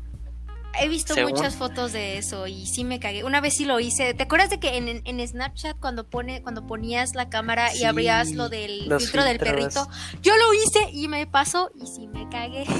He 0.79 0.87
visto 0.87 1.13
Según- 1.13 1.31
muchas 1.33 1.55
fotos 1.55 1.91
de 1.93 2.17
eso 2.17 2.47
y 2.47 2.65
sí 2.65 2.83
me 2.83 2.99
cagué. 2.99 3.23
Una 3.23 3.41
vez 3.41 3.53
sí 3.55 3.65
lo 3.65 3.79
hice. 3.79 4.13
¿Te 4.13 4.23
acuerdas 4.23 4.49
de 4.49 4.59
que 4.59 4.77
en, 4.77 5.01
en 5.05 5.27
Snapchat 5.27 5.79
cuando 5.79 6.09
pone 6.09 6.41
cuando 6.41 6.65
ponías 6.65 7.13
la 7.15 7.29
cámara 7.29 7.75
y 7.75 7.83
abrías 7.83 8.31
lo 8.31 8.49
del 8.49 8.91
filtro 8.99 9.23
del 9.23 9.37
perrito? 9.39 9.87
Yo 10.21 10.33
lo 10.35 10.53
hice 10.53 10.89
y 10.91 11.07
me 11.07 11.27
pasó 11.27 11.71
y 11.75 11.87
sí 11.87 12.07
me 12.07 12.27
cagué. 12.29 12.65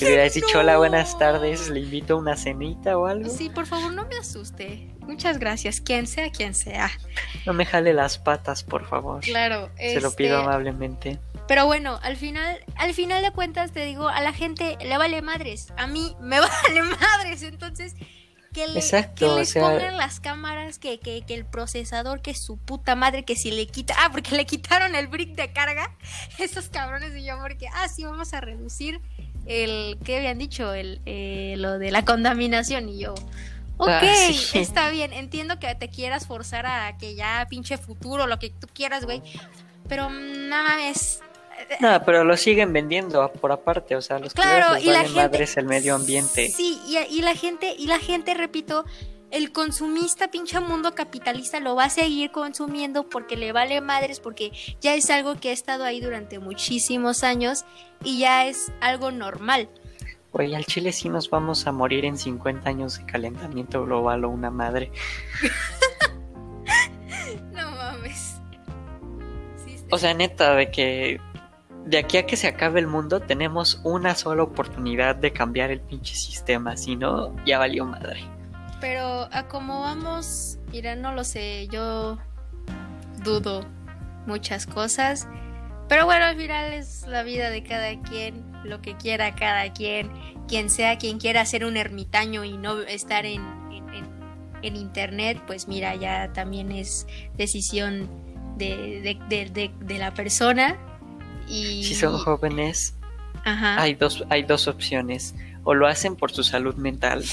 Le 0.00 0.06
hubieras 0.06 0.34
dicho 0.34 0.58
hola, 0.58 0.76
buenas 0.76 1.16
tardes, 1.18 1.70
le 1.70 1.80
invito 1.80 2.14
a 2.14 2.16
una 2.18 2.36
cenita 2.36 2.98
o 2.98 3.06
algo. 3.06 3.30
Sí, 3.30 3.48
por 3.48 3.66
favor, 3.66 3.92
no 3.92 4.06
me 4.06 4.16
asuste. 4.18 4.93
Muchas 5.06 5.38
gracias, 5.38 5.80
quien 5.80 6.06
sea 6.06 6.30
quien 6.30 6.54
sea. 6.54 6.90
No 7.46 7.52
me 7.52 7.66
jale 7.66 7.92
las 7.94 8.18
patas, 8.18 8.62
por 8.62 8.86
favor. 8.86 9.20
Claro, 9.22 9.70
Se 9.76 10.00
lo 10.00 10.14
pido 10.14 10.36
este, 10.38 10.48
amablemente. 10.48 11.18
Pero 11.46 11.66
bueno, 11.66 11.98
al 12.02 12.16
final, 12.16 12.58
al 12.76 12.94
final 12.94 13.22
de 13.22 13.30
cuentas 13.30 13.72
te 13.72 13.84
digo, 13.84 14.08
a 14.08 14.20
la 14.22 14.32
gente 14.32 14.78
le 14.82 14.96
vale 14.96 15.20
madres, 15.20 15.72
a 15.76 15.86
mí 15.86 16.16
me 16.20 16.40
vale 16.40 16.82
madres, 16.82 17.42
entonces 17.42 17.94
que, 18.54 18.66
le, 18.68 18.78
Exacto, 18.78 19.14
que 19.16 19.24
o 19.26 19.38
les 19.38 19.50
sea- 19.50 19.62
pongan 19.62 19.96
las 19.98 20.20
cámaras, 20.20 20.78
que, 20.78 20.98
que, 21.00 21.22
que 21.26 21.34
el 21.34 21.44
procesador, 21.44 22.22
que 22.22 22.34
su 22.34 22.56
puta 22.56 22.94
madre, 22.94 23.24
que 23.24 23.34
si 23.36 23.50
le 23.50 23.66
quita, 23.66 23.94
ah, 23.98 24.08
porque 24.12 24.34
le 24.36 24.46
quitaron 24.46 24.94
el 24.94 25.08
brick 25.08 25.34
de 25.34 25.52
carga, 25.52 25.94
esos 26.38 26.68
cabrones 26.70 27.14
y 27.16 27.24
yo, 27.24 27.36
porque, 27.40 27.66
ah, 27.74 27.88
sí, 27.88 28.04
vamos 28.04 28.32
a 28.32 28.40
reducir 28.40 29.00
el, 29.46 29.98
¿qué 30.04 30.16
habían 30.18 30.38
dicho? 30.38 30.72
El, 30.72 31.02
eh, 31.04 31.56
lo 31.58 31.78
de 31.78 31.90
la 31.90 32.04
contaminación 32.06 32.88
y 32.88 33.00
yo. 33.00 33.14
Ok, 33.76 33.88
Ah, 33.90 34.00
sí. 34.32 34.58
está 34.58 34.88
bien, 34.90 35.12
entiendo 35.12 35.58
que 35.58 35.74
te 35.74 35.88
quieras 35.88 36.26
forzar 36.26 36.64
a 36.66 36.96
que 36.96 37.14
ya 37.14 37.46
pinche 37.50 37.76
futuro, 37.76 38.26
lo 38.26 38.38
que 38.38 38.50
tú 38.50 38.66
quieras, 38.72 39.04
güey. 39.04 39.22
Pero 39.88 40.08
mm, 40.10 40.48
no 40.48 40.62
mames, 40.62 41.20
No, 41.80 42.02
pero 42.04 42.24
lo 42.24 42.36
siguen 42.36 42.72
vendiendo 42.72 43.30
por 43.40 43.50
aparte, 43.52 43.96
o 43.96 44.02
sea, 44.02 44.18
los 44.18 44.32
Claro, 44.34 44.78
y 44.78 44.84
la 44.86 45.00
gente. 45.02 45.14
madres 45.14 45.56
el 45.56 45.66
medio 45.66 45.94
ambiente. 45.94 46.48
Sí, 46.50 46.80
y, 46.86 46.98
y 46.98 47.22
la 47.22 47.34
gente, 47.34 47.74
y 47.76 47.86
la 47.86 47.98
gente, 47.98 48.34
repito, 48.34 48.84
el 49.30 49.50
consumista, 49.50 50.28
pinche 50.30 50.60
mundo 50.60 50.94
capitalista, 50.94 51.58
lo 51.58 51.74
va 51.74 51.84
a 51.84 51.90
seguir 51.90 52.30
consumiendo 52.30 53.08
porque 53.08 53.36
le 53.36 53.50
vale 53.52 53.80
madres, 53.80 54.20
porque 54.20 54.52
ya 54.80 54.94
es 54.94 55.10
algo 55.10 55.34
que 55.40 55.48
ha 55.50 55.52
estado 55.52 55.82
ahí 55.84 56.00
durante 56.00 56.38
muchísimos 56.38 57.24
años 57.24 57.64
y 58.04 58.18
ya 58.20 58.46
es 58.46 58.70
algo 58.80 59.10
normal. 59.10 59.68
Oye, 60.36 60.56
al 60.56 60.64
Chile 60.66 60.90
sí 60.90 61.08
nos 61.08 61.30
vamos 61.30 61.64
a 61.68 61.72
morir 61.72 62.04
en 62.04 62.18
50 62.18 62.68
años 62.68 62.98
de 62.98 63.06
calentamiento 63.06 63.84
global 63.84 64.24
o 64.24 64.28
una 64.30 64.50
madre. 64.50 64.90
No 67.52 67.70
mames. 67.70 68.40
Sí, 69.64 69.76
O 69.90 69.98
sea, 69.98 70.12
neta, 70.14 70.54
de 70.54 70.70
que 70.70 71.20
de 71.86 71.98
aquí 71.98 72.16
a 72.16 72.26
que 72.26 72.36
se 72.36 72.48
acabe 72.48 72.80
el 72.80 72.86
mundo 72.86 73.20
tenemos 73.20 73.80
una 73.84 74.14
sola 74.14 74.42
oportunidad 74.42 75.16
de 75.16 75.32
cambiar 75.32 75.70
el 75.70 75.80
pinche 75.80 76.14
sistema, 76.14 76.76
si 76.76 76.96
no, 76.96 77.34
ya 77.44 77.58
valió 77.58 77.84
madre. 77.84 78.20
Pero 78.80 79.28
a 79.32 79.46
como 79.48 79.82
vamos, 79.82 80.58
mira, 80.72 80.96
no 80.96 81.12
lo 81.12 81.24
sé, 81.24 81.68
yo 81.68 82.18
dudo 83.22 83.64
muchas 84.26 84.66
cosas. 84.66 85.28
Pero 85.88 86.06
bueno, 86.06 86.24
al 86.24 86.36
final 86.36 86.72
es 86.72 87.06
la 87.06 87.22
vida 87.22 87.50
de 87.50 87.62
cada 87.62 88.00
quien, 88.02 88.53
lo 88.64 88.80
que 88.82 88.96
quiera 88.96 89.34
cada 89.34 89.72
quien, 89.72 90.10
quien 90.48 90.70
sea 90.70 90.98
quien 90.98 91.18
quiera 91.18 91.44
ser 91.46 91.64
un 91.64 91.76
ermitaño 91.76 92.44
y 92.44 92.56
no 92.56 92.80
estar 92.80 93.26
en, 93.26 93.42
en, 93.72 93.94
en- 93.94 94.14
en 94.62 94.76
internet, 94.76 95.42
pues 95.46 95.68
mira, 95.68 95.94
ya 95.94 96.32
también 96.32 96.72
es 96.72 97.06
decisión 97.36 98.08
de, 98.56 99.00
de, 99.02 99.18
de- 99.28 99.50
de- 99.50 99.70
de 99.78 99.98
la 99.98 100.14
persona. 100.14 100.76
Y, 101.48 101.84
Si 101.84 101.94
son 101.94 102.16
jóvenes, 102.18 102.94
Ajá. 103.44 103.80
hay 103.80 103.94
dos, 103.94 104.24
hay 104.30 104.42
dos 104.42 104.66
opciones. 104.68 105.34
O 105.64 105.74
lo 105.74 105.86
hacen 105.86 106.16
por 106.16 106.30
su 106.32 106.42
salud 106.44 106.74
mental, 106.76 107.24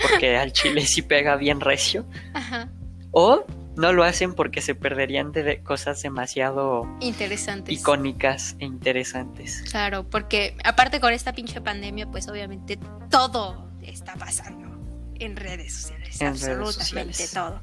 porque 0.00 0.36
al 0.36 0.52
Chile 0.52 0.84
sí 0.86 1.02
pega 1.02 1.36
bien 1.36 1.60
recio, 1.60 2.04
Ajá. 2.34 2.68
o 3.12 3.44
no 3.78 3.92
lo 3.92 4.04
hacen 4.04 4.34
porque 4.34 4.60
se 4.60 4.74
perderían 4.74 5.32
de 5.32 5.62
cosas 5.62 6.02
demasiado 6.02 6.86
Interesantes. 7.00 7.72
icónicas 7.78 8.56
e 8.58 8.64
interesantes. 8.66 9.62
Claro, 9.70 10.04
porque 10.08 10.56
aparte 10.64 11.00
con 11.00 11.12
esta 11.12 11.32
pinche 11.32 11.60
pandemia, 11.60 12.06
pues 12.10 12.28
obviamente 12.28 12.78
todo 13.10 13.70
está 13.82 14.14
pasando 14.16 14.68
en 15.14 15.36
redes 15.36 15.72
sociales, 15.74 16.20
En 16.20 16.34
redes 16.38 16.48
absolutamente 16.48 17.12
sociales. 17.14 17.30
todo. 17.32 17.62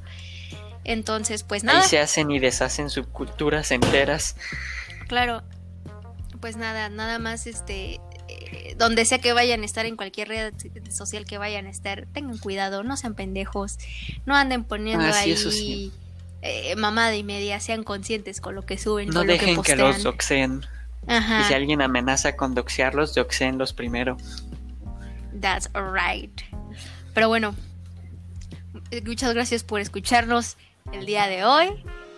Entonces, 0.83 1.43
pues 1.43 1.63
Ahí 1.63 1.67
nada, 1.67 1.81
se 1.83 1.99
hacen 1.99 2.29
y 2.31 2.39
deshacen 2.39 2.89
subculturas 2.89 3.71
enteras. 3.71 4.35
claro, 5.07 5.43
pues 6.41 6.57
nada, 6.57 6.89
nada 6.89 7.17
más 7.19 7.47
este 7.47 7.99
eh, 8.27 8.75
donde 8.77 9.05
sea 9.05 9.19
que 9.19 9.33
vayan 9.33 9.61
a 9.61 9.65
estar 9.65 9.85
en 9.85 9.95
cualquier 9.95 10.27
red 10.27 10.53
social 10.91 11.25
que 11.25 11.37
vayan 11.37 11.65
a 11.65 11.69
estar, 11.69 12.05
tengan 12.13 12.37
cuidado, 12.37 12.83
no 12.83 12.97
sean 12.97 13.15
pendejos, 13.15 13.77
no 14.25 14.35
anden 14.35 14.63
poniendo 14.63 15.05
Ah, 15.05 15.17
ahí 15.19 15.35
sí. 15.37 15.91
Eh, 16.45 16.75
mamada 16.75 17.15
y 17.15 17.23
media, 17.23 17.59
sean 17.59 17.83
conscientes 17.83 18.39
con 18.41 18.55
lo 18.55 18.65
que 18.65 18.77
suben, 18.77 19.07
No 19.09 19.15
con 19.21 19.27
lo 19.27 19.33
que 19.33 19.39
dejen 19.39 19.49
que, 19.55 19.55
postean. 19.57 19.79
los 19.79 20.03
doxeen. 20.03 20.65
Ajá. 21.07 21.41
Y 21.41 21.43
si 21.45 21.53
alguien 21.53 21.81
amenaza 21.81 22.35
con 22.35 22.53
doxearlos, 22.55 23.13
doxeenlos 23.15 23.73
primero. 23.73 24.17
That's 25.39 25.69
right. 25.73 26.41
Pero 27.13 27.27
bueno, 27.27 27.55
muchas 29.05 29.33
gracias 29.33 29.63
por 29.63 29.79
escucharnos 29.81 30.57
el 30.91 31.05
día 31.05 31.27
de 31.27 31.43
hoy. 31.43 31.69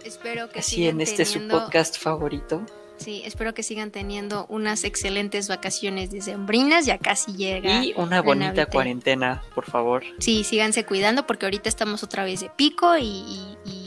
Espero 0.05 0.49
que 0.49 0.59
Así 0.59 0.77
sigan 0.77 0.95
en 0.95 1.01
este 1.01 1.25
su 1.25 1.33
teniendo, 1.33 1.59
podcast 1.59 1.97
favorito. 1.97 2.65
sí, 2.97 3.21
espero 3.25 3.53
que 3.53 3.61
sigan 3.61 3.91
teniendo 3.91 4.45
unas 4.47 4.83
excelentes 4.85 5.49
vacaciones 5.49 6.11
decembrinas. 6.11 6.85
Ya 6.85 6.97
casi 6.97 7.33
llega. 7.35 7.83
Y 7.83 7.93
una 7.97 8.21
bonita 8.21 8.47
Navidad. 8.47 8.69
cuarentena, 8.71 9.41
por 9.53 9.65
favor. 9.65 10.03
Sí, 10.19 10.43
síganse 10.45 10.85
cuidando 10.85 11.27
porque 11.27 11.45
ahorita 11.45 11.67
estamos 11.67 12.03
otra 12.03 12.23
vez 12.23 12.39
de 12.39 12.49
pico 12.49 12.97
y, 12.97 13.03
y- 13.05 13.57
y 13.65 13.86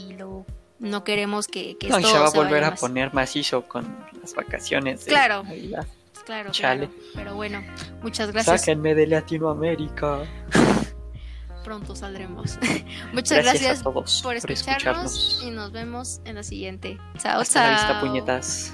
no 0.81 1.03
queremos 1.05 1.47
que, 1.47 1.77
que 1.77 1.87
No, 1.87 1.99
y 1.99 2.03
esto 2.03 2.13
se 2.13 2.19
va 2.19 2.27
a 2.27 2.31
volver 2.31 2.63
a 2.65 2.71
más. 2.71 2.79
poner 2.79 3.13
macizo 3.13 3.61
con 3.67 3.95
las 4.19 4.33
vacaciones. 4.33 5.05
de 5.05 5.11
Claro. 5.11 5.43
Navidad. 5.43 5.87
Claro, 6.25 6.51
Chale. 6.51 6.87
claro. 6.87 7.01
Pero 7.15 7.35
bueno, 7.35 7.63
muchas 8.01 8.31
gracias. 8.31 8.61
Sáquenme 8.61 8.93
de 8.95 9.07
Latinoamérica. 9.07 10.19
Pronto 11.63 11.95
saldremos. 11.95 12.57
muchas 13.13 13.43
Gracias, 13.43 13.43
gracias 13.43 13.79
a 13.79 13.83
todos 13.83 14.21
por 14.23 14.35
escucharnos, 14.35 15.41
y 15.45 15.51
nos 15.51 15.71
vemos 15.71 16.19
en 16.25 16.35
la 16.35 16.43
siguiente. 16.43 16.97
Chao, 17.17 17.41
Hasta 17.41 17.61
la 17.71 17.77
chao. 17.77 17.87
vista, 17.87 18.01
puñetas. 18.01 18.73